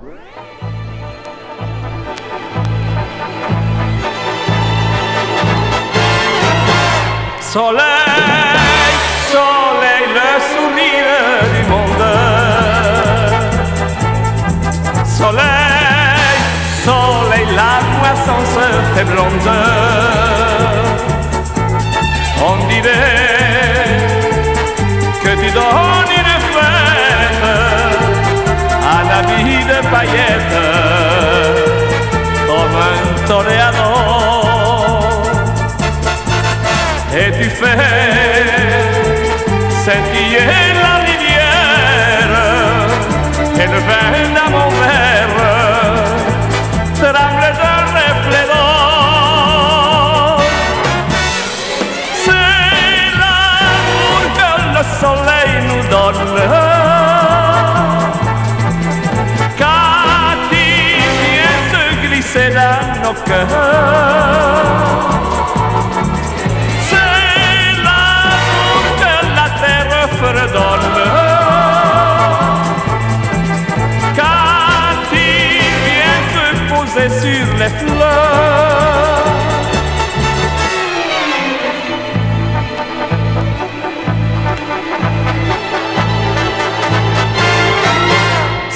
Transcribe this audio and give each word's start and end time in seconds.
Soleil, 0.00 0.14
soleil, 9.32 10.04
le 10.14 10.28
sourire 10.50 11.42
du 11.52 11.62
monde. 11.68 12.06
Soleil, 15.04 16.38
soleil, 16.84 17.46
la 17.56 17.74
moisson 17.98 18.38
se 18.54 18.66
fait 18.94 19.04
blonde. 19.04 19.50
On 22.40 22.54
dirait 22.68 23.18
que 25.24 25.30
tu 25.40 25.50
donnes 25.50 25.87
scintiller 39.88 40.44
la 40.82 40.94
rivière 41.08 42.34
et 43.62 43.68
le 43.74 43.80
vin 43.88 44.12
dans 44.36 44.50
mon 44.56 44.68
verre 44.80 45.40
tremble 47.00 47.48
d'un 47.60 47.82
reflet 47.96 48.46
d'or. 48.50 50.40
C'est 52.24 53.06
l'amour 53.20 54.22
que 54.38 54.50
le 54.76 54.82
soleil 55.00 55.52
nous 55.68 55.84
donne. 55.94 56.36
Quand 59.56 60.40
il 60.52 61.08
vient 61.22 61.60
se 61.72 61.82
glisser 62.06 62.48
dans 62.50 62.84
nos 63.04 63.16
cœurs. 63.22 64.27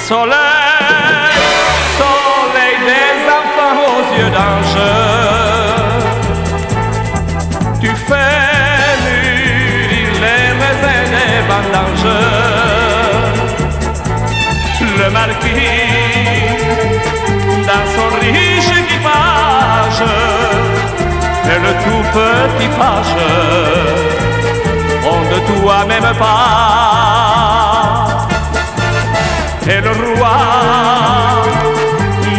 Soleil, 0.05 0.35
soleil 1.97 2.77
des 2.89 3.17
enfants 3.37 3.77
aux 3.87 4.05
yeux 4.15 4.29
d'ange. 4.29 4.79
Tu 7.81 7.89
fais 8.07 8.93
mûrir 9.03 10.09
les 10.25 10.45
raisins 10.61 11.07
des 11.15 11.37
vendanges. 11.49 12.13
Le 14.99 15.07
marquis, 15.09 15.92
le 21.63 21.71
tout 21.83 22.03
petit 22.15 22.69
page, 22.77 23.15
ont 25.11 25.23
de 25.33 25.39
toi 25.49 25.77
même 25.87 26.09
pas. 26.19 26.37
Et 29.65 29.79
le 29.79 29.91
roi 29.91 30.37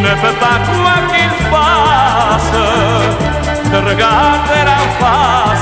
ne 0.05 0.13
peut 0.23 0.39
pas 0.45 0.59
quoi 0.69 0.97
qu'il 1.11 1.35
fasse. 1.51 2.57
Te 3.71 3.79
regarder 3.91 4.65
en 4.79 4.87
face 5.01 5.54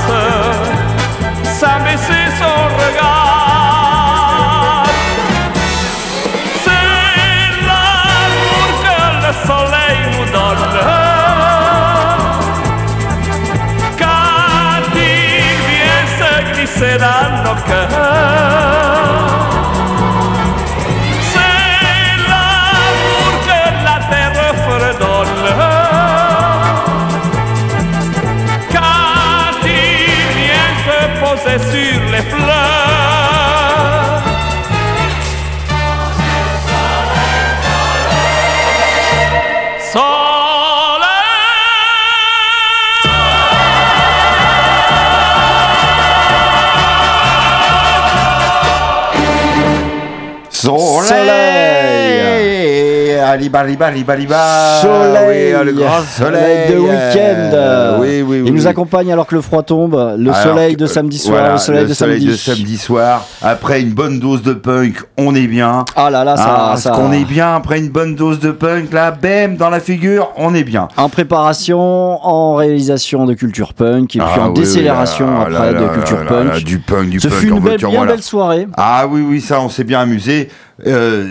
Soleil 54.81 55.53
Oui, 55.55 55.65
le 55.65 55.71
grand 55.73 56.01
soleil 56.01 56.73
de 56.73 56.79
week-end. 56.79 57.51
Euh, 57.53 57.97
oui, 57.99 58.21
oui, 58.21 58.41
oui. 58.41 58.43
Il 58.47 58.53
nous 58.53 58.67
accompagne 58.67 59.11
alors 59.11 59.27
que 59.27 59.35
le 59.35 59.41
froid 59.41 59.63
tombe, 59.63 59.93
le 60.17 60.29
Alors, 60.31 60.35
soleil 60.43 60.75
de 60.75 60.83
euh, 60.85 60.87
samedi 60.87 61.17
soir, 61.17 61.37
voilà, 61.39 61.53
le 61.53 61.57
soleil, 61.59 61.85
de, 61.87 61.93
samedi. 61.93 62.25
de 62.27 62.33
samedi 62.33 62.77
soir. 62.77 63.25
Après 63.41 63.81
une 63.81 63.91
bonne 63.91 64.19
dose 64.19 64.41
de 64.43 64.53
punk, 64.53 65.01
on 65.17 65.35
est 65.35 65.47
bien. 65.47 65.85
Ah 65.95 66.09
là 66.09 66.23
là, 66.23 66.35
ça, 66.37 66.69
Ah, 66.73 66.77
ça. 66.77 66.91
Qu'on 66.91 67.11
est 67.11 67.25
bien 67.25 67.55
après 67.55 67.79
une 67.79 67.89
bonne 67.89 68.15
dose 68.15 68.39
de 68.39 68.51
punk 68.51 68.91
là, 68.93 69.11
bam, 69.11 69.55
dans 69.57 69.69
la 69.69 69.79
figure, 69.79 70.31
on 70.37 70.53
est 70.53 70.63
bien. 70.63 70.87
En 70.97 71.09
préparation, 71.09 71.79
en 71.79 72.55
réalisation 72.55 73.25
de 73.25 73.33
culture 73.33 73.73
punk 73.73 74.15
et 74.15 74.19
puis 74.19 74.27
Ah 74.37 74.41
en 74.41 74.45
oui, 74.47 74.53
oui, 74.55 74.59
décélération 74.61 75.27
là, 75.27 75.41
après 75.41 75.73
là, 75.73 75.79
de 75.81 75.87
culture 75.87 76.25
punk. 76.25 76.63
du 76.63 76.79
punk, 76.79 77.09
du 77.09 77.19
Ce 77.19 77.27
punk. 77.27 77.37
fut 77.37 77.51
en 77.51 77.57
une 77.57 77.63
belle, 77.63 77.77
bien 77.77 78.05
belle 78.05 78.21
soirée. 78.23 78.67
Ah 78.77 79.05
oui, 79.09 79.21
oui, 79.27 79.41
ça, 79.41 79.59
on 79.61 79.69
s'est 79.69 79.83
bien 79.83 80.01
amusé. 80.01 80.49
Euh, 80.87 81.27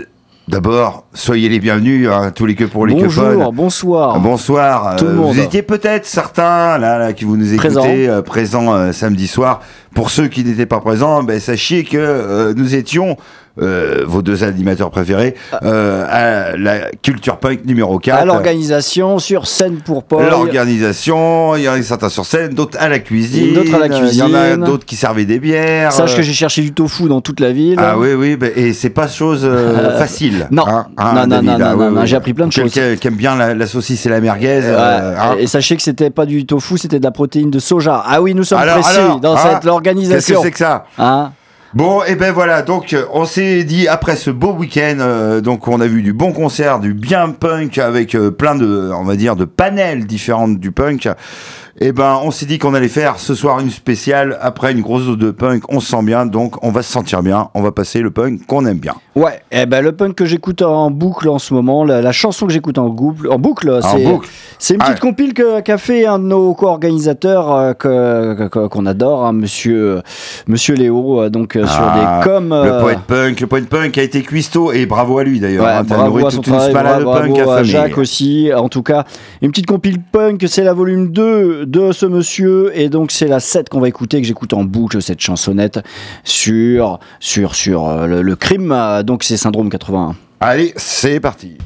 D'abord, 0.52 1.04
soyez 1.14 1.48
les 1.48 1.58
bienvenus, 1.60 2.10
hein, 2.10 2.30
tous 2.30 2.44
les 2.44 2.54
que 2.54 2.64
pour 2.64 2.86
les 2.86 2.94
que 2.94 3.04
Bonjour, 3.04 3.54
bonsoir. 3.54 4.20
Bonsoir. 4.20 4.96
Tout 4.96 5.06
le 5.06 5.10
Euh, 5.12 5.14
monde. 5.14 5.34
Vous 5.34 5.40
étiez 5.40 5.62
peut-être 5.62 6.04
certains 6.04 6.76
là, 6.76 6.98
là 6.98 7.14
qui 7.14 7.24
vous 7.24 7.38
nous 7.38 7.54
écoutez 7.54 7.68
Présents. 7.70 7.86
euh, 7.86 8.20
présents 8.20 8.74
euh, 8.74 8.92
samedi 8.92 9.28
soir. 9.28 9.62
Pour 9.94 10.10
ceux 10.10 10.28
qui 10.28 10.44
n'étaient 10.44 10.66
pas 10.66 10.80
présents, 10.80 11.22
ben, 11.22 11.40
sachez 11.40 11.84
que 11.84 11.96
euh, 11.96 12.52
nous 12.54 12.74
étions 12.74 13.16
euh, 13.60 14.02
vos 14.06 14.22
deux 14.22 14.44
animateurs 14.44 14.90
préférés 14.90 15.34
euh, 15.62 16.06
à 16.08 16.56
la 16.56 16.90
culture 17.02 17.36
punk 17.38 17.64
numéro 17.64 17.98
4. 17.98 18.18
À 18.20 18.24
l'organisation, 18.24 19.18
sur 19.18 19.46
scène 19.46 19.76
pour 19.84 20.04
Paul. 20.04 20.24
L'organisation, 20.28 21.54
il 21.56 21.62
y 21.64 21.68
en 21.68 21.72
a 21.72 21.82
certains 21.82 22.08
sur 22.08 22.24
scène, 22.26 22.54
d'autres 22.54 22.78
à 22.80 22.88
la 22.88 22.98
cuisine. 22.98 23.54
D'autres 23.54 23.74
à 23.74 23.78
la 23.78 23.86
Il 23.86 23.92
y 24.16 24.22
en 24.22 24.32
a 24.34 24.44
cuisine. 24.48 24.64
d'autres 24.64 24.84
qui 24.84 24.96
servaient 24.96 25.24
des 25.24 25.38
bières. 25.38 25.92
Sache 25.92 26.14
euh, 26.14 26.16
que 26.16 26.22
j'ai 26.22 26.32
cherché 26.32 26.62
du 26.62 26.72
tofu 26.72 27.08
dans 27.08 27.20
toute 27.20 27.40
la 27.40 27.52
ville. 27.52 27.76
ah 27.78 27.98
oui, 27.98 28.14
oui, 28.14 28.36
bah, 28.36 28.46
et 28.54 28.72
c'est 28.72 28.90
pas 28.90 29.08
chose 29.08 29.42
euh, 29.44 29.98
facile. 29.98 30.46
non. 30.50 30.66
hein, 30.66 30.86
hein, 30.96 31.12
Non, 31.14 31.26
non, 31.26 31.42
non, 31.42 31.52
ah, 31.54 31.58
non, 31.58 31.78
oui, 31.88 31.94
non, 31.94 32.00
oui. 32.00 32.06
j'ai 32.06 32.16
appris 32.16 32.34
plein 32.34 32.46
de 32.46 32.52
choses. 32.52 32.72
Quelqu'un 32.72 32.96
qui 32.96 33.08
aime 33.08 33.16
bien 33.16 33.36
la, 33.36 33.54
la 33.54 33.66
saucisse 33.66 34.04
et 34.06 34.08
la 34.08 34.20
merguez. 34.20 34.60
euh, 34.64 35.14
hein. 35.18 35.36
Et 35.38 35.46
sachez 35.46 35.76
que 35.76 35.82
c'était 35.82 36.10
pas 36.10 36.26
du 36.26 36.46
tofu, 36.46 36.78
c'était 36.78 36.98
de 36.98 37.04
la 37.04 37.10
protéine 37.10 37.50
de 37.50 37.58
soja. 37.58 38.02
Ah 38.06 38.20
oui, 38.22 38.34
nous 38.34 38.44
sommes 38.44 38.58
Alors, 38.60 38.80
précis 38.80 38.98
alors, 38.98 39.20
dans 39.20 39.36
cette 39.36 39.44
Qu'est-ce 39.52 39.60
que 39.64 39.68
organisation. 39.68 40.40
c'est 40.42 40.50
que 40.50 40.58
ça? 40.58 40.84
Bon, 41.74 42.02
et 42.04 42.16
ben 42.16 42.32
voilà, 42.32 42.60
donc 42.60 42.92
euh, 42.92 43.06
on 43.14 43.24
s'est 43.24 43.64
dit 43.64 43.88
après 43.88 44.14
ce 44.16 44.28
beau 44.30 44.52
week-end, 44.52 44.98
euh, 45.00 45.40
donc 45.40 45.68
on 45.68 45.80
a 45.80 45.86
vu 45.86 46.02
du 46.02 46.12
bon 46.12 46.32
concert, 46.32 46.80
du 46.80 46.92
bien 46.92 47.30
punk 47.30 47.78
avec 47.78 48.14
euh, 48.14 48.30
plein 48.30 48.54
de, 48.54 48.90
on 48.92 49.04
va 49.04 49.16
dire, 49.16 49.36
de 49.36 49.46
panels 49.46 50.04
différentes 50.04 50.60
du 50.60 50.70
punk. 50.70 51.08
Et 51.80 51.92
ben 51.92 52.18
on 52.22 52.30
s'est 52.30 52.44
dit 52.46 52.58
qu'on 52.58 52.74
allait 52.74 52.88
faire 52.88 53.18
ce 53.18 53.34
soir 53.34 53.58
une 53.60 53.70
spéciale 53.70 54.36
après 54.42 54.72
une 54.72 54.82
grosse 54.82 55.06
dose 55.06 55.18
de 55.18 55.30
punk. 55.30 55.62
On 55.70 55.80
se 55.80 55.88
sent 55.90 56.02
bien, 56.02 56.26
donc 56.26 56.62
on 56.62 56.70
va 56.70 56.82
se 56.82 56.92
sentir 56.92 57.22
bien. 57.22 57.48
On 57.54 57.62
va 57.62 57.72
passer 57.72 58.00
le 58.00 58.10
punk 58.10 58.46
qu'on 58.46 58.66
aime 58.66 58.78
bien. 58.78 58.94
Ouais, 59.16 59.40
et 59.50 59.64
ben 59.66 59.82
le 59.82 59.92
punk 59.92 60.14
que 60.14 60.24
j'écoute 60.26 60.62
en 60.62 60.90
boucle 60.90 61.28
en 61.28 61.38
ce 61.38 61.54
moment, 61.54 61.84
la, 61.84 62.00
la 62.02 62.12
chanson 62.12 62.46
que 62.46 62.52
j'écoute 62.52 62.78
en, 62.78 62.88
boucle- 62.88 63.28
en 63.30 63.38
boucle, 63.38 63.80
c'est 64.58 64.74
une 64.74 64.80
Ah 64.82 64.86
petite 64.90 65.00
compile 65.00 65.34
que- 65.34 65.60
qu'a 65.60 65.76
fait 65.78 66.06
un 66.06 66.18
de 66.18 66.24
nos 66.24 66.54
co-organisateurs 66.54 67.52
euh, 67.52 67.72
que- 67.74 68.66
qu'on 68.68 68.86
adore, 68.86 69.24
hein, 69.26 69.32
monsieur, 69.32 70.02
monsieur 70.46 70.74
Léo, 70.74 71.22
euh, 71.22 71.30
donc 71.30 71.56
euh, 71.56 71.64
Ah, 71.66 71.68
sur 71.68 71.84
des 71.84 72.30
coms. 72.30 72.48
Le 72.64 72.72
euh, 72.72 72.80
poète 72.80 73.00
punk, 73.06 73.40
le 73.40 73.46
poète 73.46 73.68
punk 73.68 73.98
a 73.98 74.02
été 74.02 74.22
cuistot 74.22 74.72
et 74.72 74.86
bravo 74.86 75.18
à 75.18 75.24
lui 75.24 75.40
d'ailleurs. 75.40 75.64
Ouais, 75.64 75.70
hein, 75.72 75.84
bravo 75.84 76.26
à 76.26 76.30
son 76.30 76.40
travail, 76.42 76.72
bravo 76.72 77.12
punk 77.12 77.38
à. 77.38 77.62
Jacques 77.64 77.98
aussi. 77.98 78.50
En 78.54 78.68
tout 78.68 78.82
cas, 78.82 79.04
une 79.42 79.50
petite 79.50 79.66
compile 79.66 80.00
punk, 80.00 80.42
c'est 80.48 80.64
la 80.64 80.72
volume 80.74 81.12
2 81.12 81.61
de 81.64 81.92
ce 81.92 82.06
monsieur. 82.06 82.70
Et 82.78 82.88
donc, 82.88 83.10
c'est 83.12 83.28
la 83.28 83.40
7 83.40 83.68
qu'on 83.68 83.80
va 83.80 83.88
écouter, 83.88 84.20
que 84.20 84.26
j'écoute 84.26 84.52
en 84.52 84.64
boucle, 84.64 85.00
cette 85.02 85.20
chansonnette 85.20 85.80
sur, 86.24 86.98
sur, 87.20 87.54
sur 87.54 87.88
euh, 87.88 88.06
le, 88.06 88.22
le 88.22 88.36
crime. 88.36 88.72
euh, 88.72 89.02
Donc, 89.02 89.24
c'est 89.24 89.36
Syndrome 89.36 89.70
81. 89.70 90.14
Allez, 90.40 90.72
c'est 90.76 91.20
parti. 91.20 91.56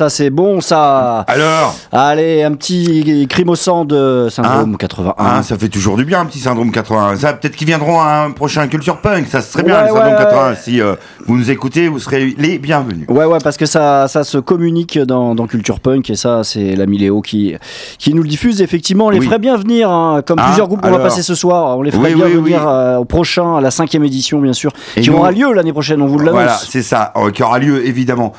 Ça 0.00 0.08
c'est 0.08 0.30
bon, 0.30 0.62
ça. 0.62 1.26
Alors 1.28 1.74
Allez, 1.92 2.42
un 2.42 2.54
petit 2.54 3.26
crime 3.28 3.50
au 3.50 3.54
sang 3.54 3.84
de 3.84 4.28
syndrome 4.30 4.72
Hein 4.72 4.76
81. 4.78 5.14
Hein, 5.18 5.42
ça 5.42 5.58
fait 5.58 5.68
toujours 5.68 5.98
du 5.98 6.06
bien 6.06 6.20
un 6.20 6.24
petit 6.24 6.38
syndrome 6.38 6.70
81. 6.72 7.16
Ça, 7.16 7.34
peut-être 7.34 7.54
qu'ils 7.54 7.66
viendront 7.66 8.00
à 8.00 8.22
un 8.24 8.30
prochain 8.30 8.66
Culture 8.66 8.96
Punk. 9.02 9.26
Ça 9.28 9.42
serait 9.42 9.62
bien 9.62 9.74
Ouais, 9.76 9.82
le 9.82 9.88
syndrome 9.88 10.12
ouais, 10.12 10.16
81. 10.18 10.50
ouais. 10.52 10.56
Si 10.62 10.80
euh, 10.80 10.94
vous 11.26 11.36
nous 11.36 11.50
écoutez, 11.50 11.88
vous 11.88 11.98
serez 11.98 12.34
les 12.38 12.58
bienvenus. 12.58 13.04
Ouais, 13.10 13.26
ouais, 13.26 13.36
parce 13.44 13.58
que 13.58 13.66
ça, 13.66 14.08
ça 14.08 14.24
se 14.24 14.38
communique 14.38 14.98
dans, 14.98 15.34
dans 15.34 15.46
Culture 15.46 15.80
Punk 15.80 16.08
et 16.08 16.16
ça, 16.16 16.44
c'est 16.44 16.76
l'ami 16.76 16.96
Léo 16.96 17.20
qui, 17.20 17.54
qui 17.98 18.14
nous 18.14 18.22
le 18.22 18.28
diffuse. 18.28 18.62
Effectivement, 18.62 19.06
on 19.06 19.10
les 19.10 19.18
Oui. 19.18 19.26
ferait 19.26 19.38
bien 19.38 19.58
venir, 19.58 19.90
hein, 19.90 20.22
comme 20.24 20.38
Ah, 20.40 20.46
plusieurs 20.46 20.68
groupes 20.68 20.80
qu'on 20.80 20.90
va 20.90 20.98
passer 21.00 21.20
ce 21.22 21.34
soir. 21.34 21.76
On 21.76 21.82
les 21.82 21.90
ferait 21.90 22.14
Oui, 22.14 22.14
bien 22.14 22.24
oui, 22.24 22.32
venir 22.36 22.66
euh, 22.66 22.96
au 22.96 23.04
prochain, 23.04 23.56
à 23.56 23.60
la 23.60 23.70
cinquième 23.70 24.04
édition, 24.04 24.38
bien 24.40 24.54
sûr, 24.54 24.72
Et 24.96 25.02
qui 25.02 25.10
nous- 25.10 25.18
aura 25.18 25.30
lieu 25.30 25.52
l'année 25.52 25.72
prochaine. 25.74 26.00
On 26.00 26.06
vous 26.06 26.18
l'annonce. 26.18 26.32
Voilà, 26.32 26.56
c'est 26.56 26.82
ça, 26.82 27.12
euh, 27.16 27.30
qui 27.30 27.42
aura 27.42 27.58
lieu 27.58 27.86
évidemment. 27.86 28.32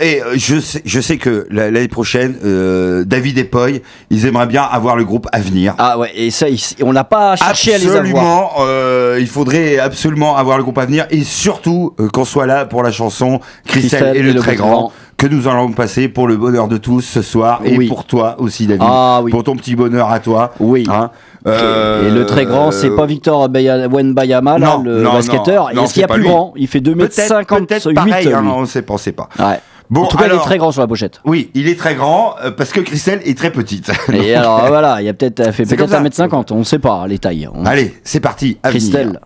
Et 0.00 0.20
je 0.34 0.58
sais, 0.58 0.79
je 0.84 1.00
sais 1.00 1.16
que 1.16 1.46
la- 1.50 1.70
l'année 1.70 1.88
prochaine, 1.88 2.36
euh, 2.44 3.04
David 3.04 3.38
et 3.38 3.44
Poy, 3.44 3.82
ils 4.10 4.26
aimeraient 4.26 4.46
bien 4.46 4.62
avoir 4.62 4.96
le 4.96 5.04
groupe 5.04 5.26
Avenir. 5.32 5.74
Ah 5.78 5.98
ouais, 5.98 6.10
et 6.14 6.30
ça, 6.30 6.46
on 6.82 6.92
n'a 6.92 7.04
pas 7.04 7.36
cherché 7.36 7.74
à 7.74 7.78
les 7.78 7.86
avoir. 7.86 8.00
Absolument, 8.00 8.50
euh, 8.60 9.16
il 9.20 9.26
faudrait 9.28 9.78
absolument 9.78 10.36
avoir 10.36 10.56
le 10.58 10.62
groupe 10.64 10.78
à 10.78 10.86
venir 10.86 11.06
et 11.10 11.22
surtout 11.24 11.94
euh, 12.00 12.08
qu'on 12.08 12.24
soit 12.24 12.46
là 12.46 12.64
pour 12.66 12.82
la 12.82 12.90
chanson 12.92 13.40
Christelle, 13.66 14.16
et 14.16 14.22
le, 14.22 14.34
très 14.34 14.56
grand, 14.56 14.92
que 15.16 15.26
nous 15.26 15.46
allons 15.48 15.70
passer 15.72 16.08
pour 16.08 16.26
le 16.28 16.36
bonheur 16.36 16.66
de 16.68 16.76
tous 16.78 17.02
ce 17.02 17.22
soir 17.22 17.60
et 17.64 17.76
Oui. 17.76 17.88
pour 17.88 18.04
toi 18.06 18.36
aussi 18.38 18.66
David, 18.66 18.82
Ah 18.86 19.20
oui. 19.22 19.30
pour 19.30 19.44
ton 19.44 19.54
petit 19.56 19.76
bonheur 19.76 20.10
à 20.10 20.18
toi. 20.20 20.52
Oui. 20.60 20.84
Hein. 20.90 21.10
Euh, 21.46 22.08
Et 22.08 22.10
le 22.10 22.26
très 22.26 22.44
grand, 22.44 22.70
c'est 22.70 22.90
pas 22.90 23.06
Victor 23.06 23.48
Baya- 23.48 23.88
Wenbayama, 23.88 24.58
là, 24.58 24.66
non, 24.76 24.82
le 24.82 25.02
non, 25.02 25.12
basketteur. 25.14 25.70
Est-ce 25.70 25.94
qu'il 25.94 26.02
y 26.02 26.04
a 26.04 26.08
plus 26.08 26.20
lui. 26.22 26.28
grand? 26.28 26.52
Il 26.56 26.68
fait 26.68 26.80
2m58. 26.80 27.66
Peut-être, 27.66 27.66
peut-être 27.66 27.94
pareil, 27.94 28.32
hein, 28.32 28.44
on 28.46 28.66
sait 28.66 28.82
pas, 28.82 28.94
on 28.94 28.98
sait 28.98 29.12
pas. 29.12 29.28
Ouais. 29.38 29.58
Bon, 29.90 30.02
en 30.02 30.06
tout 30.06 30.16
cas, 30.16 30.26
il 30.26 30.32
est 30.32 30.38
très 30.38 30.56
grand 30.58 30.70
sur 30.70 30.80
la 30.80 30.86
pochette. 30.86 31.20
Oui, 31.24 31.50
il 31.54 31.66
est 31.68 31.76
très 31.78 31.96
grand 31.96 32.36
euh, 32.44 32.50
parce 32.52 32.70
que 32.72 32.80
Christelle 32.80 33.20
est 33.24 33.36
très 33.36 33.50
petite. 33.50 33.90
Et 34.12 34.34
alors 34.36 34.68
voilà, 34.68 35.02
il 35.02 35.04
y 35.04 35.08
a 35.08 35.14
peut-être 35.14 35.40
elle 35.40 35.52
fait 35.52 35.64
peut-être 35.66 35.78
comme 35.80 35.88
ça. 36.12 36.26
1m50, 36.28 36.52
on 36.52 36.58
ne 36.60 36.64
sait 36.64 36.78
pas 36.78 37.06
les 37.08 37.18
tailles. 37.18 37.48
On- 37.52 37.66
Allez, 37.66 37.94
c'est 38.04 38.20
parti. 38.20 38.56
Avenir. 38.62 38.80
Christelle. 38.80 39.20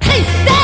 Christelle 0.00 0.57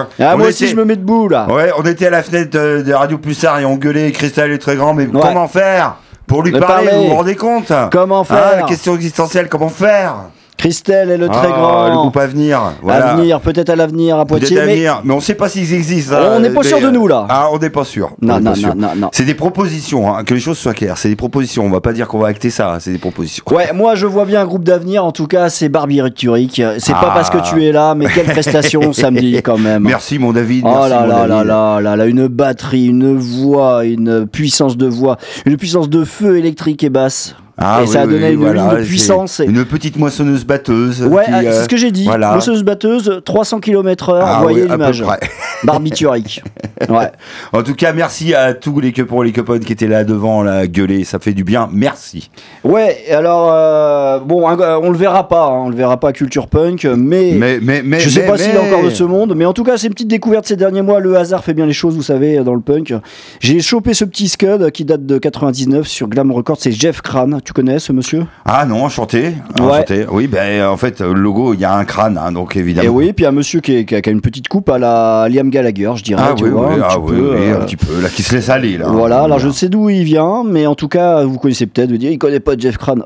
hein. 0.00 0.08
Ah, 0.20 0.32
On 0.34 0.38
moi 0.38 0.48
aussi 0.48 0.66
je 0.68 0.76
me 0.76 0.84
mets 0.84 0.96
debout 0.96 1.28
là. 1.28 1.46
Ouais, 1.50 1.70
on 1.78 1.82
était 1.82 2.06
à 2.06 2.10
la 2.10 2.22
fenêtre 2.22 2.50
de, 2.58 2.82
de 2.82 2.92
Radio 2.92 3.18
Pulsar 3.18 3.58
et 3.60 3.64
on 3.64 3.76
gueulait 3.76 4.10
Christelle 4.12 4.52
est 4.52 4.58
très 4.58 4.76
grand, 4.76 4.94
mais 4.94 5.06
Ouais. 5.06 5.20
comment 5.20 5.48
faire 5.48 5.96
pour 6.26 6.42
lui 6.42 6.52
Le 6.52 6.60
parler, 6.60 6.86
parler. 6.88 7.02
Vous 7.04 7.10
vous 7.10 7.16
rendez 7.16 7.34
compte 7.36 7.72
Comment 7.90 8.22
faire 8.24 8.60
Ah, 8.60 8.66
Question 8.66 8.94
existentielle, 8.94 9.48
comment 9.48 9.68
faire 9.68 10.14
Christelle 10.60 11.10
et 11.10 11.16
le 11.16 11.26
très 11.28 11.48
Ah, 11.50 11.56
grand. 11.58 11.88
Le 11.88 11.94
groupe 11.96 12.16
à 12.18 12.26
venir. 12.26 12.60
Voilà. 12.82 13.12
Avenir, 13.12 13.40
peut-être 13.40 13.70
à 13.70 13.76
l'avenir 13.76 14.18
à 14.18 14.26
Poitiers, 14.26 14.60
à 14.60 14.66
mais 14.66 14.84
mais 15.04 15.14
on 15.14 15.20
sait 15.20 15.34
pas 15.34 15.48
s'ils 15.48 15.72
existent. 15.72 16.16
On 16.20 16.32
hein, 16.36 16.38
n'est 16.40 16.50
pas 16.50 16.60
mais- 16.62 16.68
sûr 16.68 16.80
de 16.82 16.90
nous, 16.90 17.08
là. 17.08 17.24
Ah, 17.30 17.48
on 17.50 17.58
n'est 17.58 17.70
pas 17.70 17.84
sûr. 17.84 18.10
Non, 18.20 18.34
On 18.34 18.36
est 18.36 18.40
non, 18.40 18.50
pas 18.50 18.56
sûr. 18.56 18.74
non. 18.74 19.08
C'est 19.12 19.24
des 19.24 19.34
propositions, 19.34 20.14
hein, 20.14 20.22
que 20.22 20.34
les 20.34 20.40
choses 20.40 20.58
soient 20.58 20.74
claires. 20.74 20.98
C'est 20.98 21.08
des 21.08 21.16
propositions. 21.16 21.64
On 21.64 21.70
va 21.70 21.80
pas 21.80 21.94
dire 21.94 22.08
qu'on 22.08 22.18
va 22.18 22.28
acter 22.28 22.50
ça. 22.50 22.74
hein, 22.74 22.78
C'est 22.78 22.92
des 22.92 22.98
propositions. 22.98 23.42
Ouais, 23.50 23.72
moi 23.74 23.94
je 23.94 24.04
vois 24.06 24.26
bien 24.26 24.42
un 24.42 24.44
groupe 24.44 24.64
d'avenir, 24.64 25.02
en 25.04 25.12
tout 25.12 25.26
cas 25.26 25.48
c'est 25.48 25.70
Barbie 25.70 26.02
Riturik. 26.02 26.62
C'est 26.78 26.92
pas 26.92 27.08
Ah. 27.10 27.12
parce 27.14 27.30
que 27.30 27.38
tu 27.48 27.64
es 27.64 27.72
là, 27.72 27.94
mais 27.94 28.06
quelle 28.14 28.26
prestation 28.26 28.92
samedi 28.92 29.40
quand 29.42 29.56
même. 29.58 29.84
Merci 29.84 30.18
mon 30.18 30.32
David. 30.32 30.64
Oh 30.66 30.86
là 30.88 31.06
là 31.06 31.26
là 31.26 31.42
là 31.80 31.96
là, 31.96 32.04
une 32.06 32.26
batterie, 32.28 32.86
une 32.88 33.16
voix, 33.16 33.84
une 33.86 34.26
puissance 34.26 34.76
de 34.76 34.86
voix, 34.86 35.16
une 35.46 35.56
puissance 35.56 35.88
de 35.88 36.04
feu 36.04 36.36
électrique 36.36 36.84
et 36.84 36.90
basse. 36.90 37.34
Ah 37.62 37.80
et 37.82 37.86
ça 37.86 38.02
a 38.02 38.06
donné 38.06 38.28
oui, 38.28 38.32
une 38.34 38.40
voilà, 38.40 38.62
ligne 38.68 38.76
de 38.78 38.82
c'est 38.82 38.88
puissance. 38.88 39.40
et- 39.40 39.44
Une 39.44 39.64
petite 39.66 39.98
moissonneuse 39.98 40.46
batteuse. 40.46 41.02
Ouais, 41.02 41.24
ah, 41.26 41.40
euh, 41.40 41.52
c'est 41.52 41.64
ce 41.64 41.68
que 41.68 41.76
j'ai 41.76 41.90
dit. 41.90 42.04
voilà. 42.04 42.34
Mousseuse 42.34 42.62
batteuse, 42.62 43.20
300 43.24 43.60
km/h, 43.60 44.20
ah 44.24 44.36
vous 44.36 44.42
voyez 44.44 44.62
oui, 44.62 44.68
l'image. 44.70 45.04
Barbiturique. 45.64 46.42
Ouais. 46.88 47.10
En 47.52 47.62
tout 47.62 47.74
cas, 47.74 47.92
merci 47.92 48.32
à 48.34 48.54
tous 48.54 48.80
les 48.80 48.92
copains 48.94 49.22
les 49.22 49.32
copains 49.32 49.58
qui 49.58 49.70
étaient 49.70 49.86
là 49.86 50.02
devant, 50.02 50.42
là, 50.42 50.66
gueuler. 50.66 51.04
Ça 51.04 51.18
fait 51.18 51.34
du 51.34 51.44
bien. 51.44 51.68
Merci. 51.70 52.30
Ouais, 52.64 52.96
alors, 53.10 53.50
euh, 53.52 54.18
bon, 54.18 54.48
euh, 54.48 54.78
on 54.82 54.90
le 54.90 54.96
verra 54.96 55.28
pas, 55.28 55.44
hein, 55.44 55.64
on 55.66 55.68
le 55.68 55.76
verra 55.76 56.00
pas 56.00 56.08
à 56.08 56.12
Culture 56.12 56.46
Punk, 56.46 56.86
mais. 56.86 57.32
Mais, 57.34 57.58
mais, 57.60 57.82
mais. 57.84 58.00
je 58.00 58.08
sais 58.08 58.24
pas 58.26 58.38
s'il 58.38 58.54
est 58.54 58.58
encore 58.58 58.82
de 58.82 58.88
ce 58.88 59.04
monde, 59.04 59.34
mais 59.36 59.44
en 59.44 59.52
tout 59.52 59.62
cas, 59.62 59.76
c'est 59.76 59.88
une 59.88 59.92
petite 59.92 60.08
découverte 60.08 60.46
ces 60.46 60.56
derniers 60.56 60.80
mois. 60.80 61.00
Le 61.00 61.14
hasard 61.18 61.44
fait 61.44 61.52
bien 61.52 61.66
les 61.66 61.74
choses, 61.74 61.96
vous 61.96 62.02
savez, 62.02 62.38
dans 62.38 62.54
le 62.54 62.62
punk. 62.62 62.94
J'ai 63.40 63.60
chopé 63.60 63.92
ce 63.92 64.06
petit 64.06 64.28
scud 64.28 64.70
qui 64.70 64.86
date 64.86 65.04
de 65.04 65.18
99 65.18 65.86
sur 65.86 66.08
Glam 66.08 66.32
Records, 66.32 66.56
c'est 66.60 66.72
Jeff 66.72 67.02
Crane. 67.02 67.42
Tu 67.50 67.54
connais 67.54 67.80
ce 67.80 67.92
monsieur? 67.92 68.26
Ah 68.44 68.64
non, 68.64 68.84
enchanté. 68.84 69.34
Ouais. 69.58 69.60
enchanté. 69.60 70.06
Oui, 70.08 70.28
ben 70.28 70.66
en 70.66 70.76
fait, 70.76 71.00
le 71.00 71.14
logo, 71.14 71.52
il 71.52 71.58
y 71.58 71.64
a 71.64 71.74
un 71.74 71.84
crâne, 71.84 72.16
hein, 72.16 72.30
donc 72.30 72.54
évidemment. 72.54 72.86
Et 72.86 72.88
oui, 72.88 73.12
puis 73.12 73.26
un 73.26 73.32
monsieur 73.32 73.58
qui, 73.60 73.74
est- 73.74 73.84
qui 73.84 73.96
a, 73.96 74.00
qui 74.00 74.08
a 74.08 74.12
une 74.12 74.20
petite 74.20 74.46
coupe 74.46 74.68
à 74.68 74.78
la 74.78 75.28
Liam 75.28 75.50
Gallagher, 75.50 75.90
je 75.96 76.04
dirais. 76.04 76.22
Ah 76.24 76.34
tu 76.36 76.44
oui, 76.44 76.50
vois, 76.50 76.68
oui, 76.68 76.80
un 76.80 76.84
ah 76.84 76.90
petit 76.90 76.98
oui, 77.00 77.16
peu, 77.16 77.30
oui, 77.34 77.46
euh, 77.48 77.56
un 77.60 77.64
petit 77.64 77.76
peu, 77.76 78.00
là, 78.00 78.08
qui 78.08 78.22
se 78.22 78.32
laisse 78.36 78.48
aller, 78.50 78.78
là. 78.78 78.86
Voilà, 78.86 79.22
alors 79.24 79.40
je 79.40 79.48
ne 79.48 79.52
sais 79.52 79.68
d'où 79.68 79.90
il 79.90 80.04
vient, 80.04 80.44
mais 80.46 80.68
en 80.68 80.76
tout 80.76 80.86
cas, 80.86 81.24
vous 81.24 81.38
connaissez 81.40 81.66
peut-être, 81.66 81.90
vous 81.90 81.96
dites, 81.96 82.12
il 82.12 82.18
connaît 82.18 82.38
pas 82.38 82.52
Jeff 82.56 82.78
Crane. 82.78 83.02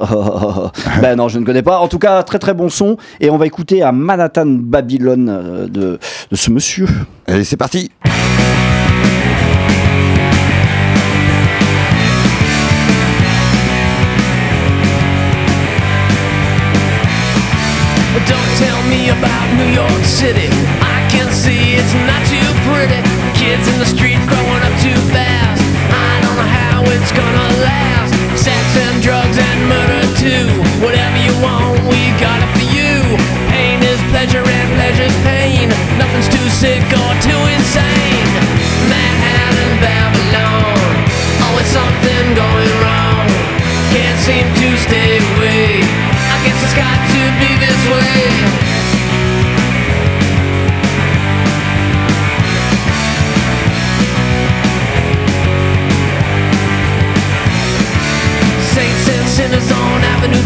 ben 1.00 1.16
non, 1.16 1.28
je 1.28 1.38
ne 1.38 1.46
connais 1.46 1.62
pas. 1.62 1.78
En 1.78 1.88
tout 1.88 1.98
cas, 1.98 2.22
très 2.22 2.38
très 2.38 2.52
bon 2.52 2.68
son. 2.68 2.98
Et 3.20 3.30
on 3.30 3.38
va 3.38 3.46
écouter 3.46 3.82
un 3.82 3.92
Manhattan 3.92 4.44
Babylon 4.46 5.26
euh, 5.30 5.66
de, 5.68 5.98
de 6.30 6.36
ce 6.36 6.50
monsieur. 6.50 6.86
Allez, 7.26 7.44
c'est 7.44 7.56
parti. 7.56 7.90
Me 18.94 19.08
about 19.10 19.46
New 19.58 19.70
York 19.74 20.04
City. 20.04 20.48
I 20.94 20.98
can 21.10 21.26
see 21.32 21.74
it's 21.74 21.94
not 22.06 22.22
too 22.30 22.50
pretty. 22.66 23.00
Kids 23.34 23.66
in 23.66 23.76
the 23.82 23.88
street 23.94 24.20
growing 24.30 24.62
up 24.68 24.74
too 24.86 24.98
fast. 25.10 25.62
I 25.90 26.12
don't 26.22 26.36
know 26.40 26.52
how 26.62 26.78
it's 26.94 27.12
gonna 27.20 27.48
last. 27.66 28.12
Sex 28.38 28.64
and 28.86 29.02
drugs 29.02 29.36
and 29.48 29.58
murder 29.68 29.83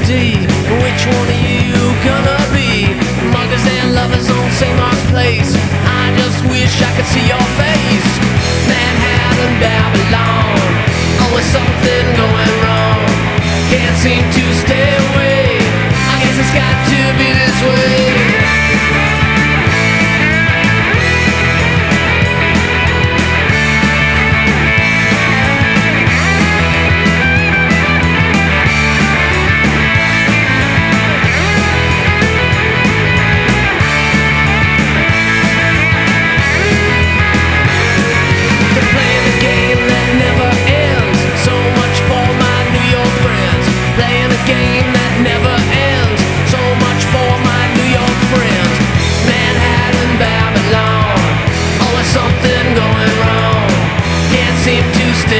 D. 0.08 0.32
Which 0.32 1.02
one 1.04 1.28
are 1.28 1.44
you 1.68 1.76
gonna 2.00 2.40
be? 2.56 2.96
Muggers 3.28 3.60
and 3.76 3.92
lovers 3.92 4.30
on 4.30 4.50
St. 4.52 4.74
Mark's 4.80 5.04
Place. 5.10 5.52
I 5.84 6.16
just 6.16 6.40
wish 6.48 6.80
I 6.80 6.90
could 6.96 7.04
see 7.12 7.28
your 7.28 7.46
face. 7.60 8.10
Manhattan, 8.72 9.52
Babylon. 9.60 10.56
Oh, 11.20 11.28
Always 11.28 11.44
something 11.44 12.06
going 12.16 12.57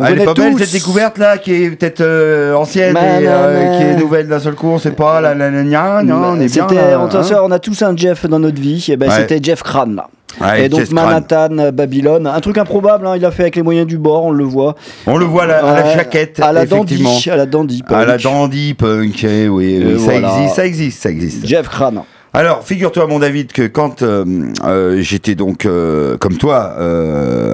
on 0.00 0.04
elle 0.04 0.20
est 0.20 0.24
pas 0.24 0.34
belle 0.34 0.58
cette 0.58 0.72
découverte 0.72 1.18
là, 1.18 1.38
qui 1.38 1.52
est 1.52 1.70
peut-être 1.70 2.00
euh, 2.00 2.54
ancienne 2.54 2.94
Man, 2.94 3.22
et 3.22 3.26
euh, 3.26 3.76
qui 3.76 3.82
est 3.84 3.96
nouvelle 3.96 4.28
d'un 4.28 4.38
seul 4.40 4.54
coup, 4.54 4.68
on 4.68 4.78
sait 4.78 4.92
pas, 4.92 5.20
la 5.20 5.34
la 5.34 5.50
la 5.50 5.62
gna, 5.62 6.02
non, 6.02 6.16
on 6.32 6.40
est 6.40 6.52
bien. 6.52 6.66
Là, 6.68 6.98
on, 7.00 7.14
hein. 7.14 7.40
on 7.44 7.50
a 7.50 7.58
tous 7.58 7.82
un 7.82 7.96
Jeff 7.96 8.26
dans 8.26 8.38
notre 8.38 8.60
vie. 8.60 8.84
Et 8.88 8.96
ben, 8.96 9.08
Ouais. 9.08 9.16
C'était 9.16 9.40
Jeff 9.42 9.62
Crane 9.62 9.96
là. 9.96 10.08
Ouais, 10.40 10.66
et 10.66 10.68
donc 10.68 10.80
Jeff. 10.80 10.92
Manhattan, 10.92 11.58
euh, 11.58 11.70
Babylone, 11.72 12.26
un 12.28 12.40
truc 12.40 12.56
improbable. 12.58 13.04
hein, 13.06 13.14
il 13.16 13.24
a 13.24 13.30
fait 13.32 13.42
avec 13.42 13.56
les 13.56 13.62
moyens 13.62 13.86
du 13.86 13.98
bord, 13.98 14.24
on 14.24 14.30
le 14.30 14.44
voit. 14.44 14.76
On 15.06 15.16
le 15.16 15.24
voit 15.24 15.42
à 15.42 15.46
la, 15.46 15.58
à 15.58 15.74
la 15.82 15.94
jaquette, 15.96 16.38
à 16.40 16.52
la 16.52 16.62
effectivement. 16.62 17.10
dandy, 17.10 17.30
à 17.30 17.36
la 17.36 17.46
dandy. 17.46 17.82
À 17.88 18.04
la 18.04 18.12
punk. 18.12 18.22
dandy 18.22 18.74
punk, 18.74 19.24
eh 19.24 19.48
oui, 19.48 19.82
ça 19.98 20.12
voilà. 20.12 20.36
existe, 20.36 20.54
ça 20.54 20.66
existe, 20.66 21.02
ça 21.02 21.10
existe. 21.10 21.46
Jeff 21.46 21.68
Crane. 21.68 22.02
Alors, 22.32 22.62
figure-toi, 22.62 23.08
mon 23.08 23.18
David, 23.18 23.50
que 23.50 23.66
quand 23.66 24.02
euh, 24.02 24.24
euh, 24.64 24.98
j'étais 25.00 25.34
donc, 25.34 25.66
euh, 25.66 26.16
comme 26.16 26.36
toi, 26.36 26.76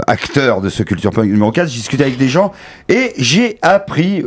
acteur 0.06 0.60
de 0.60 0.68
ce 0.68 0.82
Culture 0.82 1.12
Punk 1.12 1.30
numéro 1.30 1.50
4, 1.50 1.66
j'ai 1.66 1.78
discuté 1.78 2.02
avec 2.04 2.18
des 2.18 2.28
gens 2.28 2.52
et 2.90 3.12
j'ai 3.16 3.56
appris, 3.62 4.22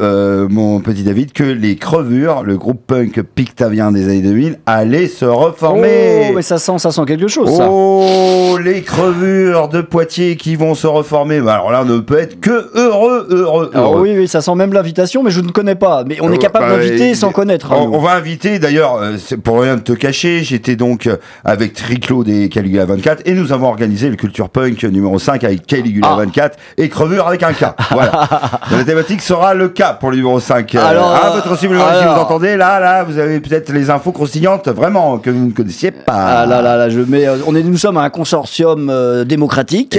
mon 0.49 0.79
petit 0.79 1.03
David, 1.03 1.33
que 1.33 1.43
les 1.43 1.75
Crevures, 1.75 2.41
le 2.43 2.57
groupe 2.57 2.81
punk 2.87 3.21
pictavien 3.21 3.91
des 3.91 4.05
années 4.05 4.21
2000, 4.21 4.59
allaient 4.65 5.07
se 5.07 5.25
reformer. 5.25 6.29
Oh, 6.31 6.33
mais 6.35 6.41
ça 6.41 6.57
sent, 6.57 6.79
ça 6.79 6.91
sent 6.91 7.03
quelque 7.05 7.27
chose, 7.27 7.55
ça. 7.55 7.67
Oh, 7.69 8.57
les 8.63 8.81
crevures 8.81 9.67
de 9.69 9.81
Poitiers 9.81 10.35
qui 10.35 10.55
vont 10.55 10.73
se 10.73 10.87
reformer. 10.87 11.41
Bah, 11.41 11.55
alors 11.55 11.71
là, 11.71 11.81
on 11.83 11.85
ne 11.85 11.99
peut 11.99 12.17
être 12.17 12.39
que 12.39 12.71
heureux, 12.75 13.27
heureux, 13.29 13.69
Alors 13.73 13.93
heureux. 13.93 14.01
oui, 14.01 14.15
oui, 14.17 14.27
ça 14.27 14.41
sent 14.41 14.55
même 14.55 14.73
l'invitation, 14.73 15.21
mais 15.21 15.31
je 15.31 15.41
ne 15.41 15.51
connais 15.51 15.75
pas. 15.75 16.03
Mais 16.07 16.17
on 16.21 16.31
est 16.33 16.37
capable 16.39 16.65
bah, 16.65 16.77
d'inviter 16.77 17.13
sans 17.13 17.31
connaître. 17.31 17.71
hein, 17.71 17.77
On, 17.79 17.97
on 17.97 17.99
va 17.99 18.13
inviter, 18.13 18.57
d'ailleurs, 18.57 18.99
c'est 19.19 19.37
pour 19.37 19.61
rien 19.61 19.75
de 19.75 19.81
te 19.81 19.93
cacher, 19.93 20.38
j'étais 20.43 20.75
donc 20.75 21.07
euh, 21.07 21.17
avec 21.45 21.73
Triclo 21.73 22.23
des 22.23 22.49
Caligula 22.49 22.85
24 22.85 23.21
et 23.25 23.33
nous 23.33 23.51
avons 23.53 23.67
organisé 23.67 24.09
le 24.09 24.15
Culture 24.15 24.49
Punk 24.49 24.83
numéro 24.83 25.17
5 25.19 25.43
avec 25.43 25.65
Caligula 25.65 26.07
Ah. 26.11 26.15
24 26.17 26.57
et 26.77 26.89
Crevure 26.89 27.27
avec 27.27 27.43
un 27.43 27.53
K. 27.53 27.65
Voilà. 27.91 28.27
la 28.71 28.83
thématique 28.83 29.21
sera 29.21 29.53
le 29.53 29.69
K 29.69 29.83
pour 29.99 30.11
le 30.11 30.17
numéro 30.17 30.39
5. 30.39 30.75
Euh, 30.75 30.79
Alors, 30.85 31.11
ah, 31.23 31.31
votre 31.35 31.57
si 31.57 31.65
alors. 31.67 32.15
vous 32.15 32.21
entendez, 32.21 32.57
là, 32.57 32.79
là, 32.79 33.03
vous 33.03 33.17
avez 33.17 33.39
peut-être 33.39 33.71
les 33.71 33.89
infos 33.89 34.11
croustillantes, 34.11 34.67
vraiment, 34.69 35.17
que 35.17 35.29
vous 35.29 35.47
ne 35.47 35.51
connaissiez 35.51 35.91
pas. 35.91 36.13
Ah 36.41 36.45
là 36.45 36.61
là 36.61 36.75
là, 36.77 36.89
je 36.89 36.99
mets. 36.99 37.27
euh, 37.27 37.37
On 37.47 37.55
est, 37.55 37.63
nous 37.63 37.77
sommes 37.77 37.97
un 37.97 38.09
consortium 38.09 38.89
euh, 38.89 39.23
démocratique. 39.23 39.97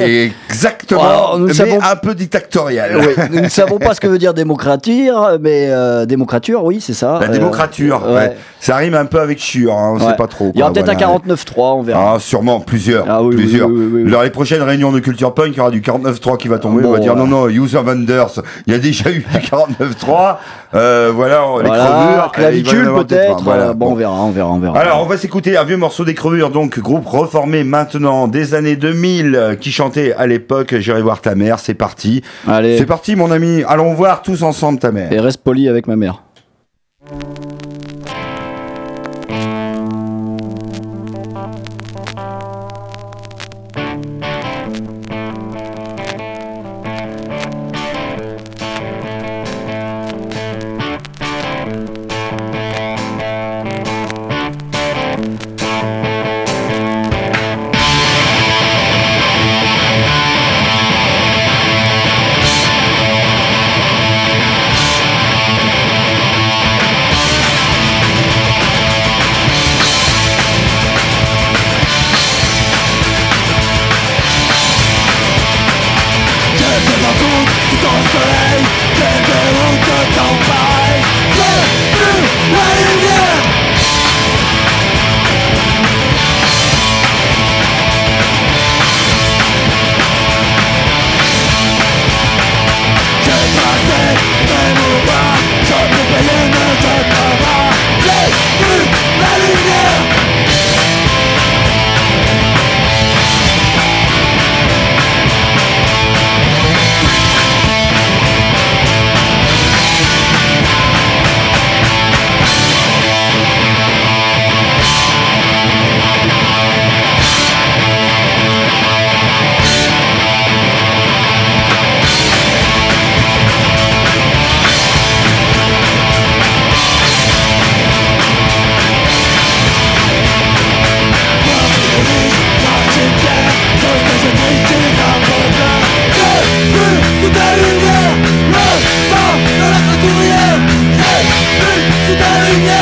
Exactement, 0.49 1.03
Alors, 1.03 1.39
nous 1.39 1.47
mais 1.47 1.55
savons- 1.55 1.79
un 1.83 1.97
peu 1.97 2.15
dictatorial. 2.15 2.97
Oui, 2.99 3.07
nous 3.31 3.41
ne 3.43 3.49
savons 3.49 3.79
pas 3.79 3.95
ce 3.95 4.01
que 4.01 4.07
veut 4.09 4.19
dire 4.19 4.35
démocrature, 4.35 5.39
mais 5.41 5.67
euh, 5.71 6.07
démocrature, 6.07 6.65
oui, 6.65 6.81
c'est 6.81 6.95
ça. 6.95 7.19
La 7.21 7.29
Euh, 7.29 7.33
démocrature, 7.33 8.03
ouais. 8.07 8.15
ouais. 8.15 8.37
ça 8.61 8.77
rime 8.77 8.95
un 8.95 9.05
peu 9.07 9.21
avec 9.21 9.39
chiure, 9.39 9.73
hein, 9.75 9.95
on 9.97 10.01
Ouais. 10.01 10.11
sait 10.11 10.17
pas 10.17 10.27
trop. 10.31 10.51
Il 10.55 10.61
y 10.61 10.63
aura 10.63 10.73
peut-être 10.73 10.87
voilà. 10.87 11.09
un 11.09 11.19
49.3, 11.19 11.53
on 11.59 11.83
verra. 11.83 12.15
Ah, 12.15 12.19
sûrement, 12.19 12.61
plusieurs. 12.61 13.05
Ah 13.09 13.23
oui, 13.23 13.37
plusieurs. 13.37 13.69
oui, 13.69 13.87
oui, 13.93 14.03
oui. 14.05 14.11
Dans 14.11 14.23
les 14.23 14.31
prochaines 14.31 14.63
réunions 14.63 14.93
de 14.93 15.01
Culture 15.01 15.35
Punk, 15.35 15.49
il 15.53 15.57
y 15.57 15.61
aura 15.61 15.71
du 15.71 15.83
49.3 15.83 16.39
qui 16.39 16.49
va 16.49 16.59
tomber. 16.59 16.85
on 16.85 16.93
va 16.93 16.99
dire 16.99 17.17
non, 17.17 17.27
non, 17.27 17.49
User 17.49 17.79
Wonders, 17.79 18.41
il 18.67 18.73
y 18.73 18.77
a 18.77 18.79
déjà 18.79 19.11
eu 19.11 19.19
du 19.19 19.39
49.3. 19.39 20.37
Euh, 20.73 21.11
voilà, 21.15 21.43
les 21.63 21.67
voilà, 21.69 21.85
crevures. 21.85 22.33
clavicule 22.33 22.93
peut-être. 22.95 23.43
Voilà, 23.43 23.73
bon, 23.75 23.87
bon. 23.87 23.93
on 23.93 23.95
verra, 23.97 24.25
on 24.25 24.31
verra, 24.31 24.51
on 24.51 24.59
verra. 24.61 24.79
Alors, 24.79 25.03
on 25.03 25.07
va 25.07 25.17
s'écouter 25.17 25.57
un 25.57 25.65
vieux 25.65 25.77
morceau 25.77 26.05
des 26.05 26.15
crevures, 26.15 26.51
donc 26.51 26.79
groupe 26.79 27.07
reformé 27.07 27.65
maintenant 27.65 28.29
des 28.29 28.55
années 28.55 28.77
2000 28.77 29.35
euh, 29.35 29.55
qui 29.57 29.73
chantait 29.73 30.15
à 30.15 30.27
l'époque 30.27 30.75
J'irai 30.79 31.03
voir 31.03 31.21
ta 31.21 31.35
mère. 31.35 31.59
C'est 31.59 31.75
parti. 31.75 32.23
Allez, 32.47 32.79
C'est 32.79 32.87
parti, 32.87 33.17
mon 33.17 33.31
ami. 33.31 33.63
Allons 33.67 33.95
voir 33.95 34.23
tous 34.23 34.43
ensemble 34.43 34.79
ta 34.79 34.93
mère. 34.93 35.13
et 35.13 35.21
reste 35.21 35.43
poli 35.43 35.69
avec 35.69 35.87
ma 35.87 35.97
mère. 35.97 36.23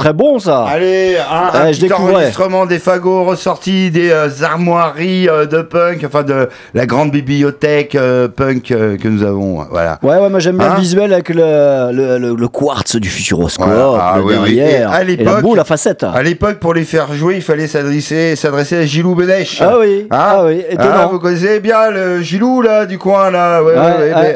très 0.06 0.14
bon 0.14 0.38
ça. 0.38 0.66
Allez, 0.66 1.18
un, 1.18 1.60
un 1.62 1.72
je 1.72 1.82
petit 1.82 1.92
enregistrement 1.92 2.68
des 2.68 2.78
fagots 2.78 3.24
ressortis 3.24 3.90
des 3.90 4.12
euh, 4.12 4.30
armoiries 4.44 5.28
euh, 5.28 5.48
de 5.48 5.64
punk, 5.64 6.04
enfin 6.06 6.22
de 6.22 6.48
la 6.76 6.86
grande 6.86 7.10
bibliothèque 7.10 7.96
euh, 7.96 8.28
punk 8.28 8.66
que 8.66 9.08
nous 9.08 9.24
avons. 9.24 9.66
Voilà. 9.72 9.98
Ouais, 10.04 10.18
ouais, 10.20 10.30
moi 10.30 10.38
j'aime 10.40 10.60
bien 10.60 10.68
Hein 10.68 10.74
le 10.76 10.82
visuel 10.82 11.12
avec 11.12 11.30
le, 11.30 11.92
le, 11.92 12.36
le- 12.36 12.48
quartz 12.48 12.98
du 12.98 13.10
futuroscope. 13.10 13.68
Ah, 13.68 14.20
derrière. 14.28 14.92
À 14.92 15.04
l'époque- 15.04 15.56
la 15.56 15.64
facette. 15.64 16.04
À 16.04 16.22
l'époque, 16.22 16.60
pour 16.60 16.76
les 16.76 16.84
faire 16.84 17.12
jouer, 17.14 17.38
il 17.38 17.42
fallait 17.42 17.66
s'adresser, 17.68 18.36
s'adresser 18.36 18.78
à 18.78 18.86
Gilou 18.86 19.16
Benech. 19.16 19.58
Ah 19.60 19.80
oui, 19.80 20.06
Hein 20.12 20.18
ah 20.20 20.44
oui, 20.46 20.62
étonnant. 20.70 21.10
Vous 21.10 21.18
connaissez 21.20 21.60
bien 21.60 21.90
le 21.90 22.22
Gilou 22.22 22.62
là 22.62 22.86
du 22.86 23.00
coin 23.00 23.32
là. 23.32 23.60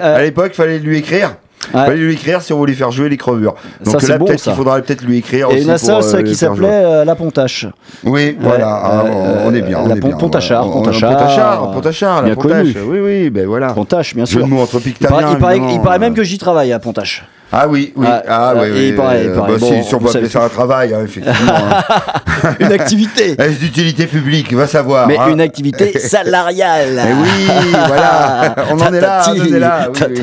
À 0.02 0.22
l'époque, 0.24 0.50
il 0.54 0.56
fallait 0.56 0.80
lui 0.80 0.98
écrire. 0.98 1.36
Ouais. 1.74 1.86
Fallait 1.86 1.98
lui 1.98 2.14
écrire 2.14 2.42
si 2.42 2.54
on 2.54 2.58
voulait 2.58 2.74
faire 2.74 2.90
jouer 2.92 3.10
les 3.10 3.18
crevures. 3.18 3.54
Ça, 3.84 3.92
Donc 3.92 4.02
c'est 4.02 4.08
là, 4.08 4.18
bon, 4.18 4.26
peut-être 4.26 4.40
ça. 4.40 4.52
qu'il 4.52 4.58
faudrait 4.58 4.82
peut-être 4.82 5.02
lui 5.04 5.18
écrire 5.18 5.50
Et 5.52 5.56
aussi 5.60 5.68
une 5.68 5.78
sauce 5.78 6.14
euh, 6.14 6.22
qui 6.22 6.34
s'appelait 6.34 6.68
euh, 6.70 7.06
la 7.06 7.16
Pontache. 7.16 7.68
Oui, 8.06 8.38
voilà, 8.40 9.04
euh, 9.06 9.44
on 9.46 9.54
est 9.54 9.62
bien. 9.62 9.80
la 9.80 9.84
on 9.84 9.96
est 9.96 10.00
Pont- 10.00 10.08
bien. 10.08 10.18
Pontachard, 10.18 10.66
On- 10.66 10.70
on- 10.70 10.74
Pontachard. 10.84 11.18
Pontachard, 11.18 11.72
Pontachard, 11.72 12.16
la 12.22 12.22
Bien 12.28 12.36
Pontache. 12.36 12.74
connu. 12.74 12.86
Oui, 12.88 13.00
oui, 13.00 13.30
ben 13.30 13.46
voilà. 13.46 13.74
Pontache, 13.74 14.16
bien 14.16 14.26
Jeu 14.26 14.38
sûr. 14.40 14.46
de 14.46 14.50
mots 14.50 14.62
entre 14.62 14.80
Il 14.86 14.94
paraît, 14.94 15.26
il 15.32 15.38
paraît- 15.38 15.60
il 15.74 15.82
paraît 15.82 16.00
même 16.00 16.14
que 16.14 16.24
j'y 16.24 16.38
travaille 16.38 16.72
à 16.72 16.80
Pontache. 16.80 17.26
Ah 17.52 17.68
oui, 17.68 17.94
oui. 17.96 18.06
Ah, 18.08 18.22
Ah, 18.28 18.50
ah, 18.50 18.54
oui, 18.62 18.68
oui. 18.72 18.88
il 18.90 18.96
paraît, 18.96 19.24
il 19.24 19.30
euh, 19.30 19.36
paraît. 19.36 19.52
bah, 19.54 19.58
Bon, 19.60 19.84
si, 19.84 19.96
on 19.96 20.00
peut 20.00 20.10
appeler 20.10 20.30
ça 20.30 20.44
un 20.44 20.50
travail, 20.50 20.94
hein, 20.94 21.00
effectivement. 21.04 21.52
hein. 21.52 22.54
Une 22.60 22.72
activité. 22.72 23.32
Est-ce 23.40 23.60
d'utilité 23.60 24.06
publique 24.06 24.54
Va 24.54 24.68
savoir. 24.68 25.08
Mais 25.08 25.18
hein. 25.18 25.30
une 25.32 25.42
activité 25.42 25.98
salariale. 26.00 27.02
Eh 27.10 27.14
oui, 27.14 27.72
voilà. 27.88 28.56
On 28.72 28.80
en 28.80 28.94
est 28.94 29.02
là, 29.02 29.24
on 29.28 29.32
en 29.42 29.46
est 29.46 29.60
là, 29.60 29.90
oui. 30.00 30.22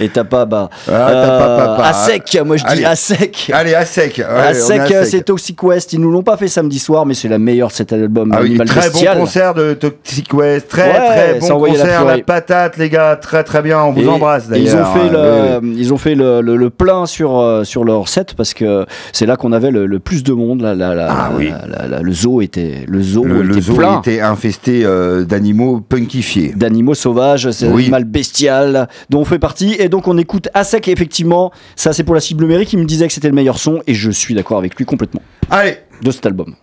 Et 0.00 0.08
t'as 0.08 0.24
pas, 0.24 0.44
bah. 0.46 0.70
Ah, 0.88 1.08
t'as 1.12 1.38
pas, 1.38 1.56
pas, 1.56 1.76
pas. 1.76 1.86
à 1.88 1.92
sec, 1.92 2.38
moi 2.44 2.56
je 2.56 2.64
dis 2.64 2.70
Allez. 2.70 2.84
à 2.84 2.96
sec. 2.96 3.50
Allez, 3.52 3.74
à 3.74 3.84
sec. 3.84 4.16
Ouais, 4.18 4.40
à 4.48 4.54
sec, 4.54 4.80
euh, 4.90 5.04
c'est 5.04 5.22
Toxic 5.22 5.62
West. 5.62 5.92
Ils 5.92 6.00
nous 6.00 6.10
l'ont 6.10 6.22
pas 6.22 6.36
fait 6.36 6.48
samedi 6.48 6.78
soir, 6.78 7.04
mais 7.06 7.14
c'est 7.14 7.28
la 7.28 7.38
meilleure 7.38 7.68
de 7.68 7.74
cet 7.74 7.92
album 7.92 8.32
Ah 8.34 8.40
oui, 8.42 8.56
très 8.66 8.88
Bestial. 8.88 9.14
bon 9.16 9.20
concert 9.24 9.54
de 9.54 9.74
Toxic 9.74 10.32
West, 10.32 10.68
très 10.68 10.92
très 10.92 11.38
bon 11.40 11.60
concert, 11.60 12.04
la, 12.04 12.18
patate 12.18 12.76
les 12.76 12.88
gars, 12.88 13.16
très 13.16 13.44
très 13.44 13.62
bien, 13.62 13.80
on 13.82 13.92
vous 13.92 14.08
embrasse 14.08 14.44
et 14.52 14.58
Ils 14.58 14.70
ont 14.70 14.72
d'ailleurs. 14.80 14.92
fait, 14.92 15.00
Euh, 15.14 15.60
le, 15.62 16.29
fait 16.38 16.42
le, 16.42 16.56
le- 16.56 16.56
le 16.56 16.70
plein 16.70 17.06
sur, 17.06 17.38
euh, 17.38 17.64
sur 17.64 17.84
leur 17.84 18.08
set 18.08 18.34
parce 18.34 18.54
que 18.54 18.86
c'est 19.12 19.26
là 19.26 19.36
qu'on 19.36 19.52
avait 19.52 19.70
le, 19.70 19.86
le 19.86 19.98
plus 19.98 20.22
de 20.22 20.32
monde. 20.32 20.62
Ah 20.64 21.30
oui. 21.36 21.50
la- 21.88 22.00
le 22.02 22.12
zoo 22.12 22.40
était, 22.40 22.84
le 22.88 23.02
zoo 23.02 23.24
était 23.42 23.60
zoo 23.60 23.74
plein. 23.74 23.98
était 24.00 24.20
infesté 24.20 24.84
euh, 24.84 25.24
d'animaux 25.24 25.80
punkifiés. 25.80 26.52
d'animaux 26.56 26.94
sauvages, 26.94 27.50
c'est 27.50 27.66
un 27.66 27.72
Oui. 27.72 27.82
animal 27.82 28.04
bestial 28.04 28.88
dont 29.08 29.20
on 29.20 29.24
fait 29.24 29.38
partie. 29.38 29.74
Et 29.78 29.88
donc 29.88 30.08
on 30.08 30.18
écoute 30.18 30.48
à 30.54 30.64
sec, 30.64 30.88
et 30.88 30.92
effectivement, 30.92 31.50
ça 31.76 31.92
c'est 31.92 32.04
pour 32.04 32.14
la 32.14 32.20
cible 32.20 32.42
numérique, 32.44 32.72
il 32.72 32.78
me 32.78 32.84
disait 32.84 33.06
que 33.06 33.12
c'était 33.12 33.28
le 33.28 33.34
meilleur 33.34 33.58
son, 33.58 33.80
et 33.86 33.94
je 33.94 34.10
suis 34.10 34.34
d'accord 34.34 34.58
avec 34.58 34.76
lui 34.76 34.84
complètement, 34.84 35.22
Allez, 35.50 35.76
de 36.02 36.10
cet 36.10 36.26
album. 36.26 36.54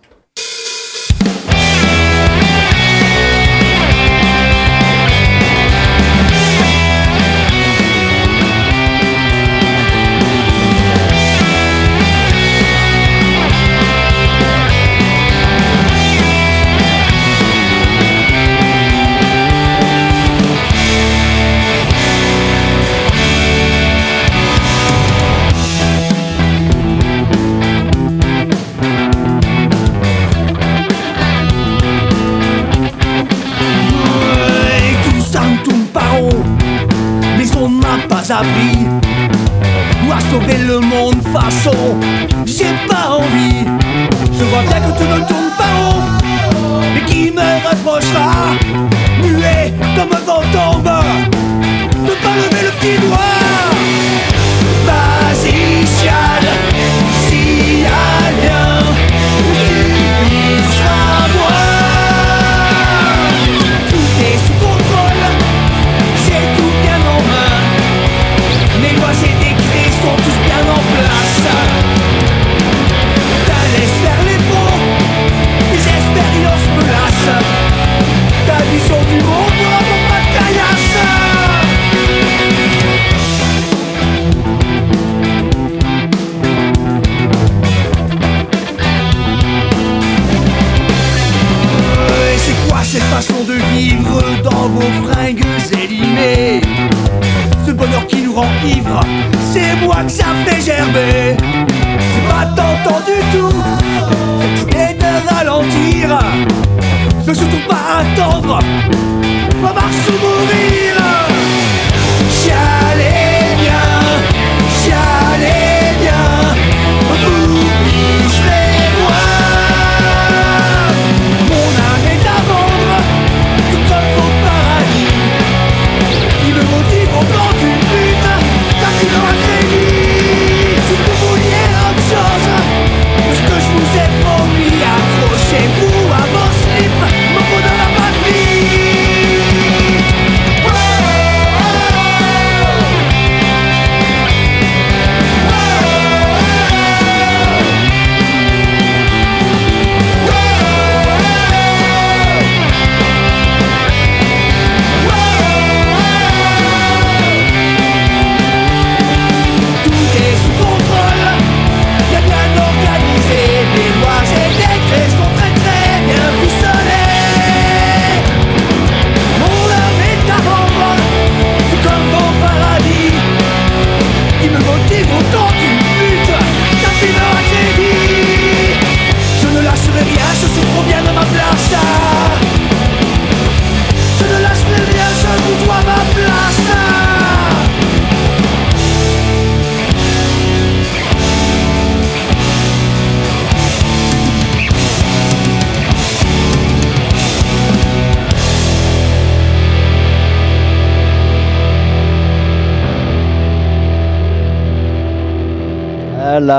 Ne 38.42 38.46
m'a 38.46 38.77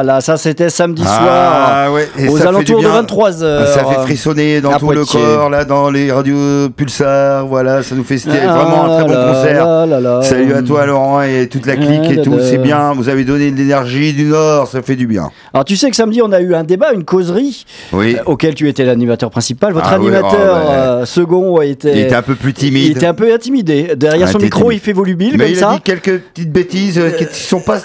là 0.03 0.15
là, 0.15 0.21
ça 0.21 0.37
c'était 0.37 0.69
samedi 0.69 1.03
soir. 1.03 1.19
Ah 1.21 1.91
ouais, 1.91 2.07
et 2.17 2.27
aux 2.27 2.41
alentours 2.41 2.77
de 2.77 2.85
bien. 2.85 2.89
23 2.93 3.43
heures. 3.43 3.67
Ça 3.67 3.85
fait 3.85 4.01
frissonner 4.01 4.61
dans 4.61 4.77
tout 4.77 4.91
le 4.91 5.05
corps, 5.05 5.49
là, 5.49 5.65
dans 5.65 5.89
les 5.89 6.11
radios 6.11 6.69
pulsars, 6.69 7.45
voilà, 7.47 7.83
ça 7.83 7.95
nous 7.95 8.03
fait, 8.03 8.17
Ah 8.27 8.53
vraiment 8.53 8.85
un 8.85 8.97
très 8.97 9.03
bon 9.07 9.13
là 9.13 9.33
concert. 9.33 9.85
là. 9.87 10.21
Salut 10.23 10.53
à 10.53 10.61
toi 10.61 10.85
Laurent 10.85 11.21
et 11.21 11.47
toute 11.47 11.65
la 11.65 11.75
clique 11.75 12.01
Ah 12.07 12.13
et 12.13 12.21
tout, 12.21 12.37
c'est 12.41 12.57
bien, 12.57 12.93
vous 12.93 13.09
avez 13.09 13.23
donné 13.23 13.51
de 13.51 13.57
l'énergie 13.57 14.13
du 14.13 14.25
Nord, 14.25 14.67
ça 14.67 14.81
fait 14.81 14.95
du 14.95 15.07
bien. 15.07 15.29
Alors 15.53 15.65
tu 15.65 15.75
sais 15.75 15.89
que 15.89 15.95
samedi 15.95 16.21
on 16.21 16.31
a 16.31 16.39
eu 16.41 16.53
un 16.55 16.63
débat, 16.63 16.93
une 16.93 17.03
causerie 17.05 17.65
Oui, 17.93 18.15
euh, 18.15 18.23
auquel 18.25 18.55
tu 18.55 18.67
étais 18.69 18.85
l'animateur 18.85 19.29
principal. 19.29 19.73
Votre 19.73 19.87
Ah 19.91 19.97
oui, 19.99 20.07
animateur 20.07 20.31
oh, 20.33 20.69
ouais. 20.69 20.75
euh, 20.75 21.05
second 21.05 21.57
a 21.59 21.65
été. 21.65 21.91
il 21.91 21.99
était 21.99 22.15
un 22.15 22.21
peu 22.21 22.35
plus 22.35 22.49
il 22.51 22.53
timide. 22.53 22.97
était 22.97 23.05
un 23.05 23.13
peu 23.13 23.33
intimidé. 23.33 23.93
Derrière 23.95 24.29
son 24.29 24.39
micro, 24.39 24.71
il 24.71 24.79
fait 24.79 24.93
volubile 24.93 25.33
Mais 25.37 25.45
comme 25.45 25.53
il 25.53 25.57
ça. 25.57 25.69
a 25.71 25.73
dit 25.75 25.81
quelques 25.81 26.19
petites 26.21 26.51
bêtises 26.51 26.97
euh, 26.99 27.11
qui 27.11 27.23
ne 27.25 27.29
sont 27.29 27.59
pas 27.61 27.79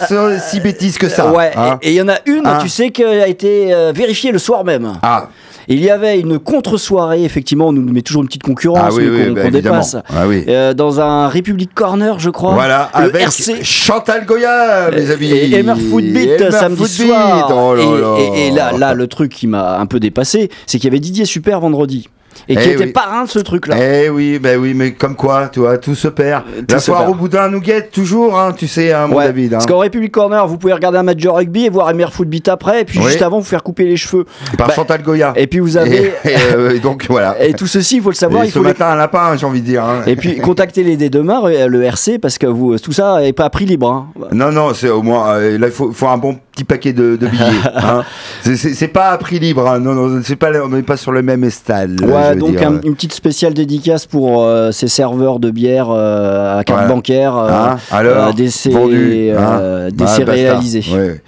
si 0.48 0.61
bêtises 0.61 0.98
que 0.98 1.09
ça. 1.09 1.31
Ouais, 1.33 1.50
hein. 1.57 1.79
et 1.83 1.92
il 1.92 2.04
en 2.05 2.09
a 2.09 2.19
une, 2.27 2.47
Hein 2.47 2.59
tu 2.62 2.69
sais, 2.69 2.90
qui 2.90 3.03
a 3.05 3.27
été 3.27 3.73
euh, 3.75 3.93
vérifiée 3.95 4.33
le 4.33 4.38
soir 4.38 4.64
même. 4.64 4.93
Ah, 5.03 5.29
Il 5.69 5.83
y 5.83 5.88
avait 5.90 6.21
une 6.21 6.38
contre-soirée, 6.38 7.25
effectivement, 7.25 7.69
on 7.69 7.73
nous 7.73 7.83
met 7.93 8.03
toujours 8.03 8.23
une 8.23 8.29
petite 8.29 8.43
concurrence 8.43 8.81
ah 8.85 8.93
oui, 8.93 9.09
oui, 9.09 9.27
qu'on 9.29 9.33
bah, 9.33 9.51
dépasse. 9.51 9.97
Ah 10.11 10.27
oui. 10.27 10.45
Euh, 10.49 10.75
dans 10.75 11.01
un 11.01 11.29
Republic 11.29 11.73
Corner, 11.75 12.19
je 12.19 12.31
crois. 12.31 12.53
Voilà, 12.55 12.90
le 12.95 13.01
avec 13.05 13.23
RC. 13.23 13.62
Chantal 13.64 14.27
Goya, 14.27 14.90
mes 14.93 15.11
amis. 15.11 15.31
Et 15.31 15.59
Emer 15.59 15.75
Footbeat 15.90 16.51
samedi 16.51 16.87
soir. 16.87 17.51
oh 17.55 17.75
là 17.75 17.83
et, 17.83 18.01
là. 18.01 18.17
et- 18.19 18.47
et 18.49 18.51
là, 18.51 18.73
là, 18.73 18.95
le 18.95 19.07
truc 19.07 19.33
qui 19.33 19.47
m'a 19.47 19.79
un 19.79 19.87
peu 19.87 20.01
dépassé, 20.01 20.51
c'est 20.67 20.79
qu'il 20.79 20.88
y 20.88 20.90
avait 20.93 21.01
Didier 21.01 21.25
Super 21.25 21.61
vendredi. 21.61 22.09
Et 22.49 22.57
qui 22.57 22.68
Eh 22.70 22.73
était 22.73 22.87
parrain 22.88 23.25
de 23.25 23.29
ce 23.29 23.38
truc-là. 23.38 23.77
Eh 23.79 24.09
oui, 24.11 24.38
ben 24.38 24.59
oui, 24.61 24.75
mais 24.75 24.92
comme 24.92 25.14
quoi, 25.16 25.49
tu 25.53 25.61
vois, 25.61 25.79
tout 25.79 25.94
se 25.94 26.09
perd. 26.09 26.44
tout 26.44 26.75
La 26.75 26.79
se 26.79 26.90
foire 26.90 27.01
perd. 27.05 27.11
au 27.12 27.14
boudin 27.14 27.49
nous 27.49 27.61
guette 27.61 27.90
toujours, 27.90 28.38
hein, 28.38 28.53
tu 28.57 28.66
sais, 28.66 28.92
hein, 28.92 29.07
mon 29.07 29.16
Ouais, 29.16 29.27
David. 29.27 29.55
hein. 29.55 29.57
Parce 29.59 29.66
qu'en 29.66 29.79
Republic 29.79 30.12
Corner, 30.12 30.47
vous 30.47 30.59
pouvez 30.59 30.73
regarder 30.73 30.99
un 30.99 31.03
match 31.03 31.18
de 31.18 31.29
rugby 31.29 31.66
et 31.66 31.70
voir 31.70 31.90
Emer 31.90 32.07
Footbeat 32.12 32.49
après, 32.49 32.83
et 32.83 32.85
puis 32.85 32.99
Oui. 32.99 33.07
juste 33.07 33.23
avant, 33.23 33.38
vous 33.38 33.44
faire 33.44 33.62
couper 33.62 33.85
les 33.85 33.97
cheveux. 33.97 34.25
Par 34.59 34.68
Bah, 34.68 34.75
Chantal 34.75 35.03
Goya. 35.03 35.33
Et 35.37 35.47
puis 35.47 35.61
vous 35.61 35.77
avez. 35.77 36.12
Et, 36.25 36.29
et, 36.31 36.37
euh, 36.55 36.79
donc 36.79 37.07
voilà. 37.09 37.42
Et 37.44 37.55
tout 37.55 37.66
ceci, 37.66 37.97
il 37.97 38.03
faut 38.03 38.11
le 38.11 38.14
savoir, 38.14 38.42
Et 38.44 38.47
il 38.47 38.51
ce 38.51 38.59
faut 38.59 38.64
les- 38.64 38.70
matin, 38.70 38.87
un 38.88 38.97
lapin, 38.97 39.37
j'ai 39.37 39.47
envie 39.47 39.61
de 39.61 39.66
dire. 39.66 39.85
hein. 39.85 40.03
Et 40.07 40.16
puis 40.16 40.37
contactez 40.40 40.83
les 40.83 40.97
dès 40.97 41.11
demain, 41.11 41.40
euh, 41.44 41.66
le 41.68 41.83
RC, 41.85 42.18
parce 42.18 42.38
que 42.38 42.47
vous, 42.47 42.79
tout 42.79 42.92
ça 42.92 43.20
n'est 43.20 43.33
pas 43.33 43.44
à 43.44 43.51
prix 43.51 43.64
libre. 43.66 44.07
Non, 44.33 44.51
non, 44.53 44.75
c'est 44.75 44.88
au 44.90 45.03
moins. 45.03 45.35
euh, 45.37 45.59
là, 45.59 45.66
il 45.68 45.73
faut, 45.73 45.92
faut 45.92 46.09
un 46.09 46.18
bon 46.18 46.37
petit 46.55 46.64
paquet 46.64 46.93
de, 46.93 47.17
de 47.17 47.27
billets. 47.27 47.45
hein. 47.75 48.03
C'est- 48.43 48.88
pas 48.88 49.11
à 49.11 49.19
prix 49.19 49.38
libre. 49.38 49.69
hein. 49.69 49.81
Non, 49.81 49.95
non, 49.95 50.21
c'est 50.25 50.37
pas, 50.37 50.51
on 50.64 50.69
n'est 50.69 50.83
pas 50.83 50.97
sur 50.97 51.11
le 51.12 51.23
même 51.23 51.49
stade. 51.51 52.01
Ouais, 52.03 52.37
donc 52.37 52.61
un- 52.62 52.81
une 52.83 52.95
petite 52.95 53.12
spéciale 53.14 53.55
dédicace 53.55 54.07
pour 54.07 54.45
euh, 54.45 54.71
ces 54.71 54.88
serveurs 54.88 55.38
de 55.40 55.51
bière 55.51 55.88
euh, 55.90 56.59
à 56.59 56.64
carte 56.64 56.83
Ouais. 56.83 56.88
bancaire, 56.88 57.37
euh, 57.37 57.49
Hein, 57.51 57.77
alors, 57.90 58.29
euh, 58.29 58.71
vendu, 58.71 59.31
hein. 59.37 59.59
euh, 59.61 59.90
basta. 59.95 60.25
réalisés. 60.25 60.85
Ouais. 60.95 61.21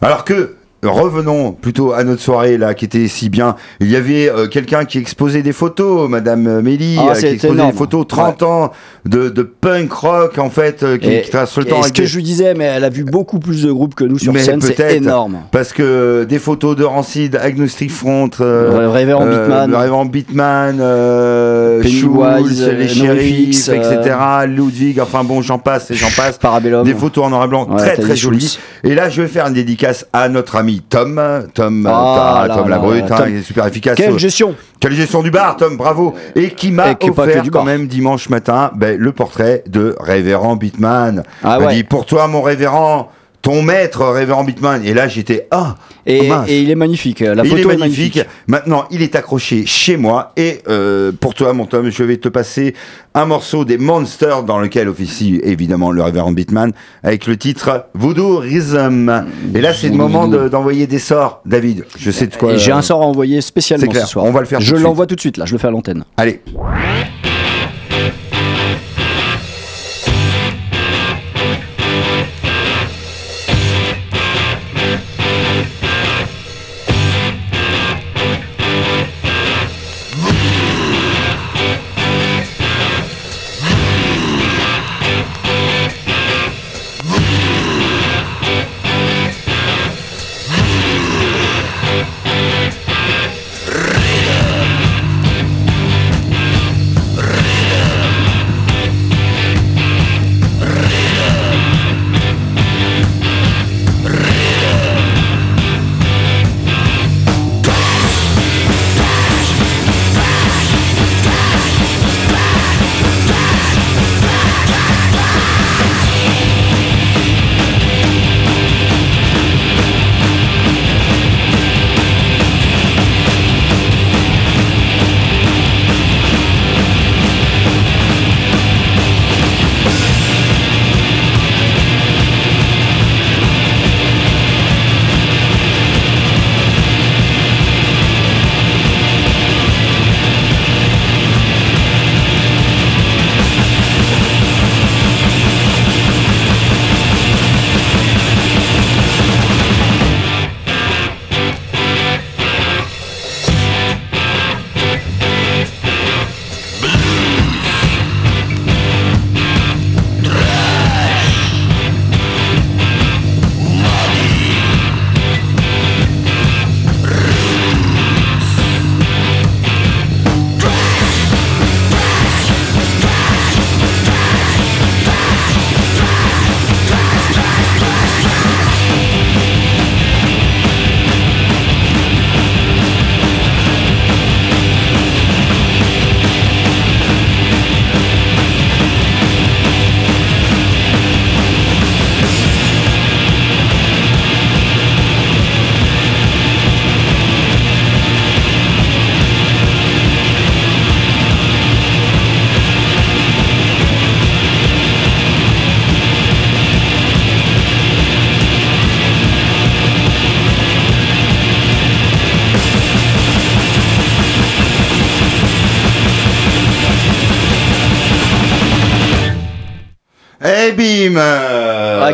Alors 0.00 0.24
que. 0.24 0.54
Revenons 0.82 1.52
plutôt 1.52 1.92
à 1.92 2.04
notre 2.04 2.22
soirée 2.22 2.56
là 2.56 2.72
qui 2.72 2.86
était 2.86 3.06
si 3.06 3.28
bien. 3.28 3.54
Il 3.80 3.90
y 3.90 3.96
avait 3.96 4.30
euh, 4.30 4.46
quelqu'un 4.46 4.86
qui 4.86 4.96
exposait 4.98 5.42
des 5.42 5.52
photos, 5.52 6.08
Madame 6.08 6.62
Mélie, 6.62 6.96
Ah, 6.98 7.10
euh, 7.10 7.14
qui 7.20 7.26
exposait 7.26 7.52
énorme. 7.54 7.70
des 7.72 7.76
photos 7.76 8.06
30 8.08 8.42
ans 8.44 8.72
de, 9.04 9.28
de 9.28 9.42
punk 9.42 9.92
rock 9.92 10.38
en 10.38 10.48
fait, 10.48 10.82
euh, 10.82 10.96
qui, 10.96 11.10
Et- 11.12 11.20
qui 11.22 11.30
trace 11.30 11.54
le 11.58 11.64
et 11.66 11.68
temps. 11.68 11.76
ce 11.76 11.80
avec 11.82 11.94
que 11.96 12.00
des- 12.02 12.06
je 12.06 12.16
lui 12.16 12.22
disais, 12.22 12.54
mais 12.54 12.64
elle 12.64 12.84
a 12.84 12.88
vu 12.88 13.04
beaucoup 13.04 13.38
plus 13.40 13.62
de 13.62 13.70
groupes 13.70 13.94
que 13.94 14.04
nous 14.04 14.18
sur 14.18 14.32
Mais 14.32 14.40
scène, 14.40 14.62
c'est 14.62 14.96
énorme. 14.96 15.40
Parce 15.52 15.72
que 15.74 16.24
des 16.24 16.38
photos 16.38 16.76
de 16.76 16.84
Rancid, 16.84 17.36
Agnostic 17.36 17.90
Front, 17.90 18.30
euh, 18.40 18.88
Révérend 18.90 19.26
euh, 19.26 19.38
Beatman. 19.46 19.70
le 19.70 19.76
Révérend 19.76 20.04
Beatman, 20.06 20.78
euh, 20.80 21.82
Pennywise, 21.82 22.00
Schulz, 22.00 22.68
les 22.68 23.08
euh, 23.08 23.74
etc., 23.74 24.16
Ludwig, 24.46 24.98
enfin 25.00 25.24
bon, 25.24 25.42
j'en 25.42 25.58
passe 25.58 25.90
et 25.90 25.94
j'en 25.94 26.10
passe. 26.16 26.38
Parabellum. 26.38 26.84
Des 26.84 26.94
photos 26.94 27.24
en 27.26 27.30
noir 27.30 27.44
et 27.44 27.48
blanc 27.48 27.66
Ouais, 27.68 27.76
très 27.76 27.96
très 27.98 28.16
jolies. 28.16 28.58
Et 28.82 28.94
là, 28.94 29.10
je 29.10 29.20
vais 29.20 29.28
faire 29.28 29.46
une 29.46 29.52
dédicace 29.54 30.06
à 30.14 30.28
notre 30.30 30.56
ami 30.56 30.69
Tom, 30.78 31.20
Tom, 31.54 31.86
Ah 31.88 32.44
euh, 32.44 32.54
Tom 32.54 32.68
là 32.68 32.76
la 32.76 32.78
brute, 32.78 33.08
là, 33.08 33.22
hein, 33.22 33.24
il 33.28 33.36
est 33.36 33.42
super 33.42 33.66
efficace. 33.66 33.96
Quelle 33.96 34.18
gestion 34.18 34.54
quelle 34.80 34.94
gestion 34.94 35.22
du 35.22 35.30
bar, 35.30 35.56
Tom, 35.56 35.76
bravo. 35.76 36.14
Et 36.34 36.52
qui 36.52 36.70
m'a 36.70 36.94
offert 37.02 37.42
quand 37.52 37.64
même 37.64 37.86
dimanche 37.86 38.30
matin 38.30 38.70
ben, 38.74 38.98
le 38.98 39.12
portrait 39.12 39.62
de 39.66 39.94
Révérend 40.00 40.56
Beatman. 40.56 41.22
Ah 41.44 41.58
ouais. 41.58 41.74
dit, 41.74 41.84
pour 41.84 42.06
toi, 42.06 42.28
mon 42.28 42.40
révérend, 42.40 43.10
ton 43.42 43.62
maître, 43.62 44.04
Révérend 44.06 44.44
Beatman. 44.44 44.84
Et 44.84 44.92
là, 44.92 45.08
j'étais, 45.08 45.46
ah, 45.50 45.76
et, 46.06 46.28
mince. 46.28 46.48
et 46.48 46.60
il 46.60 46.70
est 46.70 46.74
magnifique. 46.74 47.20
La 47.20 47.42
il 47.42 47.48
photo 47.50 47.70
est 47.70 47.76
magnifique. 47.76 48.20
Maintenant, 48.46 48.84
il 48.90 49.02
est 49.02 49.16
accroché 49.16 49.64
chez 49.66 49.96
moi. 49.96 50.32
Et 50.36 50.58
euh, 50.68 51.10
pour 51.18 51.34
toi, 51.34 51.52
mon 51.52 51.66
Tom, 51.66 51.90
je 51.90 52.02
vais 52.02 52.18
te 52.18 52.28
passer 52.28 52.74
un 53.14 53.24
morceau 53.26 53.64
des 53.64 53.78
Monsters 53.78 54.42
dans 54.44 54.58
lequel 54.58 54.88
officie 54.88 55.40
évidemment 55.42 55.90
le 55.90 56.02
Révérend 56.02 56.32
Beatman 56.32 56.72
avec 57.02 57.26
le 57.26 57.36
titre 57.36 57.86
Voodoo 57.94 58.38
Rhythm. 58.38 59.24
Et 59.54 59.60
là, 59.60 59.72
c'est 59.74 59.88
le 59.88 59.94
moment 59.96 60.28
de- 60.28 60.48
d'envoyer 60.48 60.86
des 60.86 60.98
sorts. 60.98 61.40
David, 61.46 61.84
je 61.98 62.10
sais 62.10 62.26
de 62.26 62.36
quoi. 62.36 62.56
J'ai 62.56 62.72
euh, 62.72 62.76
un 62.76 62.82
sort 62.82 63.02
à 63.02 63.06
envoyer 63.06 63.40
spécialement 63.40 63.86
clair, 63.90 64.04
ce 64.06 64.12
soir. 64.12 64.24
on 64.26 64.32
va 64.32 64.40
le 64.40 64.46
faire 64.46 64.60
Je 64.60 64.76
l'envoie 64.76 65.06
tout 65.06 65.16
de 65.16 65.20
suite, 65.20 65.36
là, 65.38 65.46
je 65.46 65.52
le 65.52 65.58
fais 65.58 65.68
à 65.68 65.70
l'antenne. 65.70 66.04
Allez. 66.16 66.40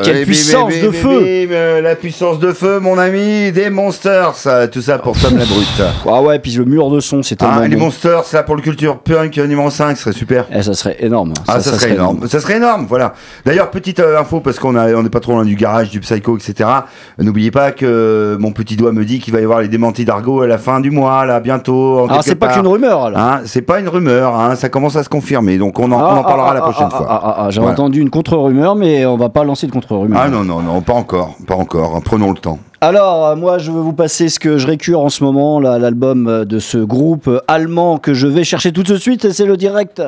Quelle 0.06 0.24
puissance 0.24 0.72
de 0.80 0.90
feu. 0.90 1.20
euh, 1.50 1.80
La 1.80 1.94
puissance 1.94 2.38
de 2.38 2.52
feu, 2.52 2.78
mon 2.80 2.98
ami, 2.98 3.52
des 3.52 3.70
monsters, 3.70 4.32
tout 4.72 4.80
ça 4.82 4.98
pour 4.98 5.18
Tom 5.18 5.36
la 5.36 5.44
Brute. 5.44 5.82
Ah 6.08 6.22
ouais, 6.22 6.38
puis 6.38 6.52
le 6.52 6.64
mur 6.64 6.90
de 6.90 7.00
son, 7.00 7.22
c'est 7.22 7.36
tellement 7.36 7.56
Ah, 7.62 7.68
les 7.68 7.76
monsters, 7.76 8.24
ça 8.24 8.42
pour 8.42 8.56
le 8.56 8.62
culture 8.62 8.98
punk 8.98 9.36
euh, 9.38 9.46
numéro 9.46 9.68
5, 9.70 9.96
ce 9.96 10.02
serait 10.04 10.12
super. 10.12 10.46
Eh, 10.52 10.62
ça 10.62 10.72
serait 10.74 10.96
énorme. 11.00 11.32
Ah, 11.48 11.60
ça, 11.60 11.72
serait, 11.72 11.92
énorme. 11.92 12.26
Ça 12.28 12.40
serait 12.40 12.56
énorme, 12.56 12.86
voilà. 12.88 13.12
D'ailleurs, 13.44 13.70
petite 13.70 14.00
euh, 14.00 14.18
info, 14.18 14.40
parce 14.40 14.58
qu'on 14.58 14.76
on 14.76 15.02
n'est 15.02 15.10
pas 15.10 15.20
trop 15.20 15.32
loin 15.32 15.44
du 15.44 15.56
garage, 15.56 15.90
du 15.90 16.00
psycho, 16.00 16.36
etc. 16.38 16.68
N'oubliez 17.18 17.50
pas 17.50 17.72
que 17.72 18.36
mon 18.40 18.52
petit 18.52 18.76
doigt 18.76 18.92
me 18.92 19.04
dit 19.04 19.18
qu'il 19.20 19.32
va 19.34 19.40
y 19.40 19.44
avoir 19.44 19.60
les 19.60 19.68
démentis 19.68 20.04
d'argot 20.04 20.42
à 20.42 20.46
la 20.46 20.58
fin 20.58 20.80
du 20.80 20.90
mois, 20.90 21.26
là, 21.26 21.40
bientôt. 21.40 22.06
quelque 22.08 22.22
c'est 22.24 22.34
pas 22.36 22.48
qu'une 22.54 22.66
rumeur, 22.66 23.04
alors. 23.04 23.18
Hein, 23.18 23.40
c'est 23.44 23.62
pas 23.62 23.80
une 23.80 23.88
rumeur, 23.88 24.34
hein, 24.38 24.54
ça 24.56 24.68
commence 24.68 24.96
à 24.96 25.02
se 25.02 25.08
confirmer, 25.08 25.58
donc 25.58 25.78
on 25.78 25.90
en, 25.92 25.96
en 26.00 26.20
Ah, 26.20 26.24
parlera 26.24 26.50
ah, 26.50 26.54
la 26.54 26.60
ah, 26.60 26.62
prochaine 26.70 26.88
ah, 26.92 26.96
fois. 26.96 27.06
ah, 27.08 27.20
ah, 27.24 27.36
ah, 27.40 27.50
J'ai 27.50 27.60
Voilà. 27.60 27.72
entendu 27.74 28.00
une 28.00 28.10
contre-rumeur, 28.10 28.74
mais 28.76 29.04
on 29.06 29.16
va 29.16 29.28
pas 29.28 29.44
lancer 29.44 29.66
de 29.66 29.72
Ah 30.14 30.28
non, 30.28 30.44
non, 30.44 30.60
non, 30.62 30.80
pas 30.82 30.92
encore, 30.94 31.36
pas 31.46 31.54
encore, 31.54 32.00
prenons 32.02 32.30
le 32.32 32.38
temps. 32.38 32.58
Alors, 32.80 33.26
euh, 33.28 33.36
moi, 33.36 33.58
je 33.58 33.70
veux 33.72 33.80
vous 33.80 33.92
passer 33.94 34.28
ce 34.28 34.38
que 34.38 34.58
je 34.58 34.66
récure 34.66 35.00
en 35.00 35.08
ce 35.08 35.24
moment, 35.24 35.60
là, 35.60 35.78
l'album 35.78 36.26
euh, 36.28 36.44
de 36.44 36.58
ce 36.58 36.78
groupe 36.78 37.28
euh, 37.28 37.40
allemand 37.48 37.98
que 37.98 38.12
je 38.14 38.26
vais 38.26 38.44
chercher 38.44 38.72
tout 38.72 38.82
de 38.82 38.96
suite, 38.96 39.24
et 39.24 39.32
c'est 39.32 39.46
le 39.46 39.56
direct. 39.56 40.02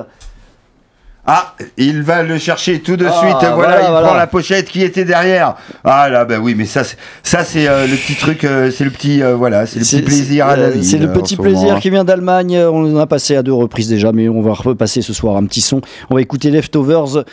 Ah, 1.31 1.55
il 1.77 2.01
va 2.03 2.22
le 2.22 2.38
chercher 2.38 2.81
tout 2.81 2.96
de 2.96 3.05
Ah, 3.05 3.12
suite, 3.12 3.37
voilà, 3.40 3.55
voilà, 3.55 3.83
il 3.83 3.90
voilà. 3.90 4.07
prend 4.09 4.16
la 4.16 4.27
pochette 4.27 4.70
qui 4.70 4.83
était 4.83 5.05
derrière. 5.05 5.57
Ah 5.85 6.09
là, 6.09 6.24
bah 6.24 6.37
oui, 6.40 6.55
mais 6.57 6.64
ça, 6.64 6.85
c'est- 6.85 6.96
ça 7.22 7.44
c'est 7.44 7.68
euh, 7.68 7.87
le 7.87 7.96
petit 7.96 8.14
truc, 8.14 8.44
euh, 8.44 8.70
c'est 8.70 8.85
le 8.85 8.90
petit, 8.90 9.22
euh, 9.22 9.35
voilà, 9.37 9.66
c'est 9.66 9.79
le 9.81 9.85
petit 9.85 10.01
plaisir 10.01 10.46
à 10.46 10.57
la 10.57 10.70
vie. 10.70 10.83
C'est 10.83 10.96
le 10.96 11.12
petit 11.12 11.37
moment, 11.37 11.51
plaisir 11.51 11.81
qui 11.81 11.90
vient 11.90 12.05
d'Allemagne. 12.05 12.57
On 12.59 12.96
en 12.96 12.98
a 12.98 13.07
passé 13.07 13.37
à 13.37 13.42
deux 13.42 13.53
reprises 13.53 13.90
déjà, 13.90 14.11
mais 14.11 14.31
on 14.31 14.40
va 14.40 14.55
repasser 14.55 15.03
ce 15.03 15.12
soir 15.12 15.37
un 15.37 15.44
petit 15.44 15.61
son. 15.61 15.83
On 16.09 16.14
va 16.14 16.22
écouter 16.22 16.51
Leftovers 16.51 17.24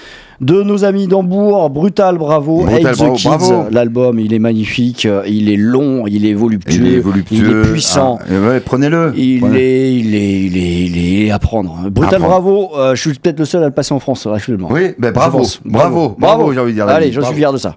de 0.42 0.64
nos 0.64 0.84
amis 0.86 1.08
d'Hambourg. 1.08 1.70
Brutal, 1.70 2.18
bravo. 2.18 2.64
Brutal, 2.64 2.96
bravo, 2.96 3.14
Kids. 3.14 3.28
bravo. 3.28 3.64
L'album, 3.72 4.20
il 4.20 4.34
est 4.34 4.40
magnifique, 4.40 5.08
il 5.28 5.50
est 5.50 5.56
long, 5.58 6.06
il 6.08 6.26
est 6.26 6.34
voluptueux, 6.34 6.86
Il 6.86 6.94
est 6.96 7.00
voluptueux. 7.00 7.38
il 7.38 7.58
est 7.68 7.72
puissant. 7.72 8.20
Ah, 8.22 8.48
ouais, 8.50 8.60
prenez-le. 8.60 9.14
Il 9.16 9.40
Prenez- 9.42 9.60
est, 9.60 9.94
il, 9.96 10.16
est, 10.16 10.42
il, 10.46 10.58
est, 10.58 11.26
il 11.28 11.32
à 11.32 11.40
prendre. 11.40 11.90
Brutal, 11.90 12.16
À 12.16 12.18
prendre. 12.20 12.42
bravo. 12.42 12.70
Euh, 12.78 12.96
je 12.96 13.02
suis 13.10 13.18
peut-être 13.18 13.40
le 13.40 13.46
seul 13.46 13.64
à 13.64 13.68
le 13.68 13.72
passer 13.74 13.94
en 13.94 14.00
France 14.00 14.28
actuellement. 14.34 14.70
Oui, 14.72 14.94
ben 15.00 15.10
Je 15.10 15.14
bravo, 15.14 15.38
pense. 15.40 15.60
bravo, 15.66 16.16
bravo, 16.20 16.54
j'ai 16.54 16.60
envie 16.60 16.72
de 16.72 16.78
dire. 16.78 16.88
Allez, 16.88 17.12
je 17.12 17.20
bravo. 17.20 17.34
suis 17.34 17.42
fier 17.42 17.54
de 17.54 17.58
ça. 17.58 17.76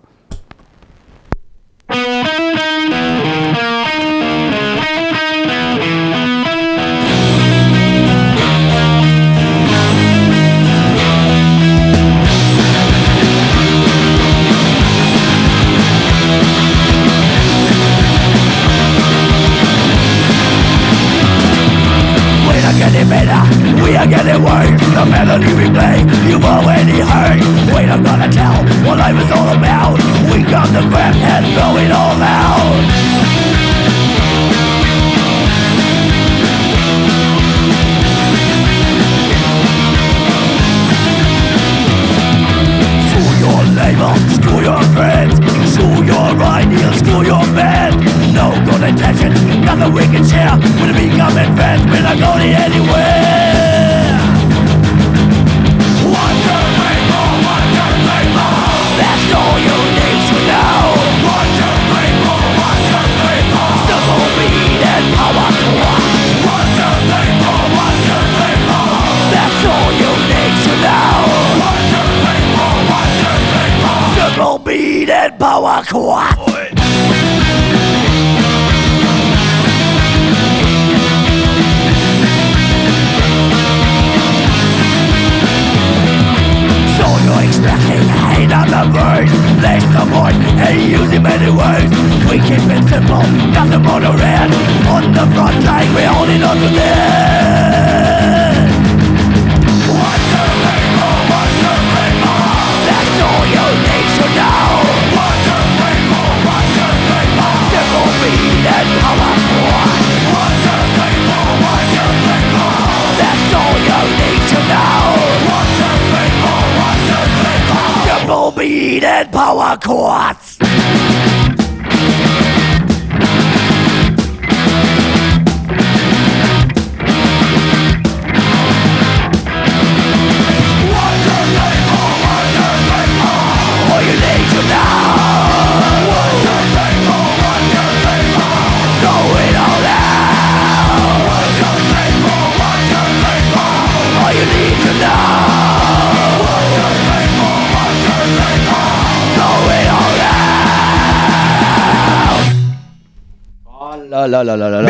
Là 154.42 154.82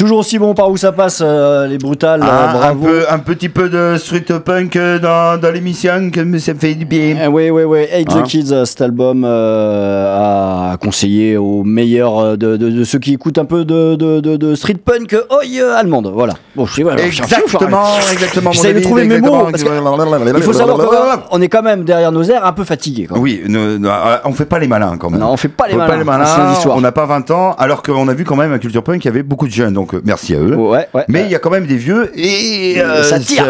Toujours 0.00 0.20
aussi 0.20 0.38
bon 0.38 0.54
par 0.54 0.70
où 0.70 0.78
ça 0.78 0.92
passe, 0.92 1.20
euh, 1.22 1.66
les 1.66 1.76
brutales. 1.76 2.22
euh, 2.22 2.26
Ah, 2.26 2.48
un, 2.48 2.54
bravo. 2.54 2.86
peu, 2.86 3.04
un 3.10 3.18
petit 3.18 3.50
peu 3.50 3.68
de 3.68 3.96
street 3.98 4.24
punk 4.42 4.78
dans, 5.02 5.38
dans 5.38 5.52
l'émission, 5.52 6.10
que 6.10 6.20
ça 6.38 6.54
me 6.54 6.58
fait 6.58 6.74
du 6.74 6.86
bien. 6.86 7.18
Eh 7.22 7.26
oui, 7.26 7.50
oui, 7.50 7.64
oui. 7.64 7.80
Hate 7.92 8.10
Hein 8.10 8.22
the 8.22 8.26
Kids, 8.26 8.50
euh, 8.50 8.64
cet 8.64 8.80
album 8.80 9.24
euh, 9.26 10.72
à 10.72 10.78
conseiller 10.78 11.36
aux 11.36 11.64
meilleurs 11.64 12.38
de, 12.38 12.56
de- 12.56 12.70
de 12.70 12.84
ceux 12.84 12.98
qui 12.98 13.12
écoutent 13.12 13.36
un 13.36 13.44
peu 13.44 13.66
de, 13.66 13.94
de, 13.96 14.20
de- 14.20 14.38
de 14.38 14.54
street 14.54 14.78
punk 14.82 15.14
oi, 15.30 15.40
euh, 15.60 15.76
allemande. 15.78 16.10
Voilà. 16.14 16.32
Bon, 16.56 16.64
je 16.64 16.76
sais 16.76 16.82
fou, 16.82 16.88
Exactement, 16.96 17.84
exactement. 18.10 18.44
mon 18.46 18.52
J'essaie 18.52 18.72
de 18.72 18.80
trouver 18.80 19.04
mes 19.04 19.20
mots, 19.20 19.48
exactement. 19.50 19.96
Il 20.34 20.42
faut 20.42 20.54
savoir 20.54 21.28
qu'on 21.28 21.42
est 21.42 21.48
quand 21.48 21.62
même 21.62 21.84
derrière 21.84 22.10
nos 22.10 22.22
airs 22.22 22.46
un 22.46 22.52
peu 22.54 22.64
fatigués. 22.64 23.04
quoi. 23.04 23.18
Oui, 23.18 23.42
ne- 23.46 23.76
ne- 23.76 23.86
euh, 23.86 24.16
on 24.24 24.32
fait 24.32 24.46
pas 24.46 24.58
les 24.58 24.66
malins 24.66 24.96
quand 24.98 25.10
même. 25.10 25.20
Non, 25.20 25.30
on 25.32 25.36
fait 25.36 25.48
pas 25.48 25.68
les 25.68 25.74
On 25.74 25.78
malins. 25.78 26.24
On 26.70 26.80
n'a 26.80 26.92
pas 26.92 27.04
20 27.04 27.30
ans, 27.32 27.54
alors 27.58 27.82
qu'on 27.82 28.08
a 28.08 28.14
vu 28.14 28.24
quand 28.24 28.36
même 28.36 28.54
à 28.54 28.58
Culture 28.58 28.82
Punk 28.82 29.02
qu'il 29.02 29.10
y 29.10 29.12
avait 29.12 29.22
beaucoup 29.22 29.46
de 29.46 29.52
jeunes, 29.52 29.74
donc 29.74 29.89
euh, 29.94 30.00
merci 30.04 30.34
à 30.34 30.38
eux. 30.40 30.54
Ouais, 30.54 30.88
ouais. 30.94 31.04
Mais 31.08 31.24
il 31.24 31.30
y 31.30 31.34
a 31.34 31.38
quand 31.38 31.50
même 31.50 31.66
des 31.66 31.76
vieux 31.76 32.10
et 32.18 32.80
euh, 32.80 33.02
Ça 33.02 33.18
tire. 33.18 33.46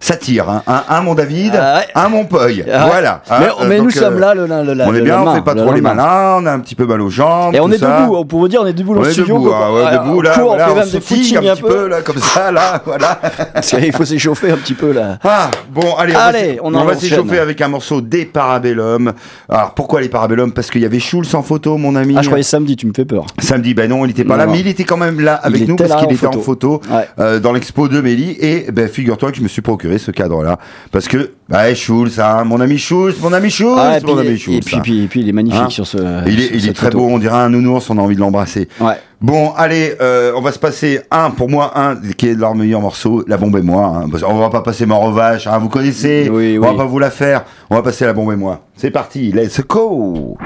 Ça- 0.00 0.16
tire, 0.16 0.48
hein. 0.48 0.62
un, 0.66 0.82
un 0.88 1.00
mon 1.02 1.14
David, 1.14 1.52
Ah 1.60 1.78
ouais. 1.78 1.86
un 1.94 2.08
mon 2.08 2.24
Poy. 2.24 2.64
Ah 2.72 2.84
ouais. 2.84 2.90
Voilà. 2.90 3.22
Mais, 3.28 3.34
hein, 3.34 3.40
euh, 3.60 3.64
mais 3.68 3.76
nous 3.78 3.82
donc, 3.84 3.92
sommes 3.92 4.14
euh, 4.16 4.20
là 4.20 4.34
le, 4.34 4.46
le, 4.46 4.74
le- 4.74 4.84
On 4.86 4.94
est 4.94 5.00
bien, 5.00 5.14
on 5.14 5.24
lendemain, 5.24 5.34
fait 5.36 5.42
pas 5.42 5.54
trop 5.54 5.72
les 5.72 5.80
malins, 5.80 6.36
on 6.40 6.46
a 6.46 6.52
un 6.52 6.60
petit 6.60 6.74
peu 6.74 6.86
mal 6.86 7.00
aux 7.00 7.10
jambes. 7.10 7.54
Et 7.54 7.60
on 7.60 7.70
est 7.70 7.78
ça. 7.78 8.00
debout, 8.02 8.16
on 8.16 8.24
peut 8.24 8.48
dire, 8.48 8.60
on 8.62 8.66
est 8.66 8.72
debout 8.72 8.94
dans 8.94 9.00
On 9.00 9.04
le 9.04 9.10
studio. 9.12 9.34
debout, 9.38 9.48
Ouais, 9.50 9.92
debout, 9.92 10.18
on 10.18 10.20
là, 10.22 10.30
on 10.32 10.56
fait 10.58 10.64
on 10.70 10.74
même 10.76 10.88
des 10.88 11.00
footings 11.00 11.36
un 11.38 11.54
petit 11.54 11.62
peu. 11.62 11.88
là, 11.88 12.02
comme 12.02 12.18
ça, 12.18 12.50
là, 12.52 12.80
voilà. 12.86 13.18
Parce 13.52 13.70
qu'il 13.70 13.92
faut 13.92 14.04
s'échauffer 14.04 14.50
un 14.52 14.56
petit 14.56 14.74
peu 14.74 14.92
là. 14.92 15.18
Ah, 15.24 15.50
bon, 15.70 15.94
allez, 15.96 16.14
on 16.62 16.70
va, 16.70 16.80
on 16.80 16.88
on 16.88 16.98
s'échauffer 16.98 17.38
avec 17.38 17.60
un 17.60 17.68
morceau 17.68 18.00
des 18.00 18.24
Parabellum. 18.24 19.12
Alors, 19.48 19.72
pourquoi 19.74 20.00
les 20.00 20.08
Parabellum 20.08 20.52
Parce 20.52 20.70
qu'il 20.70 20.82
y 20.82 20.86
avait 20.86 20.98
Schulz 21.00 21.34
en 21.34 21.42
photo, 21.42 21.76
mon 21.76 21.94
ami. 21.96 22.14
Ah, 22.16 22.22
je 22.22 22.26
croyais 22.28 22.42
samedi, 22.42 22.76
tu 22.76 22.86
me 22.86 22.92
fais 22.94 23.04
peur. 23.04 23.26
Samedi, 23.40 23.74
ben 23.74 23.88
non, 23.90 24.04
il 24.04 24.08
n'était 24.08 24.24
pas 24.24 24.36
Non, 24.36 24.44
là, 24.44 24.50
mais 24.50 24.60
il 24.60 24.68
était 24.68 24.84
quand 24.84 24.96
même 24.96 25.20
là 25.20 25.34
avec 25.34 25.60
Il 25.62 25.68
nous 25.68 25.76
parce 25.76 25.94
qu'il 25.96 26.12
était 26.12 26.26
en 26.26 26.32
photo 26.32 26.80
Ouais. 26.90 27.08
euh, 27.18 27.40
dans 27.40 27.52
l'expo 27.52 27.88
de 27.88 28.00
Mélie. 28.00 28.36
Et 28.40 28.66
ben, 28.72 28.88
figure-toi 28.88 29.30
que 29.30 29.36
je 29.36 29.42
me 29.42 29.48
suis 29.48 29.62
procuré 29.62 29.83
procurer 29.84 29.98
ce 29.98 30.10
cadre-là. 30.10 30.58
Parce 30.90 31.08
que, 31.08 31.32
bah, 31.48 31.72
Schulz, 31.74 32.18
hein, 32.18 32.44
mon 32.44 32.60
ami 32.60 32.78
Schulz, 32.78 33.16
mon 33.20 33.32
ami 33.32 33.50
Schulz, 33.50 33.76
Ah, 33.78 33.98
et 33.98 34.00
puis, 34.00 34.12
mon 34.12 34.18
ami 34.18 34.28
et 34.30 34.36
Schulz. 34.38 34.60
puis, 34.64 34.76
hein. 34.76 34.80
puis, 34.82 35.06
puis 35.08 35.20
il 35.20 35.28
est 35.28 35.32
magnifique 35.32 35.60
Hein 35.60 35.68
sur 35.70 35.86
ce. 35.86 35.98
il 36.26 36.40
est, 36.40 36.46
sur 36.46 36.56
il 36.56 36.68
est 36.68 36.72
très 36.72 36.86
photo. 36.86 36.98
beau, 36.98 37.08
on 37.10 37.18
dirait 37.18 37.36
un 37.36 37.50
nounours, 37.50 37.88
on 37.90 37.98
a 37.98 38.00
envie 38.00 38.14
de 38.16 38.20
l'embrasser. 38.20 38.68
Ouais. 38.80 38.94
Bon, 39.20 39.52
allez, 39.56 39.94
euh, 40.00 40.32
on 40.36 40.40
va 40.40 40.52
se 40.52 40.58
passer 40.58 41.00
un, 41.10 41.30
pour 41.30 41.48
moi, 41.50 41.72
un 41.78 41.96
qui 42.16 42.28
est 42.28 42.34
de 42.34 42.40
leur 42.40 42.54
meilleur 42.54 42.80
morceau, 42.80 43.24
La 43.26 43.36
Bombe 43.36 43.56
et 43.56 43.62
moi. 43.62 44.02
hein, 44.04 44.10
qu'on 44.10 44.38
va 44.38 44.50
pas 44.50 44.60
passer 44.62 44.86
Mort 44.86 45.02
aux 45.04 45.12
vaches, 45.12 45.46
vous 45.60 45.68
connaissez, 45.68 46.28
Oui, 46.30 46.58
on 46.58 46.62
oui. 46.62 46.68
va 46.68 46.74
pas 46.74 46.84
vous 46.84 46.98
la 46.98 47.10
faire, 47.10 47.44
on 47.70 47.74
va 47.76 47.82
passer 47.82 48.04
La 48.04 48.12
Bombe 48.12 48.32
et 48.32 48.36
moi. 48.36 48.60
C'est 48.76 48.90
parti, 48.90 49.32
let's 49.32 49.60
go 49.66 50.36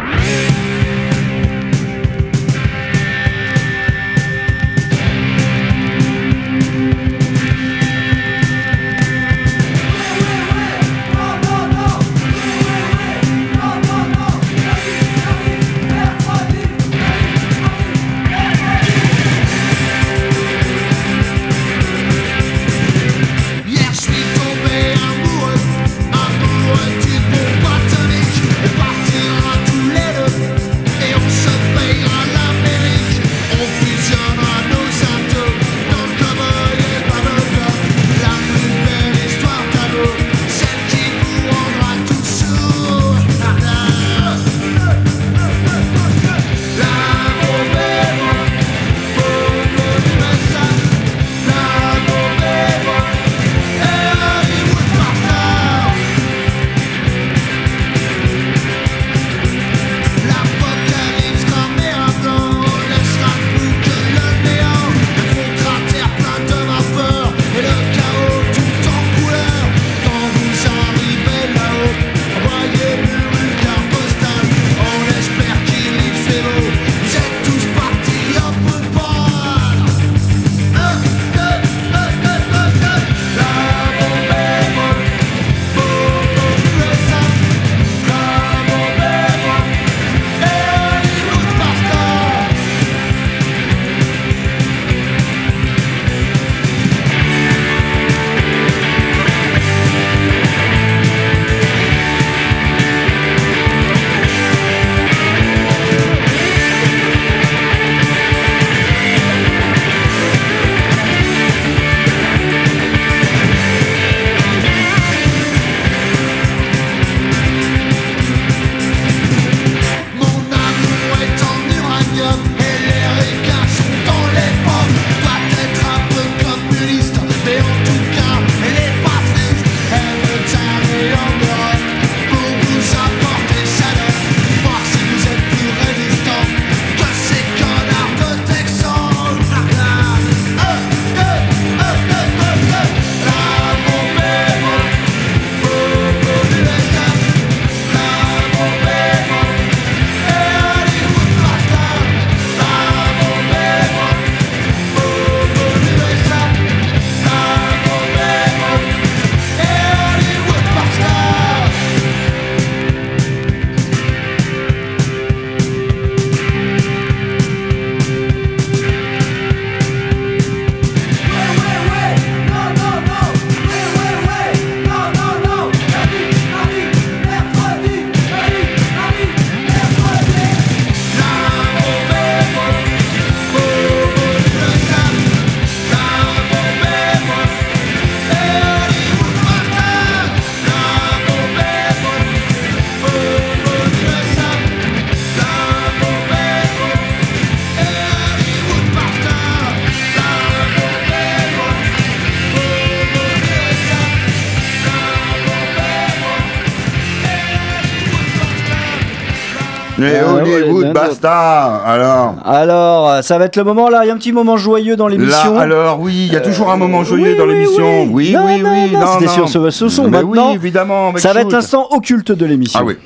Alors 211.24 212.34
Alors, 212.44 213.22
ça 213.22 213.38
va 213.38 213.44
être 213.46 213.56
le 213.56 213.64
moment 213.64 213.88
là. 213.88 214.00
Il 214.04 214.08
y 214.08 214.10
a 214.10 214.14
un 214.14 214.18
petit 214.18 214.32
moment 214.32 214.56
joyeux 214.56 214.96
dans 214.96 215.08
l'émission. 215.08 215.54
Là, 215.54 215.60
alors 215.62 216.00
oui, 216.00 216.26
il 216.28 216.32
y 216.32 216.36
a 216.36 216.40
toujours 216.40 216.70
un 216.70 216.76
moment 216.76 217.04
joyeux 217.04 217.32
oui, 217.32 217.36
dans 217.36 217.44
oui, 217.46 217.54
l'émission. 217.54 218.04
oui. 218.10 218.36
Oui, 218.38 218.62
oui, 218.64 218.90
non, 218.92 219.00
non, 219.00 219.06
c'était 219.18 219.28
sur 219.32 219.48
ce- 219.48 219.70
ce 219.70 219.88
son. 219.88 220.04
Mais 220.04 220.22
Maintenant, 220.22 220.50
oui, 220.50 220.54
évidemment. 220.56 221.08
avec 221.10 221.20
ça 221.20 221.32
va 221.32 221.40
être 221.42 221.52
l'instant 221.52 221.88
occulte 221.90 222.32
de 222.32 222.46
l'émission. 222.46 222.80
Ah 222.82 222.84
oui. 222.86 222.96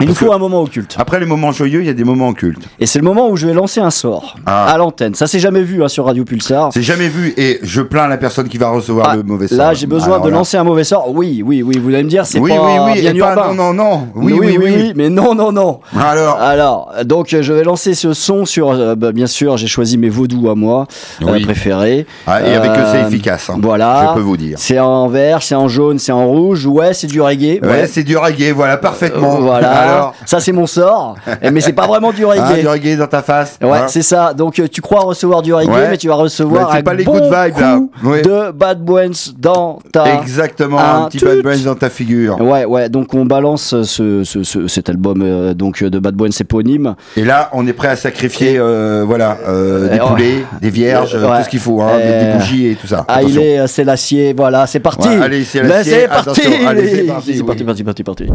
Il 0.00 0.08
nous 0.08 0.14
faut 0.14 0.32
un 0.32 0.38
moment 0.38 0.62
occulte. 0.62 0.96
Après 0.98 1.20
les 1.20 1.26
moments 1.26 1.52
joyeux, 1.52 1.80
il 1.80 1.86
y 1.86 1.90
a 1.90 1.92
des 1.94 2.04
moments 2.04 2.28
occultes. 2.28 2.62
Et 2.78 2.86
c'est 2.86 2.98
le 2.98 3.04
moment 3.04 3.28
où 3.28 3.36
je 3.36 3.46
vais 3.46 3.52
lancer 3.52 3.80
un 3.80 3.90
sort 3.90 4.36
Ah. 4.46 4.66
à 4.72 4.78
l'antenne. 4.78 5.14
Ça 5.14 5.26
s'est 5.26 5.38
jamais 5.38 5.62
vu 5.62 5.82
hein, 5.84 5.88
sur 5.88 6.06
Radio 6.06 6.24
Pulsar. 6.24 6.70
C'est 6.72 6.82
jamais 6.82 7.08
vu 7.08 7.34
et 7.36 7.58
je 7.62 7.82
plains 7.82 8.08
la 8.08 8.16
personne 8.16 8.48
qui 8.48 8.58
va 8.58 8.70
recevoir 8.70 9.08
Ah, 9.10 9.16
le 9.16 9.22
mauvais 9.22 9.48
sort. 9.48 9.58
là, 9.58 9.74
j'ai 9.74 9.86
besoin 9.86 10.14
Alors 10.14 10.24
de 10.24 10.30
là. 10.30 10.36
lancer 10.38 10.56
un 10.56 10.64
mauvais 10.64 10.84
sort. 10.84 11.10
Oui, 11.14 11.42
oui, 11.44 11.62
oui. 11.62 11.78
Vous 11.82 11.88
allez 11.90 12.02
me 12.04 12.08
dire, 12.08 12.24
c'est 12.26 12.38
Oui, 12.38 12.50
pas 12.50 12.62
oui, 12.62 12.92
oui. 12.94 13.00
bien 13.02 13.12
du 13.12 13.20
pas- 13.20 13.34
non, 13.52 13.54
non, 13.54 13.72
non. 13.74 14.08
Oui, 14.14 14.34
oui, 14.38 14.58
oui. 14.60 14.92
Mais 14.96 15.08
non, 15.10 15.34
non, 15.34 15.52
non. 15.52 15.80
Alors, 15.98 16.38
Alors, 16.40 16.92
donc 17.04 17.32
euh, 17.34 17.42
je 17.42 17.52
vais 17.52 17.62
lancer 17.64 17.94
ce 17.94 18.12
son 18.12 18.44
sur, 18.46 18.70
euh, 18.70 18.94
bah, 18.94 19.12
bien 19.12 19.26
sûr, 19.26 19.56
j'ai 19.56 19.66
choisi 19.66 19.98
mes 19.98 20.08
vaudous 20.08 20.48
à 20.50 20.54
moi 20.54 20.86
euh, 21.22 21.40
préférés. 21.42 22.06
ah, 22.26 22.40
et 22.42 22.54
avec 22.54 22.70
eux, 22.70 22.84
c'est 22.92 23.02
Euh, 23.04 23.08
efficace. 23.08 23.50
hein. 23.50 23.58
Voilà. 23.60 24.08
Je 24.10 24.14
peux 24.14 24.20
vous 24.24 24.36
dire. 24.36 24.56
C'est 24.58 24.78
en 24.78 25.08
vert, 25.08 25.42
c'est 25.42 25.54
en 25.54 25.68
jaune, 25.68 25.98
c'est 25.98 26.12
en 26.12 26.26
rouge. 26.26 26.66
Ouais, 26.66 26.94
c'est 26.94 27.06
du 27.06 27.20
reggae. 27.20 27.60
Ouais, 27.62 27.86
c'est 27.86 28.02
du 28.02 28.16
reggae, 28.16 28.52
voilà, 28.54 28.76
parfaitement. 28.78 29.38
Voilà. 29.40 29.89
Ça 30.26 30.40
c'est 30.40 30.52
mon 30.52 30.66
sort. 30.66 31.16
Mais 31.52 31.60
c'est 31.60 31.72
pas 31.72 31.86
vraiment 31.86 32.12
du 32.12 32.24
reggae. 32.24 32.60
du 32.60 32.68
reggae 32.68 32.96
dans 32.96 33.06
ta 33.06 33.22
face. 33.22 33.58
Ouais, 33.62 33.70
hein. 33.78 33.86
c'est 33.88 34.02
ça. 34.02 34.34
Donc 34.34 34.58
euh, 34.58 34.66
tu 34.68 34.80
crois 34.80 35.00
recevoir 35.00 35.42
du 35.42 35.52
reggae, 35.54 35.68
Ouais. 35.70 35.88
mais 35.90 35.96
tu 35.98 36.08
vas 36.08 36.14
recevoir 36.14 36.74
un 36.74 36.82
pas 36.82 36.94
les 36.94 37.04
bon 37.04 37.12
good 37.12 37.24
vibes, 37.24 37.58
là. 37.58 37.78
de 38.22 38.50
Bad 38.52 38.82
Brains 38.84 39.10
dans 39.38 39.78
ta. 39.92 40.14
Exactement, 40.20 40.78
un 40.78 41.04
un 41.04 41.08
petit 41.08 41.24
bad 41.24 41.42
brains 41.42 41.64
dans 41.64 41.74
ta 41.74 41.90
figure. 41.90 42.40
Ouais, 42.40 42.64
ouais. 42.64 42.88
Donc 42.88 43.14
on 43.14 43.24
balance 43.24 43.82
ce, 43.82 44.24
ce- 44.24 44.42
ce- 44.44 44.66
cet 44.68 44.88
album 44.88 45.22
euh, 45.22 45.54
donc 45.54 45.82
de 45.82 45.98
Bad 45.98 46.14
Brains 46.14 46.30
éponyme. 46.40 46.94
Et 47.16 47.24
là, 47.24 47.50
on 47.52 47.66
est 47.66 47.72
prêt 47.72 47.88
à 47.88 47.96
sacrifier, 47.96 48.56
euh, 48.58 49.04
voilà, 49.06 49.38
euh, 49.48 49.88
des 49.88 49.98
Euh, 50.00 50.06
poulets, 50.06 50.44
des 50.60 50.70
vierges, 50.70 51.14
euh, 51.14 51.28
Ouais. 51.30 51.38
tout 51.38 51.44
ce 51.44 51.48
qu'il 51.48 51.60
faut, 51.60 51.80
hein, 51.80 51.96
des- 51.96 52.02
Euh, 52.04 52.36
bougies 52.38 52.68
et 52.68 52.74
tout 52.74 52.86
ça. 52.86 53.04
Ah, 53.08 53.22
il 53.22 53.38
est, 53.38 53.58
euh, 53.60 53.66
c'est 53.66 53.84
l'acier. 53.84 54.34
Voilà, 54.36 54.66
c'est 54.66 54.80
parti. 54.80 55.08
Ouais, 55.08 55.22
allez, 55.22 55.44
c'est 55.44 55.62
l'acier. 55.62 55.92
c'est 56.02 56.08
parti. 56.08 56.40
Allez, 56.66 56.88
c'est 56.88 57.02
parti, 57.04 57.42
parti, 57.64 57.84
parti, 57.84 58.02
parti, 58.04 58.26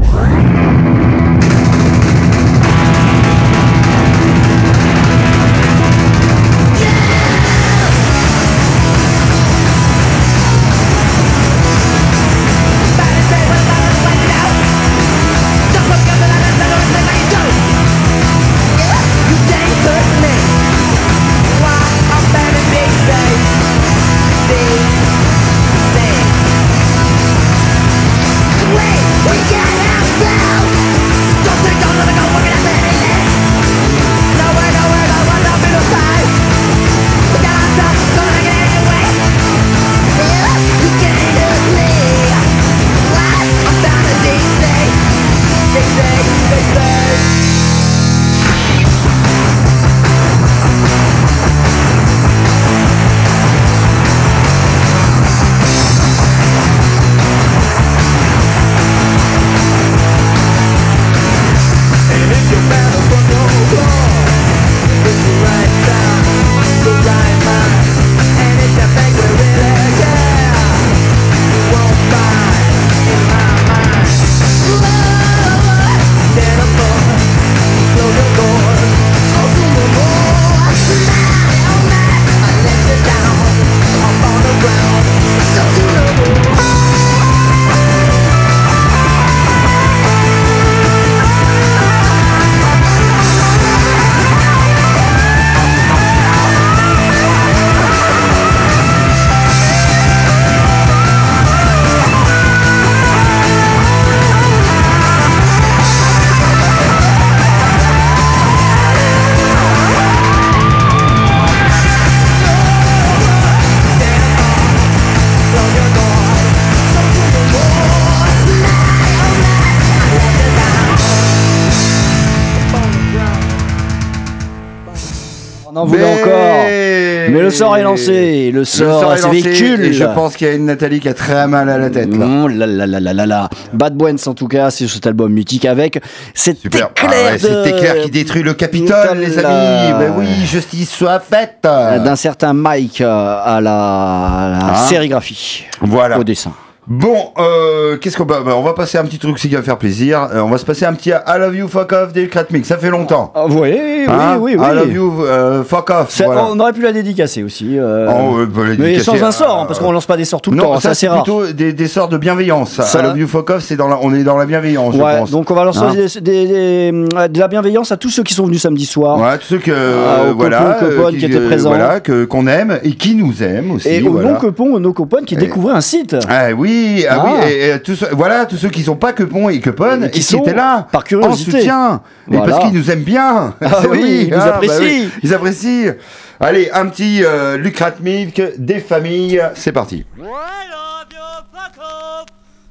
sort 127.55 127.77
est 127.77 127.83
lancé. 127.83 128.51
Le 128.51 128.59
Le 128.59 128.65
sort, 128.65 129.13
est 129.13 129.29
véhicule. 129.29 129.85
et 129.85 129.93
je 129.93 130.03
pense 130.03 130.35
qu'il 130.35 130.47
y 130.47 130.49
a 130.49 130.53
une 130.53 130.65
Nathalie 130.65 130.99
qui 130.99 131.09
a 131.09 131.13
très 131.13 131.47
mal 131.47 131.69
à 131.69 131.77
la 131.77 131.89
tête. 131.89 132.15
Là. 132.15 132.25
Mmh, 132.25 132.47
là, 132.57 132.65
là, 132.67 132.87
là, 132.87 133.13
là, 133.13 133.25
là. 133.25 133.49
Bad 133.73 133.95
Brains, 133.95 134.15
en 134.25 134.33
tout 134.33 134.47
cas, 134.47 134.69
c'est 134.71 134.87
cet 134.87 135.05
album 135.07 135.31
mythique 135.33 135.65
avec 135.65 136.01
cet 136.33 136.59
Super. 136.59 136.89
Ah 136.97 137.05
éclair 137.05 137.25
ouais, 137.25 137.33
de... 137.33 137.37
Cet 137.39 137.67
éclair 137.67 138.01
qui 138.03 138.11
détruit 138.11 138.43
le 138.43 138.53
Capitole, 138.53 139.17
les 139.19 139.37
amis. 139.39 139.93
Mais 139.99 140.09
oui, 140.17 140.27
justice 140.45 140.91
soit 140.91 141.19
faite. 141.19 141.59
d'un 141.63 142.15
certain 142.15 142.53
Mike 142.53 143.01
euh, 143.01 143.37
à 143.43 143.61
la, 143.61 143.75
à 143.75 144.49
la 144.49 144.57
Ah. 144.73 144.85
sérigraphie, 144.89 145.65
Voilà. 145.81 146.19
au 146.19 146.23
dessin. 146.23 146.51
Bon, 146.87 147.15
euh, 147.39 147.97
qu'est-ce 147.97 148.15
qu'on 148.15 148.25
va, 148.25 148.41
bah, 148.41 148.53
on 148.55 148.61
va 148.61 148.73
passer 148.73 148.99
un 148.99 149.05
petit 149.05 149.17
truc 149.17 149.37
qui 149.37 149.47
va 149.47 149.63
faire 149.63 149.77
plaisir. 149.79 150.27
Euh, 150.31 150.41
on 150.41 150.49
va 150.49 150.59
se 150.59 150.65
passer 150.65 150.85
un 150.85 150.93
petit 150.93 151.09
I 151.09 151.39
love 151.39 151.55
you 151.55 151.67
fuck 151.67 151.91
off 151.93 152.13
des 152.13 152.29
Mix. 152.51 152.67
Ça 152.67 152.77
fait 152.77 152.91
longtemps. 152.91 153.31
Ah, 153.33 153.45
oui, 153.47 153.55
oui, 153.55 154.05
Hein 154.07 154.37
oui, 154.39 154.55
oui. 154.55 154.63
I 154.63 154.75
love 154.75 154.93
you 154.93 155.23
euh, 155.23 155.63
fuck 155.63 155.89
off. 155.89 156.21
Voilà. 156.23 156.45
On 156.45 156.59
aurait 156.59 156.73
pu 156.73 156.81
la 156.83 156.91
dédicacer 156.91 157.41
aussi. 157.43 157.75
Oh, 157.79 158.37
bah, 158.47 158.61
la 158.67 158.75
mais 158.77 158.99
sans 158.99 159.21
un 159.23 159.31
sort, 159.31 159.57
euh, 159.57 159.61
hein, 159.63 159.65
parce 159.67 159.79
qu'on 159.79 159.91
lance 159.91 160.05
pas 160.05 160.15
des 160.15 160.25
sorts 160.25 160.41
tout 160.41 160.51
le 160.51 160.57
non, 160.57 160.63
temps, 160.63 160.79
ça 160.79 160.89
ça, 160.89 160.93
c'est 160.95 161.07
plutôt 161.09 161.47
des, 161.47 161.73
des 161.73 161.87
sorts 161.87 162.07
de 162.07 162.17
bienveillance. 162.19 162.79
Ça- 162.81 162.99
I 162.99 163.03
love 163.03 163.17
you 163.17 163.27
fuck 163.27 163.49
off, 163.49 163.63
c'est 163.63 163.77
dans 163.77 163.87
la, 163.87 163.97
on 164.03 164.13
est 164.13 164.23
dans 164.23 164.37
la 164.37 164.45
bienveillance, 164.45 164.93
je 164.95 165.01
Ouais, 165.01 165.17
pense. 165.19 165.31
donc 165.31 165.49
on 165.49 165.55
va 165.55 165.63
lancer 165.63 165.79
Hein 165.79 165.93
des- 165.95 166.21
des- 166.21 166.91
de 166.91 167.39
la 167.39 167.47
bienveillance 167.47 167.91
à 167.91 167.97
tous 167.97 168.09
ceux 168.11 168.21
qui 168.23 168.35
sont 168.35 168.45
venus 168.45 168.61
samedi 168.61 168.85
soir. 168.85 169.19
Ouais, 169.19 169.39
tous 169.39 169.45
ceux 169.45 169.57
que 169.57 169.71
Ah, 169.71 170.31
voilà, 170.35 170.77
copains, 170.79 170.95
copains 170.97 171.17
qui 171.17 171.25
étaient 171.25 171.39
présents. 171.39 171.69
voilà, 171.69 171.99
que 171.99 172.25
qu'on 172.25 172.45
aime 172.45 172.77
et 172.83 172.91
qui 172.91 173.15
nous 173.15 173.41
aiment 173.41 173.71
aussi. 173.71 173.89
Et 173.89 174.03
aux 174.07 174.11
voilà. 174.11 174.33
non-copons, 174.33 174.73
aux 174.75 174.79
no-copones 174.79 175.25
qui 175.25 175.35
découvraient 175.35 175.73
un 175.73 175.81
site. 175.81 176.15
Ah 176.29 176.49
oui, 176.55 176.73
ah, 177.09 177.15
Ah. 177.17 177.23
oui, 177.25 177.51
et, 177.51 177.69
et 177.71 177.79
tous, 177.81 177.95
ceux- 177.95 178.09
voilà, 178.13 178.45
tous 178.45 178.57
ceux 178.57 178.69
qui 178.69 178.83
sont 178.83 178.95
pas 178.95 179.13
quepons 179.13 179.49
et 179.49 179.59
queponnes 179.59 180.03
Et 180.03 180.07
et 180.07 180.11
qui 180.11 180.23
sont 180.23 180.41
étaient 180.41 180.53
là 180.53 180.87
par 180.91 181.03
curiosité. 181.03 181.51
en 181.51 181.57
soutien, 181.57 182.01
et 182.31 182.37
parce 182.37 182.59
qu'ils 182.63 182.73
nous 182.73 182.91
aiment 182.91 183.03
bien. 183.03 183.55
Ah 183.61 183.81
oui, 183.89 184.25
ils 184.27 184.31
nous 184.31 184.37
bah 184.37 184.55
apprécient. 184.55 184.79
oui, 184.79 185.09
ils 185.23 185.33
apprécient. 185.33 185.93
Allez, 186.39 186.69
un 186.73 186.87
petit 186.87 187.23
euh, 187.23 187.57
Lucrat 187.57 187.93
Milk 188.01 188.41
des 188.57 188.79
familles, 188.79 189.41
c'est 189.55 189.71
parti. 189.71 190.05
I 190.17 190.21
love 190.21 191.07
you, 191.11 191.19
fuck 191.53 191.77
off. 191.79 192.25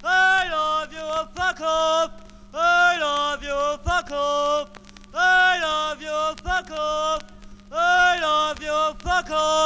I 0.05 0.49
love 0.51 0.93
you, 0.93 1.09
fuck 1.35 1.61
off. 1.63 2.11
I 2.55 2.99
love 3.01 3.43
you, 3.43 3.79
fuck 3.85 4.11
off. 4.13 4.69
I 5.15 5.61
love 5.61 6.01
you, 6.03 6.37
fuck 6.45 6.71
off. 6.79 7.21
I 7.73 8.21
love 8.21 8.61
you, 8.63 8.95
fuck 9.03 9.31
off. 9.31 9.64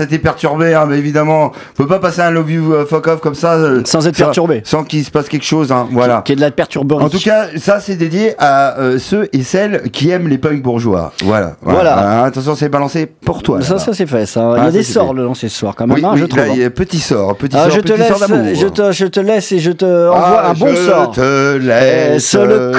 Hein, 0.00 0.06
t'est 0.08 0.18
perturbé, 0.18 0.74
hein, 0.74 0.86
mais 0.88 0.98
évidemment, 0.98 1.52
faut 1.76 1.86
pas 1.86 1.98
passer 1.98 2.20
un 2.20 2.30
love 2.30 2.50
you 2.50 2.72
euh, 2.72 2.86
fuck 2.86 3.06
off 3.08 3.20
comme 3.20 3.34
ça. 3.34 3.54
euh, 3.54 3.82
Sans 3.84 4.06
être 4.06 4.16
perturbé. 4.16 4.62
Sans 4.64 4.84
qu'il 4.84 5.04
se 5.04 5.10
passe 5.10 5.28
quelque 5.28 5.44
chose, 5.44 5.72
hein, 5.72 5.86
voilà. 5.92 6.22
Qui 6.24 6.32
est 6.32 6.36
de 6.36 6.40
la 6.40 6.50
perturberie. 6.50 7.04
En 7.04 7.08
tout 7.08 7.18
cas, 7.20 7.46
ça 7.58 7.80
c'est 7.80 7.96
dédié 7.96 8.34
à 8.38 8.78
euh, 8.78 8.98
ceux 8.98 9.28
et 9.32 9.42
celles 9.42 9.82
qui 9.90 10.10
aiment 10.10 10.28
les 10.28 10.38
punks 10.38 10.62
bourgeois. 10.62 11.12
Voilà. 11.24 11.56
Voilà. 11.62 12.24
attention, 12.24 12.54
c'est 12.54 12.68
balancé 12.68 13.06
pour 13.06 13.42
toi. 13.42 13.60
ça, 13.62 13.78
ça 13.78 13.92
c'est 13.92 14.06
fait. 14.06 14.26
Ça. 14.26 14.54
Il 14.56 14.58
y 14.58 14.60
Ah, 14.60 14.62
a 14.62 14.66
ça, 14.66 14.70
des 14.72 14.82
sorts 14.82 15.14
le 15.14 15.24
lancer 15.24 15.48
ce 15.48 15.56
soir 15.58 15.74
quand 15.76 15.86
même, 15.86 15.96
Oui, 15.96 16.04
hein, 16.04 16.10
oui, 16.14 16.20
je 16.20 16.24
trouve. 16.26 16.40
là, 16.40 16.48
il 16.48 16.60
y 16.60 16.64
a 16.64 16.70
petit 16.70 16.98
sort, 16.98 17.36
petit 17.36 17.56
Ah, 17.58 17.64
sort, 17.64 17.70
je 17.76 17.80
te 17.80 17.92
petit 17.92 17.98
laisse, 18.00 18.58
je 18.60 18.66
te, 18.66 18.92
je 18.92 19.06
te 19.06 19.20
laisse 19.20 19.52
et 19.52 19.58
je 19.58 19.70
te 19.72 19.84
envoie 19.84 20.42
Ah, 20.44 20.50
un 20.50 20.54
bon 20.54 20.68
je 20.68 20.74
sort. 20.76 21.10
te 21.12 21.56
laisse 21.58 22.34
le 22.34 22.72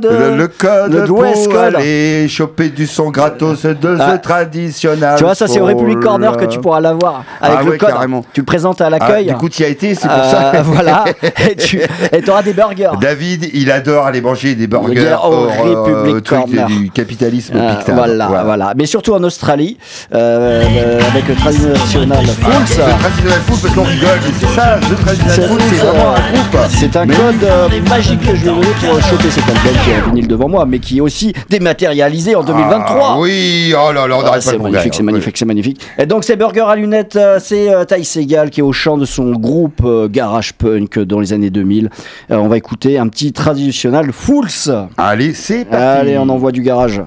code. 0.00 0.04
le, 0.10 0.36
le 0.36 0.48
code 0.48 0.92
le 0.92 1.04
pour 1.04 1.22
code. 1.22 1.74
aller 1.76 2.28
choper 2.28 2.68
du 2.70 2.86
son 2.86 3.10
gratos 3.10 3.62
de 3.64 3.96
Ah. 3.98 4.12
ce 4.12 4.16
traditionnel. 4.22 5.14
Tu 5.18 5.24
vois, 5.24 5.34
ça 5.34 5.46
c'est 5.46 5.60
au. 5.60 5.66
Republic 5.66 6.00
Corner 6.00 6.36
que 6.36 6.44
tu 6.44 6.58
pourras 6.60 6.80
l'avoir 6.80 7.24
avec 7.40 7.58
Ah 7.60 7.62
le 7.64 7.70
ouais, 7.70 7.78
code. 7.78 7.88
carrément. 7.90 8.24
Tu 8.32 8.40
le 8.40 8.44
présentes 8.46 8.80
à 8.80 8.86
Ah, 8.86 8.90
l'accueil. 8.90 9.26
du 9.26 9.34
coup, 9.34 9.48
tu 9.48 9.62
y 9.62 9.64
as 9.64 9.68
été, 9.68 9.94
c'est 9.94 10.08
pour 10.08 10.16
Euh, 10.16 10.30
ça. 10.30 10.62
voilà. 10.62 11.04
Et 11.50 11.56
tu 11.56 11.80
et 11.80 12.28
auras 12.30 12.42
des 12.42 12.52
burgers. 12.52 12.90
David, 13.00 13.48
il 13.52 13.70
adore 13.70 14.06
aller 14.06 14.20
manger 14.20 14.54
des 14.54 14.66
burgers 14.66 15.16
au 15.22 15.26
hors, 15.32 15.52
euh, 15.66 15.70
Republic 15.82 16.24
truc 16.24 16.38
Corner. 16.40 16.66
du 16.66 16.90
capitalisme 16.90 17.54
Euh, 17.56 17.74
pictave. 17.76 17.94
voilà, 17.94 18.26
voilà, 18.44 18.72
Mais 18.76 18.86
surtout 18.86 19.14
en 19.14 19.22
Australie, 19.24 19.78
euh, 20.14 20.62
euh, 20.62 21.00
avec 21.10 21.28
le 21.28 21.34
traditionnel 21.34 22.18
Ah, 22.26 22.32
Fools. 22.40 22.52
c'est 22.66 22.80
traditionnel 22.82 23.38
foot 23.46 23.58
parce 23.62 23.74
qu'on 23.74 23.82
rigole, 23.84 24.18
mais 24.24 24.32
c'est 24.40 24.54
ça, 24.60 24.78
The 24.80 25.00
Traditional 25.04 25.48
Foot, 25.48 25.60
c'est 25.70 25.76
vraiment 25.76 26.10
un 26.14 26.32
groupe. 26.32 26.70
C'est 26.70 26.96
un 26.96 27.06
code 27.06 27.44
euh, 27.44 27.68
magique 27.88 28.20
que 28.20 28.34
je 28.36 28.44
vais 28.44 28.50
donner 28.50 28.66
pour 28.80 29.00
choper 29.02 29.30
cet 29.30 29.44
album 29.44 29.74
qui 29.82 29.90
est 29.90 30.00
en 30.00 30.06
vinyle 30.06 30.28
devant 30.28 30.48
moi, 30.48 30.64
mais 30.66 30.78
qui 30.78 30.98
est 30.98 31.00
aussi 31.00 31.32
dématérialisé 31.48 32.34
en 32.34 32.42
2023. 32.42 33.00
Ah, 33.02 33.18
oui, 33.18 33.74
oh 33.76 33.92
là 33.92 34.06
là, 34.06 34.18
on 34.18 34.24
Ah, 34.24 34.40
c'est 34.40 34.58
magnifique, 34.58 34.94
c'est 34.94 35.02
magnifique, 35.02 35.36
c'est 35.36 35.44
magnifique. 35.44 35.80
Et 35.98 36.06
donc 36.06 36.24
c'est 36.24 36.36
Burger 36.36 36.66
à 36.68 36.76
lunettes, 36.76 37.16
euh, 37.16 37.38
c'est 37.42 37.72
euh, 37.72 37.84
Ty 37.84 38.04
Segal 38.04 38.50
qui 38.50 38.60
est 38.60 38.62
au 38.62 38.72
chant 38.72 38.96
de 38.96 39.04
son 39.04 39.32
groupe 39.32 39.80
euh, 39.84 40.08
Garage 40.08 40.52
Punk 40.54 40.98
dans 41.00 41.20
les 41.20 41.32
années 41.32 41.50
2000. 41.50 41.90
Euh, 42.30 42.36
on 42.36 42.48
va 42.48 42.56
écouter 42.56 42.98
un 42.98 43.08
petit 43.08 43.32
traditionnel 43.32 44.12
Fools. 44.12 44.48
Allez, 44.96 45.34
c'est 45.34 45.64
parti. 45.64 45.84
Allez, 45.84 46.18
on 46.18 46.28
envoie 46.28 46.52
du 46.52 46.62
garage. 46.62 47.02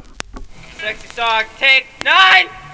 Sexy 0.81 1.15
take 1.59 1.85
nine. 2.03 2.64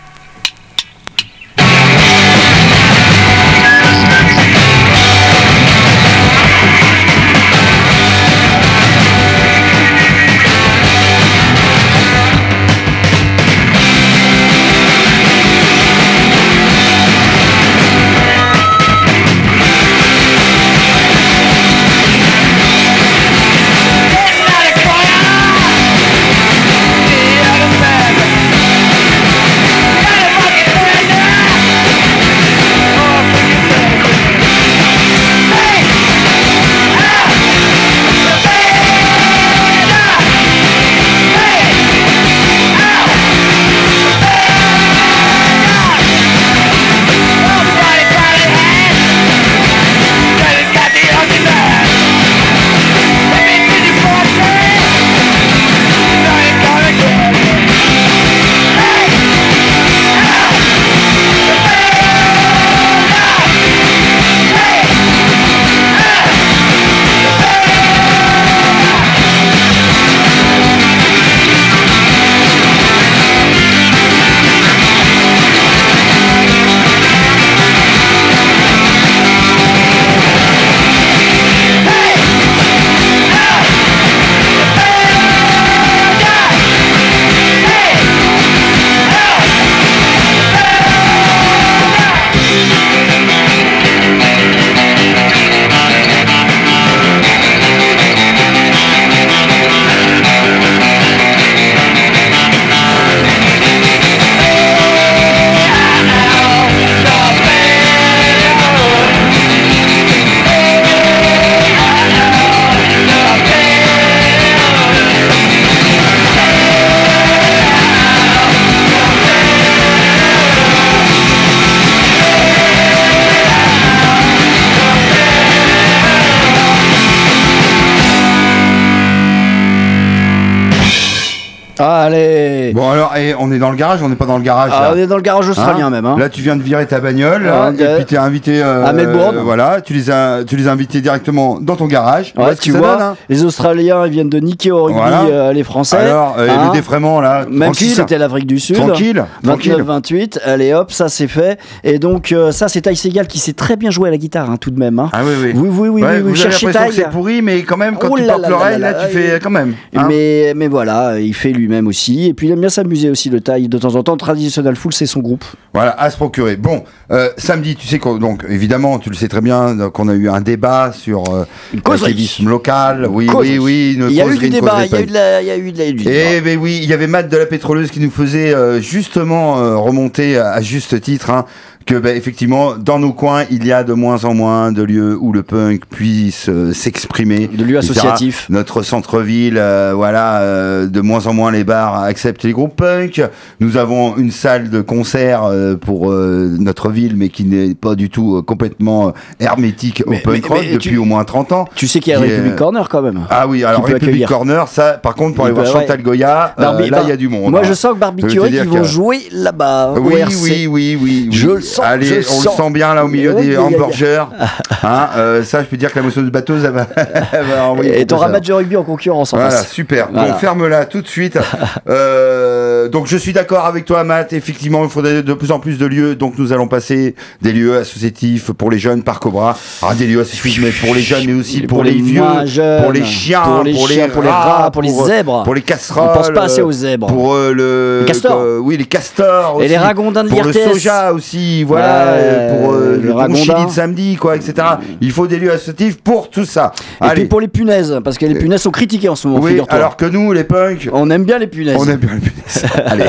Et 133.30 133.36
on 133.40 133.52
est 133.52 133.60
dans 133.60 133.70
le 133.72 133.76
garage, 133.78 134.02
on 134.04 134.10
n'est 134.10 134.16
pas 134.16 134.26
dans 134.26 134.38
le 134.38 134.44
garage 134.44 134.72
Ah, 134.74 134.82
là 134.84 134.92
on 134.94 134.98
est 134.98 135.08
dans 135.08 135.16
le 135.16 135.22
garage 135.22 135.50
australien 135.50 135.88
Hein 135.88 135.90
même. 135.90 136.06
Hein. 136.06 136.16
Là, 136.18 136.30
tu 136.30 136.42
viens 136.42 136.56
de 136.56 136.62
virer 136.62 136.86
ta 136.86 137.00
bagnole, 137.00 137.44
Ah, 137.52 137.72
et 137.78 137.82
euh, 137.82 137.96
puis 137.98 138.06
t'es 138.06 138.18
invité 138.18 138.62
euh, 138.62 138.86
à 138.86 138.94
Melbourne. 138.94 139.38
euh, 139.38 139.42
voilà, 139.42 139.82
tu 139.82 139.94
les 139.94 140.10
as, 140.12 140.44
tu 140.46 140.56
les 140.58 140.68
as 140.68 140.72
invités 140.72 141.02
directement 141.02 141.60
dans 141.60 141.76
ton 141.76 141.86
garage. 141.88 142.34
Ouais, 142.38 142.56
tu 142.56 142.72
vois, 142.72 142.94
donne, 142.98 143.02
hein. 143.02 143.16
les 143.30 143.44
Australiens 143.46 144.06
ils 144.06 144.12
viennent 144.12 144.30
de 144.30 144.40
niquer 144.40 144.72
au 144.72 144.84
rugby 144.86 145.00
Voilà. 145.00 145.54
les 145.54 145.64
Français. 145.64 145.98
Alors, 145.98 146.36
le 146.38 146.74
défraiement 146.74 147.22
là, 147.22 147.46
Même 147.50 147.74
si 147.74 147.90
c'était 147.90 148.18
l'Afrique 148.18 148.48
du 148.48 148.60
Sud. 148.60 148.76
Tranquille, 148.76 149.24
tranquille. 149.44 149.76
29-28, 149.78 150.40
allez 150.46 150.74
hop, 150.74 150.92
ça 150.92 151.10
c'est 151.10 151.28
fait. 151.28 151.60
Et 151.84 152.00
donc 152.00 152.34
ça 152.52 152.68
c'est 152.68 152.82
Ty 152.82 152.96
Segal 152.96 153.28
qui 153.28 153.40
sait 153.40 153.54
très 153.54 153.76
bien 153.76 153.92
jouer 153.92 154.10
à 154.10 154.12
la 154.12 154.18
guitare 154.18 154.58
tout 154.60 154.72
de 154.72 154.80
même. 154.80 155.00
Ah 155.12 155.20
oui, 155.24 155.34
oui. 155.42 155.52
Oui, 155.56 155.70
oui, 155.72 155.90
oui, 155.90 156.02
Ouais, 156.04 156.10
oui, 156.24 156.30
vous 156.32 156.36
cherchez 156.36 156.68
c'est 156.92 157.10
pourri, 157.10 157.42
mais 157.42 157.62
quand 157.64 157.78
même, 157.78 157.96
quand 157.98 158.10
Oh 158.12 158.18
tu 158.18 158.24
portes 158.26 158.48
l'oreille, 158.48 158.80
là 158.80 158.94
tu 158.94 159.16
fais 159.18 159.40
quand 159.42 159.50
même. 159.50 159.74
Mais, 160.08 160.54
mais 160.56 160.68
voilà, 160.68 161.20
il 161.20 161.34
fait 161.34 161.52
lui-même 161.52 161.88
aussi. 161.88 162.28
Et 162.28 162.34
puis 162.34 162.48
il 162.48 162.52
aime 162.54 162.60
bien 162.60 162.70
s'amuser 162.70 163.10
aussi, 163.12 163.30
le 163.30 163.42
taille 163.42 163.68
de 163.68 163.78
temps 163.78 163.96
en 163.96 164.04
temps. 164.04 164.18
Traditional 164.18 164.76
Full, 164.76 164.94
c'est 164.94 165.06
son 165.06 165.20
groupe. 165.20 165.46
Voilà, 165.74 165.92
à 166.00 166.10
se 166.10 166.18
procurer. 166.18 166.56
Bon, 166.56 166.84
euh, 167.12 167.30
samedi, 167.38 167.76
tu 167.76 167.88
sais 167.88 168.00
qu'on, 168.00 168.18
donc 168.18 168.46
évidemment, 168.50 169.00
tu 169.00 169.10
le 169.10 169.16
sais 169.16 169.28
très 169.28 169.42
bien, 169.42 169.90
qu'on 169.94 170.08
a 170.08 170.14
eu 170.14 170.30
un 170.30 170.42
débat 170.42 170.92
sur 170.94 171.24
euh, 171.34 171.46
l'activisme 171.74 172.50
local. 172.50 173.08
Oui, 173.10 173.30
oui, 173.34 173.58
oui. 173.60 173.98
Il 174.00 174.12
y 174.12 174.22
a 174.22 174.28
eu 174.28 174.38
du 174.38 174.50
débat, 174.50 174.86
il 174.86 174.92
y 174.92 174.96
a 174.96 175.02
eu 175.02 175.06
de 175.06 175.14
la, 175.14 175.42
il 175.42 175.48
y 175.48 175.52
a 175.52 175.58
eu 175.58 175.72
de 175.72 175.78
la. 175.78 175.84
Eh 175.86 176.42
ben 176.42 176.58
oui, 176.58 176.80
il 176.82 176.90
y 176.90 176.94
avait 176.94 177.08
Matt 177.08 177.30
de 177.30 177.38
la 177.38 177.46
pétroleuse 177.46 177.92
qui 177.92 178.00
nous 178.00 178.12
faisait 178.12 178.54
euh, 178.54 178.80
justement 178.80 179.60
euh, 179.60 179.78
remonter 179.78 180.38
à, 180.38 180.52
à 180.52 180.62
juste 180.62 181.00
titre 181.02 181.30
hein, 181.30 181.46
que 181.86 181.96
ben, 181.96 182.16
effectivement 182.16 182.74
dans 182.78 183.00
nos 183.00 183.12
coins 183.14 183.44
il 183.50 183.66
y 183.66 183.72
a 183.72 183.84
de 183.84 183.94
moins 183.94 184.24
en 184.26 184.34
moins 184.34 184.72
de 184.72 184.84
lieux 184.84 185.18
où 185.20 185.34
le 185.34 185.44
punk 185.44 185.84
puisse 185.90 186.48
euh, 186.50 186.74
s'exprimer. 186.74 187.48
De 187.48 187.64
lieux 187.64 187.78
associatifs. 187.78 188.48
Notre 188.50 188.82
centre-ville, 188.84 189.58
euh, 189.58 189.94
voilà, 189.96 190.42
euh, 190.42 190.88
de 190.88 191.02
moins 191.02 191.28
en 191.28 191.34
moins 191.34 191.52
les 191.52 191.64
bars 191.64 192.02
acceptent 192.04 192.44
les 192.44 192.52
groupes 192.54 192.76
punk. 192.76 193.22
Nous 193.60 193.78
avons 193.78 194.16
une 194.18 194.32
salle 194.32 194.70
de 194.70 194.82
concert 194.82 195.44
pour 195.82 196.12
notre 196.12 196.90
ville, 196.90 197.16
mais 197.16 197.30
qui 197.30 197.44
n'est 197.46 197.74
pas 197.76 197.96
du 197.96 198.10
tout 198.10 198.42
complètement 198.44 199.14
hermétique 199.40 200.04
Mais- 200.08 200.20
au 200.20 200.22
punk 200.22 200.44
mais- 200.44 200.48
rock 200.56 200.66
mais 200.66 200.74
depuis 200.74 200.90
tu- 200.92 200.98
au 200.98 201.06
moins 201.06 201.24
30 201.24 201.52
ans. 201.52 201.66
Tu 201.76 201.88
sais 201.88 202.00
qu'il 202.00 202.14
y 202.14 202.16
a 202.16 202.20
le 202.20 202.26
est- 202.28 202.36
Republic 202.38 202.56
Corner 202.56 202.90
quand 202.90 203.02
même. 203.02 203.22
Ah 203.30 203.48
oui, 203.48 203.64
alors 203.64 203.86
accueillir. 203.88 204.28
Corner, 204.28 204.68
ça, 204.68 204.94
par 204.94 205.16
contre, 205.16 205.36
pour 205.36 205.46
Il 205.46 205.48
aller 205.48 205.54
voir 205.56 205.66
peut- 205.66 205.74
ouais. 205.74 205.82
Chantal 205.82 206.02
Goya, 206.02 206.54
là, 206.58 206.78
il 207.04 207.10
y 207.10 207.12
a 207.12 207.18
du 207.18 207.28
monde. 207.28 207.52
Moi 207.52 207.62
hein. 207.62 207.68
je 207.68 207.74
sens 207.74 207.96
que 207.98 208.28
qui 208.28 208.52
dire 208.52 208.66
vont 208.66 208.82
que- 208.82 208.84
jouer 208.84 209.20
là-bas 209.32 209.94
Oui, 209.98 210.16
oui, 210.26 210.68
oui, 210.68 210.68
oui, 210.70 211.00
oui. 211.02 211.28
Je 211.32 211.50
le 211.50 211.62
sens, 211.72 211.86
Allez, 211.86 212.12
on 212.12 212.16
le 212.16 212.50
sent 212.56 212.70
bien 212.72 212.94
là 212.94 213.06
au 213.06 213.08
milieu 213.08 213.34
des 213.34 213.58
hamburgers. 213.58 214.26
Hein, 214.84 215.10
euh, 215.16 215.44
ça, 215.44 215.62
je 215.62 215.68
peux 215.68 215.78
dire 215.78 215.92
que 215.92 215.98
la 215.98 216.02
moisseuse 216.02 216.32
batteuse, 216.32 216.66
elle 216.66 216.72
va, 216.72 216.88
elle 217.34 217.46
va 217.46 217.66
envoyer. 217.68 218.02
Et 218.02 218.06
t'auras 218.08 218.30
match 218.30 218.48
de 218.48 218.54
rugby 218.54 218.76
en 218.76 218.84
concurrence 218.84 219.32
en 219.32 219.38
Voilà, 219.38 219.52
face. 219.52 219.70
super. 219.72 220.10
Voilà. 220.12 220.30
Donc 220.30 220.40
ferme-la 220.40 220.86
tout 220.86 221.02
de 221.02 221.08
suite. 221.08 221.38
Euh, 221.90 222.90
donc 222.90 223.08
je 223.08 223.18
suis 223.18 223.34
d'accord 223.34 223.66
avec 223.66 223.86
toi, 223.86 224.04
Matt. 224.04 224.34
Effectivement, 224.34 224.84
il 224.84 224.90
faudrait 224.90 225.24
de 225.24 225.34
plus 225.34 225.52
en 225.52 225.60
plus 225.60 225.78
de 225.78 225.86
lieux. 225.86 226.16
Donc 226.16 226.38
nous 226.38 226.54
allons 226.54 226.68
passer 226.68 227.16
des 227.42 227.52
lieux 227.52 227.78
associatifs 227.78 228.52
pour 228.52 228.72
les 228.72 228.80
jeunes 228.80 229.04
par 229.04 229.20
Cobra. 229.20 229.58
Ah, 229.82 229.94
des 229.96 230.08
lieux 230.08 230.22
associatifs, 230.22 230.62
mais 230.62 230.72
pour 230.72 230.96
les 230.96 231.02
jeunes, 231.02 231.26
mais 231.26 231.34
aussi 231.34 231.62
pour, 231.62 231.84
les, 231.84 231.92
vieux, 231.92 232.22
jeunes, 232.46 232.84
pour 232.84 232.92
les 232.92 233.04
chiens, 233.04 233.42
pour 233.42 233.64
les, 233.64 233.74
chiens, 233.74 234.10
pour 234.10 234.22
les 234.22 234.30
rats, 234.30 234.70
pour 234.72 234.82
les 234.82 234.94
euh, 234.94 235.06
zèbres. 235.06 235.44
pour 235.44 235.56
les 235.56 235.62
casseroles. 235.62 236.10
On 236.12 236.14
pense 236.14 236.30
pas 236.32 236.44
assez 236.44 236.62
aux 236.62 236.72
zèbres. 236.72 237.08
Pour 237.08 237.34
euh, 237.34 237.54
le 237.54 238.00
Les 238.02 238.06
castors. 238.06 238.42
oui, 238.62 238.78
les 238.78 238.86
castors. 238.86 239.56
Et 239.56 239.64
aussi. 239.64 239.68
les 239.70 239.78
ragondins 239.78 240.24
de 240.24 240.30
Pour 240.30 240.44
le 240.44 240.54
soja 240.54 241.14
aussi, 241.14 241.61
voilà. 241.64 242.14
Ouais, 242.14 242.20
euh, 242.22 242.62
pour 242.64 242.74
euh, 242.74 243.28
le 243.30 243.36
chili 243.36 243.66
de 243.66 243.72
samedi, 243.72 244.16
quoi, 244.16 244.36
etc. 244.36 244.54
Il 245.02 245.12
faut 245.12 245.28
des 245.28 245.40
lieux 245.40 245.52
associatifs 245.52 245.98
pour 246.02 246.30
tout 246.30 246.46
ça. 246.46 246.72
Et 247.02 247.06
Allez. 247.06 247.22
puis 247.22 247.26
pour 247.26 247.42
les 247.42 247.48
punaises, 247.48 248.00
parce 248.04 248.18
que 248.18 248.26
les 248.26 248.36
punaises 248.36 248.62
sont 248.62 248.72
critiquées 248.72 249.10
en 249.10 249.16
ce 249.16 249.28
moment, 249.28 249.42
oui, 249.44 249.62
alors 249.70 249.98
que 249.98 250.06
nous, 250.06 250.32
les 250.34 250.44
punks, 250.44 250.90
On 250.94 251.10
aime 251.10 251.24
bien 251.24 251.40
les 251.40 251.48
punaises. 251.48 251.78
on 251.80 251.88
aime 251.88 252.00
bien 252.00 252.14
les 252.16 252.20
punaises. 252.22 252.66
Allez. 252.86 253.06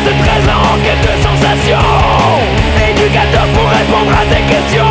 Fugueuse 0.00 0.12
de 0.12 0.24
13 0.24 0.48
ans 0.48 0.74
en 0.74 0.78
quête 0.82 1.02
de 1.02 1.14
sensations. 1.22 1.78
Éducateur 2.90 3.46
pour 3.54 3.68
répondre 3.68 4.12
à 4.12 4.24
tes 4.32 4.42
questions. 4.42 4.84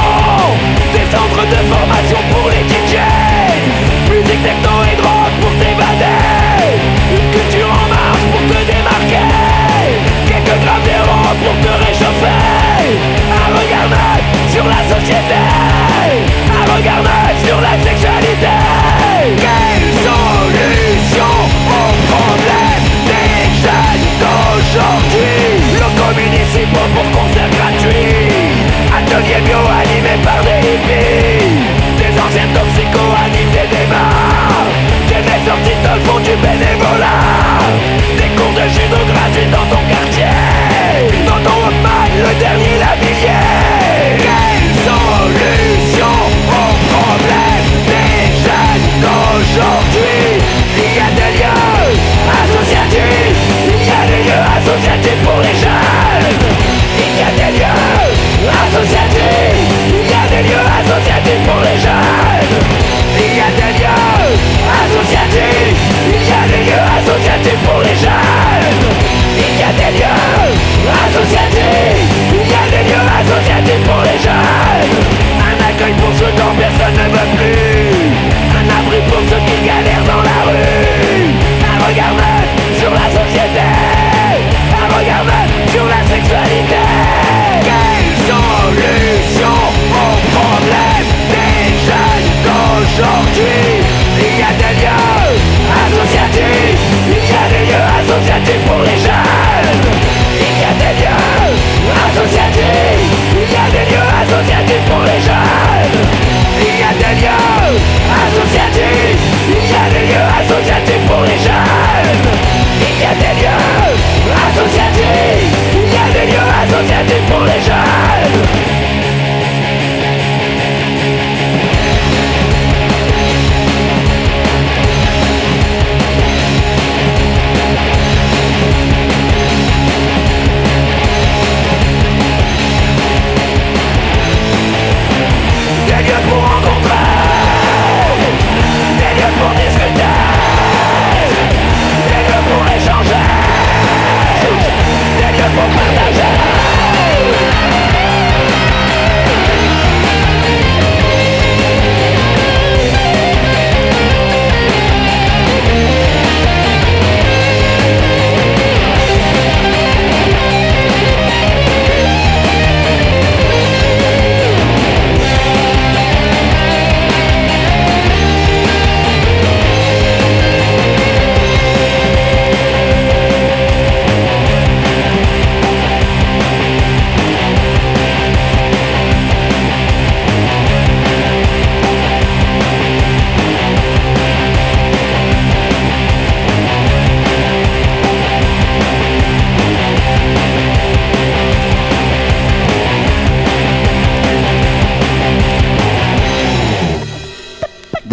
Des 0.93 1.07
centres 1.11 1.45
de 1.45 1.59
formation 1.71 2.19
pour 2.31 2.49
les 2.49 2.63
DJs 2.67 3.69
Musique, 4.09 4.43
techno 4.43 4.73
et 4.91 4.95
drogue 5.01 5.35
pour 5.41 5.51
t'évader. 5.59 6.77
Une 7.11 7.29
culture 7.31 7.69
en 7.69 7.87
marche 7.89 8.25
pour 8.31 8.43
te 8.49 8.59
démarquer. 8.65 9.25
Quelques 10.27 10.57
grammes 10.63 10.85
d'héros 10.85 11.35
pour 11.43 11.55
te 11.63 11.73
réchauffer. 11.85 12.39
Un 13.29 13.49
regard 13.57 13.89
sur 14.53 14.65
la 14.65 14.81
société. 14.93 15.39
Un 16.49 16.75
regard 16.75 17.03
sur 17.45 17.61
la 17.61 17.75
Ateliers 29.29 29.45
bio 29.45 29.57
animés 29.57 30.23
par 30.23 30.41
des 30.43 30.67
hippies. 30.67 31.69
Des 31.97 32.19
anciens 32.19 32.47
toxicos 32.53 33.13
animent 33.25 33.51
des 33.51 33.67
débats 33.75 34.09
Des 35.07 35.21
mecs 35.23 35.45
sortis 35.45 35.77
de 35.83 35.93
font 36.05 36.19
du 36.19 36.35
bénévolat 36.41 37.28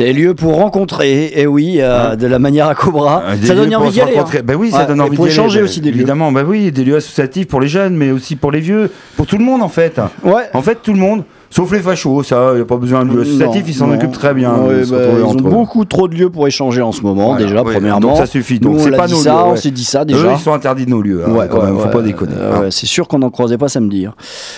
Des 0.06 0.12
lieux 0.12 0.34
pour 0.34 0.54
rencontrer, 0.54 1.32
et 1.34 1.48
oui, 1.48 1.78
euh, 1.80 2.14
de 2.14 2.28
la 2.28 2.38
manière 2.38 2.68
à 2.68 2.76
Cobra. 2.76 3.24
Euh, 3.26 3.36
des 3.36 3.48
ça 3.48 3.56
donne 3.56 3.74
envie 3.74 3.90
d'y 3.90 4.00
aller. 4.00 4.12
rencontrer. 4.12 4.38
hein. 4.38 4.42
Ben 4.44 4.54
oui, 4.54 4.70
ça 4.70 4.82
Ouais, 4.82 4.86
donne 4.86 5.00
envie 5.00 5.16
d'y 5.16 5.22
aller, 5.22 5.32
échanger 5.32 5.58
ben, 5.58 5.64
aussi 5.64 5.80
des 5.80 5.90
lieux. 5.90 5.96
Évidemment, 5.96 6.30
bah 6.30 6.44
oui, 6.46 6.70
des 6.70 6.84
lieux 6.84 6.94
associatifs 6.94 7.48
pour 7.48 7.60
les 7.60 7.66
jeunes, 7.66 7.96
mais 7.96 8.12
aussi 8.12 8.36
pour 8.36 8.52
les 8.52 8.60
vieux, 8.60 8.88
pour 9.16 9.26
tout 9.26 9.36
le 9.36 9.42
monde 9.44 9.62
en 9.62 9.68
fait. 9.68 10.00
Ouais. 10.22 10.44
En 10.54 10.62
fait, 10.62 10.78
tout 10.80 10.92
le 10.92 11.00
monde. 11.00 11.24
Sauf 11.50 11.70
les 11.72 11.80
fachos, 11.80 12.22
ça, 12.24 12.50
il 12.52 12.56
n'y 12.56 12.60
a 12.62 12.64
pas 12.64 12.76
besoin 12.76 13.04
de 13.04 13.20
associatif, 13.20 13.64
ils 13.68 13.74
s'en 13.74 13.90
occupent 13.92 14.12
très 14.12 14.34
bien. 14.34 14.52
Ouais, 14.54 14.82
bah, 14.90 14.96
ils 15.16 15.22
ont 15.24 15.32
eux. 15.34 15.36
beaucoup 15.42 15.84
trop 15.84 16.08
de 16.08 16.14
lieux 16.14 16.28
pour 16.28 16.46
échanger 16.46 16.82
en 16.82 16.92
ce 16.92 17.02
moment, 17.02 17.30
Voilà, 17.32 17.44
déjà, 17.46 17.62
ouais, 17.62 17.72
premièrement. 17.72 18.00
Donc 18.00 18.16
ça 18.16 18.26
suffit. 18.26 18.58
Donc 18.58 18.76
on 18.76 18.78
c'est 18.80 18.90
pas 18.90 19.06
nos 19.06 19.16
ça, 19.16 19.30
lieux, 19.30 19.38
on 19.52 19.56
s'est 19.56 19.70
dit 19.70 19.84
ça 19.84 20.02
Eux, 20.02 20.06
déjà. 20.06 20.32
ils 20.32 20.38
sont 20.38 20.52
interdits 20.52 20.84
de 20.86 20.90
nos 20.90 21.00
lieux. 21.00 21.22
hein, 21.26 21.30
Ouais, 21.30 21.46
quand 21.50 21.62
même, 21.62 21.78
faut 21.78 21.88
pas 21.88 22.02
déconner. 22.02 22.32
euh, 22.38 22.66
hein. 22.66 22.70
c'est 22.70 22.86
sûr 22.86 23.06
qu'on 23.08 23.20
n'en 23.20 23.30
croisait 23.30 23.58
pas 23.58 23.68
samedi. 23.68 24.06
hein. 24.06 24.14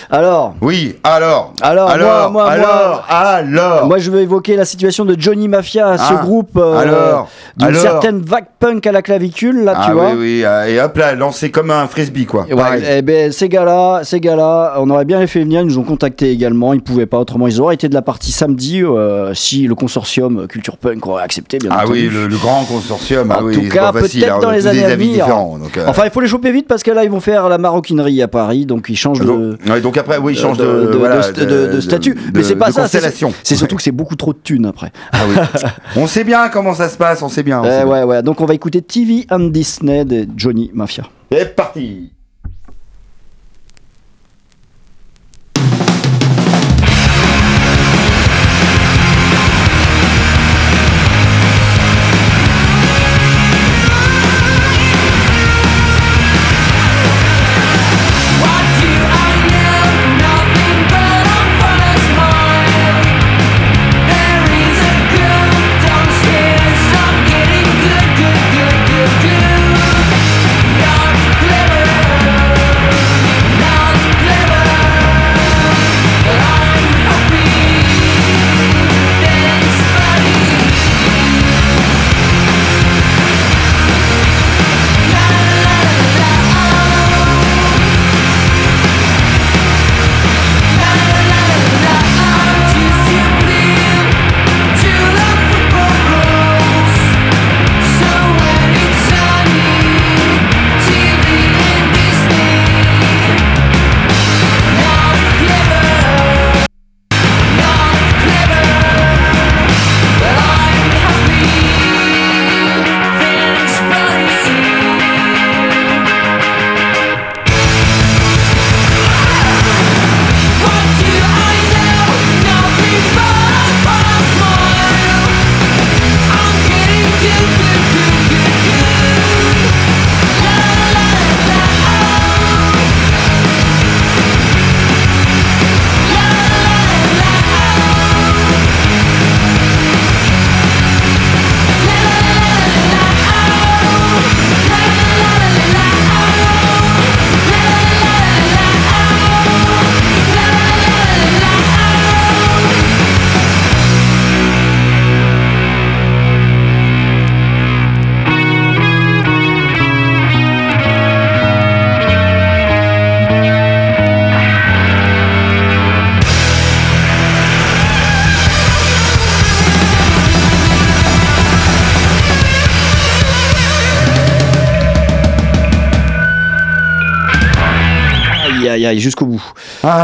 Alors, 0.09 0.55
Oui, 0.61 0.95
alors. 1.03 1.53
Alors, 1.61 1.89
alors, 1.89 2.31
moi, 2.31 2.43
moi, 2.43 2.51
alors, 2.51 3.05
alors. 3.07 3.85
moi 3.87 3.97
je 3.99 4.09
veux 4.11 4.21
évoquer 4.21 4.55
la 4.55 4.65
situation 4.65 5.05
de 5.05 5.15
Johnny 5.17 5.47
Mafia, 5.47 5.97
ce 5.97 6.03
Ah, 6.13 6.21
groupe 6.23 6.57
euh, 6.57 6.75
alors, 6.77 7.29
d'une 7.57 7.67
alors. 7.69 7.81
certaine 7.81 8.19
vague 8.21 8.47
punk 8.59 8.85
à 8.87 8.91
la 8.91 9.01
clavicule, 9.01 9.63
là, 9.63 9.73
ah 9.77 9.85
tu 9.87 9.93
vois. 9.93 10.09
oui, 10.11 10.17
oui, 10.19 10.41
euh, 10.43 10.65
et 10.67 10.81
hop 10.81 10.97
là, 10.97 11.13
lancé 11.15 11.51
comme 11.51 11.71
un 11.71 11.87
frisbee, 11.87 12.25
quoi. 12.25 12.45
Eh 12.49 13.01
ben, 13.01 13.31
ces 13.31 13.47
gars-là, 13.47 14.01
ces 14.03 14.19
gars-là, 14.19 14.73
on 14.79 14.89
aurait 14.89 15.05
bien 15.05 15.19
les 15.19 15.27
fait 15.27 15.41
venir, 15.41 15.61
ils 15.61 15.67
nous 15.67 15.77
ont 15.77 15.83
contactés 15.83 16.31
également, 16.31 16.73
ils 16.73 16.81
pouvaient 16.89 17.05
pas 17.05 17.19
autrement, 17.19 17.47
ils 17.47 17.61
auraient 17.61 17.75
été 17.75 17.87
de 17.89 17.93
la 17.93 18.01
partie 18.01 18.31
samedi 18.31 18.81
euh, 18.83 19.33
si 19.33 19.67
le 19.67 19.75
consortium 19.75 20.47
Culture 20.47 20.77
Punk 20.77 21.05
aurait 21.07 21.23
accepté, 21.23 21.57
bien 21.59 21.69
Ah 21.71 21.83
entendu. 21.83 22.07
oui, 22.07 22.09
le, 22.11 22.27
le 22.27 22.37
grand 22.37 22.63
consortium. 22.65 23.29
En 23.31 23.35
ah 23.35 23.43
oui, 23.43 23.53
tout 23.53 23.69
cas, 23.69 23.91
peut-être 23.91 24.31
hein, 24.31 24.39
dans 24.41 24.51
les 24.51 24.65
années 24.67 24.83
à 24.83 24.95
venir. 24.95 25.27
Donc, 25.27 25.77
euh, 25.77 25.85
Enfin, 25.87 26.03
il 26.05 26.11
faut 26.11 26.21
les 26.21 26.27
choper 26.27 26.51
vite 26.51 26.67
parce 26.67 26.81
que 26.83 26.91
là, 26.91 27.03
ils 27.03 27.09
vont 27.11 27.19
faire 27.19 27.47
la 27.49 27.57
maroquinerie 27.57 28.21
à 28.21 28.27
Paris, 28.27 28.65
donc 28.65 28.87
ils 28.89 28.95
changent 28.95 29.19
de, 29.19 29.25
donc, 29.25 29.59
ouais, 29.69 29.81
donc 29.81 29.97
après, 29.97 30.17
oui, 30.17 30.33
il 30.33 30.39
change 30.39 30.57
de, 30.57 30.65
de, 30.65 30.91
de- 30.93 30.97
voilà, 30.97 31.19
de- 31.31 31.45
de- 31.45 31.67
de 31.73 31.81
statut. 31.81 32.15
Mais 32.33 32.43
c'est 32.43 32.55
pas 32.55 32.71
ça, 32.71 32.87
c'est 32.87 33.55
surtout 33.55 33.75
que 33.75 33.83
c'est 33.83 33.91
beaucoup 33.91 34.15
trop 34.15 34.33
de 34.33 34.39
thunes 34.43 34.65
après. 34.65 34.91
Ah 35.11 35.19
oui. 35.29 35.35
on 35.95 36.07
sait 36.07 36.23
bien 36.23 36.49
comment 36.49 36.73
ça 36.73 36.89
se 36.89 36.97
passe, 36.97 37.21
on 37.21 37.29
sait 37.29 37.43
bien. 37.43 37.61
on 37.61 37.65
Eh 37.65 37.67
bien. 37.67 37.85
ouais, 37.87 38.03
ouais. 38.03 38.23
Donc 38.23 38.41
on 38.41 38.45
va 38.45 38.53
écouter 38.53 38.81
TV 38.81 39.25
and 39.29 39.49
Disney 39.49 40.05
de 40.05 40.27
Johnny 40.35 40.71
Mafia. 40.73 41.03
C'est 41.31 41.55
parti. 41.55 42.11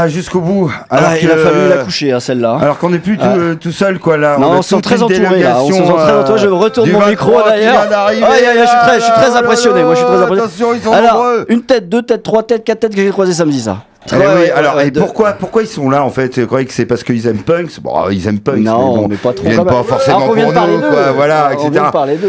Ah, 0.06 0.08
jusqu'au 0.08 0.40
bout. 0.40 0.72
Alors 0.90 1.10
Ah, 1.12 1.16
que- 1.16 1.22
il 1.24 1.30
a 1.30 1.36
fallu 1.36 1.68
la 1.68 1.76
coucher, 1.78 2.12
hein, 2.12 2.20
celle-là. 2.20 2.58
Alors 2.60 2.78
qu'on 2.78 2.90
n'est 2.90 2.98
plus 2.98 3.16
tout, 3.18 3.24
Ah. 3.26 3.36
euh, 3.36 3.54
tout 3.54 3.72
seul, 3.72 3.98
quoi, 3.98 4.16
là. 4.16 4.36
Non, 4.38 4.50
on 4.52 4.62
se 4.62 4.68
sent 4.70 4.74
toute 4.76 4.84
très 4.84 4.96
une 4.96 5.02
entouré, 5.02 5.42
là. 5.42 5.56
On 5.60 5.68
très. 5.68 6.38
Je 6.38 6.46
euh, 6.46 6.52
retourne 6.54 6.90
mon 6.90 6.98
23 6.98 7.10
micro, 7.10 7.48
d'ailleurs. 7.48 7.84
je 8.10 8.66
suis 8.66 8.78
très- 8.78 8.98
je 9.00 9.04
suis 9.04 9.12
très 9.12 9.30
là, 9.30 9.36
impressionné, 9.38 9.82
moi, 9.82 9.94
je 9.94 9.98
suis 9.98 10.06
très 10.06 10.16
impressionné. 10.22 10.42
Attention, 10.42 10.74
ils 10.74 10.80
sont 10.82 10.92
Alors, 10.92 11.14
nombreux. 11.14 11.46
une 11.48 11.62
tête, 11.62 11.88
deux 11.88 12.02
têtes, 12.02 12.22
trois 12.22 12.42
têtes, 12.42 12.64
quatre 12.64 12.80
têtes 12.80 12.94
que 12.94 13.00
j'ai 13.02 13.10
croisé 13.10 13.32
samedi, 13.32 13.60
ça. 13.60 13.78
Eh 14.12 14.16
Ouais, 14.16 14.24
oui, 14.26 14.40
ouais, 14.42 14.50
alors, 14.52 14.76
ouais, 14.76 14.88
et 14.88 14.90
de- 14.90 15.00
pourquoi, 15.00 15.32
pourquoi 15.32 15.62
ils 15.62 15.68
sont 15.68 15.90
là 15.90 16.04
en 16.04 16.10
fait? 16.10 16.38
Vous 16.38 16.46
croyez 16.46 16.66
que 16.66 16.72
c'est 16.72 16.86
parce 16.86 17.02
qu'ils 17.02 17.26
aiment 17.26 17.38
Punks? 17.42 17.80
Bon, 17.80 18.08
ils 18.10 18.26
aiment 18.28 18.38
Punks, 18.40 18.58
Non, 18.58 19.08
mais 19.08 19.16
bon, 19.16 19.16
pas 19.22 19.32
trop 19.32 19.46
Ils 19.46 19.52
viennent 19.52 19.64
pas 19.64 19.82
forcément 19.82 20.16
Alors 20.18 20.28
pour 20.34 20.36
nous, 20.36 20.80
quoi, 20.80 21.12
voilà, 21.12 21.50
On 21.58 21.68
etc. 21.68 21.84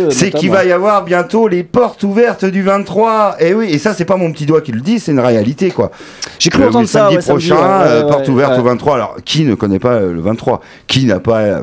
C'est 0.09 0.31
qu'il 0.31 0.51
va 0.51 0.65
y 0.65 0.71
avoir 0.71 1.03
bientôt 1.03 1.47
les 1.47 1.63
portes 1.63 2.03
ouvertes 2.03 2.45
du 2.45 2.63
23. 2.63 3.35
Et 3.39 3.53
oui, 3.53 3.69
et 3.71 3.77
ça, 3.77 3.93
c'est 3.93 4.05
pas 4.05 4.17
mon 4.17 4.31
petit 4.31 4.45
doigt 4.45 4.61
qui 4.61 4.71
le 4.71 4.81
dit, 4.81 4.99
c'est 4.99 5.11
une 5.11 5.19
réalité, 5.19 5.71
quoi. 5.71 5.91
J'ai 6.39 6.49
cru 6.49 6.63
entendre 6.65 6.87
ça. 6.87 7.09
samedi 7.09 7.25
prochain, 7.27 7.55
euh, 7.81 8.03
porte 8.07 8.27
ouverte 8.29 8.57
au 8.59 8.63
23. 8.63 8.95
Alors, 8.95 9.15
qui 9.23 9.43
ne 9.45 9.55
connaît 9.55 9.79
pas 9.79 9.93
euh, 9.93 10.13
le 10.13 10.21
23 10.21 10.61
Qui 10.87 11.05
n'a 11.05 11.19
pas 11.19 11.61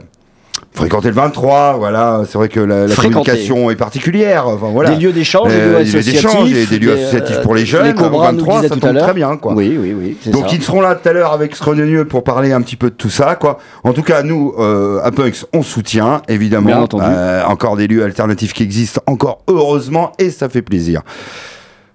euh, 0.76 0.80
fréquenté 0.80 1.08
le 1.08 1.14
23 1.14 1.76
Voilà, 1.78 2.22
c'est 2.28 2.36
vrai 2.38 2.48
que 2.48 2.60
la, 2.60 2.86
la 2.86 2.94
communication 2.94 3.70
est 3.70 3.76
particulière. 3.76 4.48
Enfin, 4.48 4.68
voilà. 4.72 4.90
Des 4.90 4.96
lieux 5.04 5.12
d'échange, 5.12 5.48
des 5.48 5.54
Euh, 5.54 5.78
lieux 5.78 5.84
des 5.84 5.92
lieux 5.92 6.02
d'échange 6.02 6.34
associatifs. 6.34 6.70
des 6.70 6.78
lieux 6.78 6.92
associatifs 6.92 7.36
euh, 7.38 7.42
pour 7.42 7.54
les 7.54 7.64
jeunes. 7.66 7.86
Les 7.86 7.92
nous 7.92 8.18
23, 8.18 8.56
disaient 8.56 8.68
ça 8.68 8.74
tout 8.74 8.80
tombe 8.80 8.98
très 8.98 9.14
bien, 9.14 9.36
quoi. 9.36 9.52
Oui, 9.54 9.76
oui, 9.80 9.94
oui. 9.96 10.16
Donc 10.32 10.48
ça. 10.48 10.54
ils 10.56 10.62
seront 10.62 10.80
là 10.80 10.94
tout 10.94 11.08
à 11.08 11.12
l'heure 11.12 11.32
avec 11.32 11.54
Scrogneux 11.56 12.04
pour 12.04 12.24
parler 12.24 12.52
un 12.52 12.60
petit 12.62 12.76
peu 12.76 12.90
de 12.90 12.94
tout 12.96 13.10
ça, 13.10 13.34
quoi. 13.36 13.58
En 13.84 13.92
tout 13.92 14.02
cas, 14.02 14.22
nous, 14.22 14.54
euh, 14.58 15.00
à 15.02 15.10
Punks, 15.10 15.44
on 15.52 15.62
soutient, 15.62 16.22
évidemment. 16.28 16.66
Bien 16.66 16.80
entendu. 16.82 17.04
Euh, 17.06 17.44
encore 17.44 17.76
des 17.76 17.86
lieux 17.86 18.02
alternatifs 18.04 18.52
qui 18.52 18.62
existent, 18.62 19.00
encore 19.06 19.42
heureusement, 19.48 20.12
et 20.18 20.30
ça 20.30 20.48
fait 20.48 20.62
plaisir. 20.62 21.02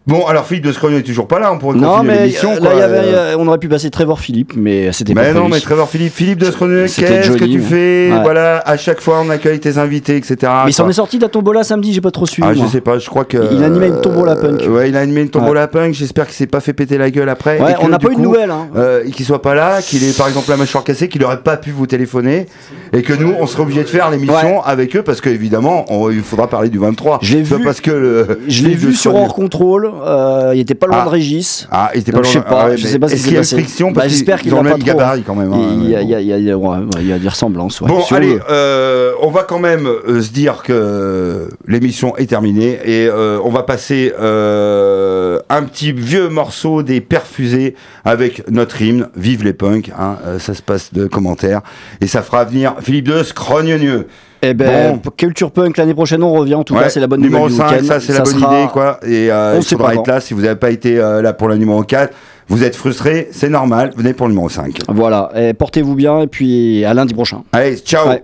Bon, 0.09 0.25
alors 0.25 0.45
Philippe 0.45 0.65
de 0.65 0.71
Scrogneux 0.71 0.97
est 0.97 1.03
toujours 1.03 1.27
pas 1.27 1.39
là, 1.39 1.53
on 1.53 1.59
pourrait 1.59 1.77
Non, 1.77 1.97
continuer 1.97 2.17
l'émission, 2.17 2.49
euh, 2.51 2.55
là, 2.55 2.59
quoi. 2.61 2.69
il 2.73 2.79
y 2.79 2.81
avait, 2.81 2.97
Euh, 2.97 3.15
euh, 3.15 3.35
on 3.37 3.47
aurait 3.47 3.59
pu 3.59 3.69
passer 3.69 3.89
Trevor 3.91 4.19
Philippe, 4.19 4.53
mais 4.55 4.91
c'était 4.91 5.13
pas 5.13 5.21
mais 5.21 5.33
non, 5.33 5.47
mais 5.49 5.59
Trevor 5.59 5.87
Philippe, 5.87 6.13
Philippe 6.13 6.39
de 6.39 6.49
Scrogneux, 6.51 6.85
qu'est-ce 6.87 7.31
que 7.37 7.45
tu 7.45 7.61
fais 7.61 8.09
ouais. 8.11 8.19
Voilà, 8.23 8.57
à 8.65 8.75
chaque 8.75 9.01
fois 9.01 9.21
on 9.23 9.29
accueille 9.29 9.59
tes 9.59 9.77
invités, 9.77 10.15
etc. 10.17 10.35
Mais 10.65 10.71
il 10.71 10.73
s'en 10.73 10.89
est 10.89 10.93
sorti 10.93 11.17
de 11.17 11.23
la 11.23 11.29
tombola 11.29 11.63
samedi, 11.63 11.93
j'ai 11.93 12.01
pas 12.01 12.09
trop 12.11 12.25
suivi. 12.25 12.47
Ah, 12.49 12.53
je 12.55 12.65
sais 12.65 12.81
pas, 12.81 12.97
je 12.97 13.07
crois 13.07 13.23
que. 13.25 13.37
Il 13.51 13.63
animait 13.63 13.89
une 13.89 14.01
tombola 14.01 14.35
punk. 14.35 14.61
Ouais, 14.67 14.89
il 14.89 14.97
a 14.97 15.01
animé 15.01 15.21
une 15.21 15.29
tombola 15.29 15.67
punk. 15.67 15.93
J'espère 15.93 16.25
qu'il 16.25 16.35
s'est 16.35 16.47
pas 16.47 16.59
fait 16.59 16.73
péter 16.73 16.97
la 16.97 17.11
gueule 17.11 17.29
après. 17.29 17.59
Ouais, 17.61 17.71
et 17.71 17.73
que, 17.75 17.79
on 17.83 17.89
n'a 17.89 17.99
pas 17.99 18.11
eu 18.11 18.15
de 18.15 18.21
nouvelles. 18.21 18.49
Hein. 18.51 18.67
euh, 18.75 19.03
qu'il 19.11 19.25
soit 19.25 19.41
pas 19.43 19.53
là, 19.53 19.81
qu'il 19.81 20.03
ait 20.03 20.11
par 20.13 20.27
exemple 20.27 20.49
la 20.49 20.57
mâchoire 20.57 20.83
cassée, 20.83 21.07
qu'il 21.07 21.23
aurait 21.23 21.41
pas 21.41 21.57
pu 21.57 21.69
vous 21.71 21.85
téléphoner, 21.87 22.47
et 22.93 23.03
que 23.03 23.13
nous 23.13 23.33
on 23.39 23.45
serait 23.45 23.61
obligé 23.63 23.83
de 23.83 23.89
faire 23.89 24.09
l'émission 24.09 24.63
avec 24.63 24.95
eux 24.95 25.03
parce 25.03 25.21
qu'évidemment 25.21 25.85
il 26.11 26.21
faudra 26.23 26.47
parler 26.47 26.69
du 26.69 26.79
23. 26.79 27.19
Je 27.21 27.35
l'ai 27.37 27.43
vu- 27.43 27.63
parce 27.63 27.81
que 27.81 27.91
le- 27.91 28.39
Je 28.47 28.63
l'ai 28.63 28.73
vu 28.73 28.93
sur 28.95 29.13
hors 29.15 29.35
contrôle. 29.35 29.91
Euh, 30.05 30.51
il 30.55 30.59
était 30.61 30.75
pas 30.75 30.87
loin 30.87 30.99
Ah. 31.01 31.05
de 31.05 31.09
Régis. 31.09 31.67
Ah, 31.71 31.91
il 31.93 32.01
était 32.01 32.11
pas 32.11 32.23
je 32.23 32.27
sais 32.29 32.33
loin. 32.39 32.41
pas, 32.49 32.61
Ah 32.63 32.67
ouais, 32.69 32.77
je 32.77 32.87
sais 32.87 32.99
pas 32.99 33.07
ce 33.07 33.15
qui 33.15 33.19
s'est 33.21 33.35
passé. 33.35 33.55
friction 33.57 33.91
Bah, 33.91 34.07
j'espère 34.07 34.39
qu'il 34.41 34.51
ils 34.51 34.55
ont 34.55 34.59
a 34.59 34.63
le 34.63 34.69
pas 34.71 34.77
trop. 34.77 34.85
gabarit 34.85 35.23
quand 35.23 35.35
même. 35.35 35.51
hein, 35.53 35.77
Il 35.81 35.89
y 35.89 35.95
a, 35.95 36.01
y 36.01 36.07
y 36.07 36.47
y 36.47 36.53
ouais, 36.53 36.77
y 37.01 37.19
des 37.19 37.27
ressemblances. 37.29 37.81
ouais. 37.81 37.87
Bon, 37.87 38.01
Si 38.01 38.13
allez, 38.13 38.39
euh, 38.49 39.11
on 39.21 39.29
va 39.29 39.43
quand 39.43 39.59
même 39.59 39.87
euh, 39.87 40.21
se 40.21 40.31
dire 40.31 40.63
que 40.63 41.49
l'émission 41.67 42.15
est 42.17 42.27
terminée 42.29 42.79
et 42.85 43.09
on 43.11 43.49
va 43.49 43.63
passer 43.63 44.13
un 44.17 45.63
petit 45.63 45.91
vieux 45.91 46.29
morceau 46.29 46.83
des 46.83 47.01
perfusés 47.01 47.75
avec 48.05 48.49
notre 48.49 48.81
hymne 48.81 49.09
Vive 49.15 49.43
les 49.43 49.53
punks. 49.53 49.91
hein, 49.97 50.17
ça 50.39 50.53
se 50.53 50.61
passe 50.61 50.93
de 50.93 51.05
commentaires 51.07 51.61
et 52.01 52.07
ça 52.07 52.21
fera 52.21 52.43
venir 52.45 52.75
Philippe 52.81 53.07
de 53.07 53.23
Scrogneux. 53.23 54.07
Eh 54.41 54.53
ben, 54.53 54.99
Bon. 55.03 55.11
Culture 55.17 55.51
Punk 55.51 55.75
l'année 55.77 55.93
prochaine, 55.93 56.23
on 56.23 56.31
revient. 56.33 56.55
En 56.55 56.63
tout 56.63 56.73
cas, 56.75 56.89
c'est 56.89 56.99
la 56.99 57.07
bonne 57.07 57.21
numéro 57.21 57.49
nouvelle 57.49 57.57
du 57.57 57.57
5, 57.57 57.81
week-end. 57.81 57.85
ça 57.87 57.99
c'est 57.99 58.13
la 58.13 58.21
bonne 58.21 58.39
sera- 58.39 58.59
idée 58.61 58.71
quoi. 58.71 58.99
Et 59.05 59.31
euh, 59.31 59.55
on 59.57 59.59
il 59.59 59.65
faudra 59.65 59.87
pas 59.87 59.95
être 59.95 60.07
là 60.07 60.21
si 60.21 60.33
vous 60.33 60.41
n'avez 60.41 60.55
pas 60.55 60.71
été 60.71 60.97
euh, 60.99 61.21
là 61.21 61.33
pour 61.33 61.47
le 61.49 61.57
numéro 61.57 61.83
4. 61.83 62.13
Vous 62.47 62.63
êtes 62.63 62.75
frustré, 62.75 63.27
c'est 63.31 63.49
normal, 63.49 63.91
venez 63.95 64.13
pour 64.13 64.25
le 64.27 64.31
numéro 64.33 64.49
5. 64.49 64.79
Voilà. 64.87 65.29
Et 65.35 65.53
portez-vous 65.53 65.93
bien 65.95 66.21
et 66.21 66.27
puis 66.27 66.83
à 66.85 66.93
lundi 66.93 67.13
prochain. 67.13 67.43
Allez, 67.51 67.77
ciao 67.77 68.07
Ouais. 68.09 68.23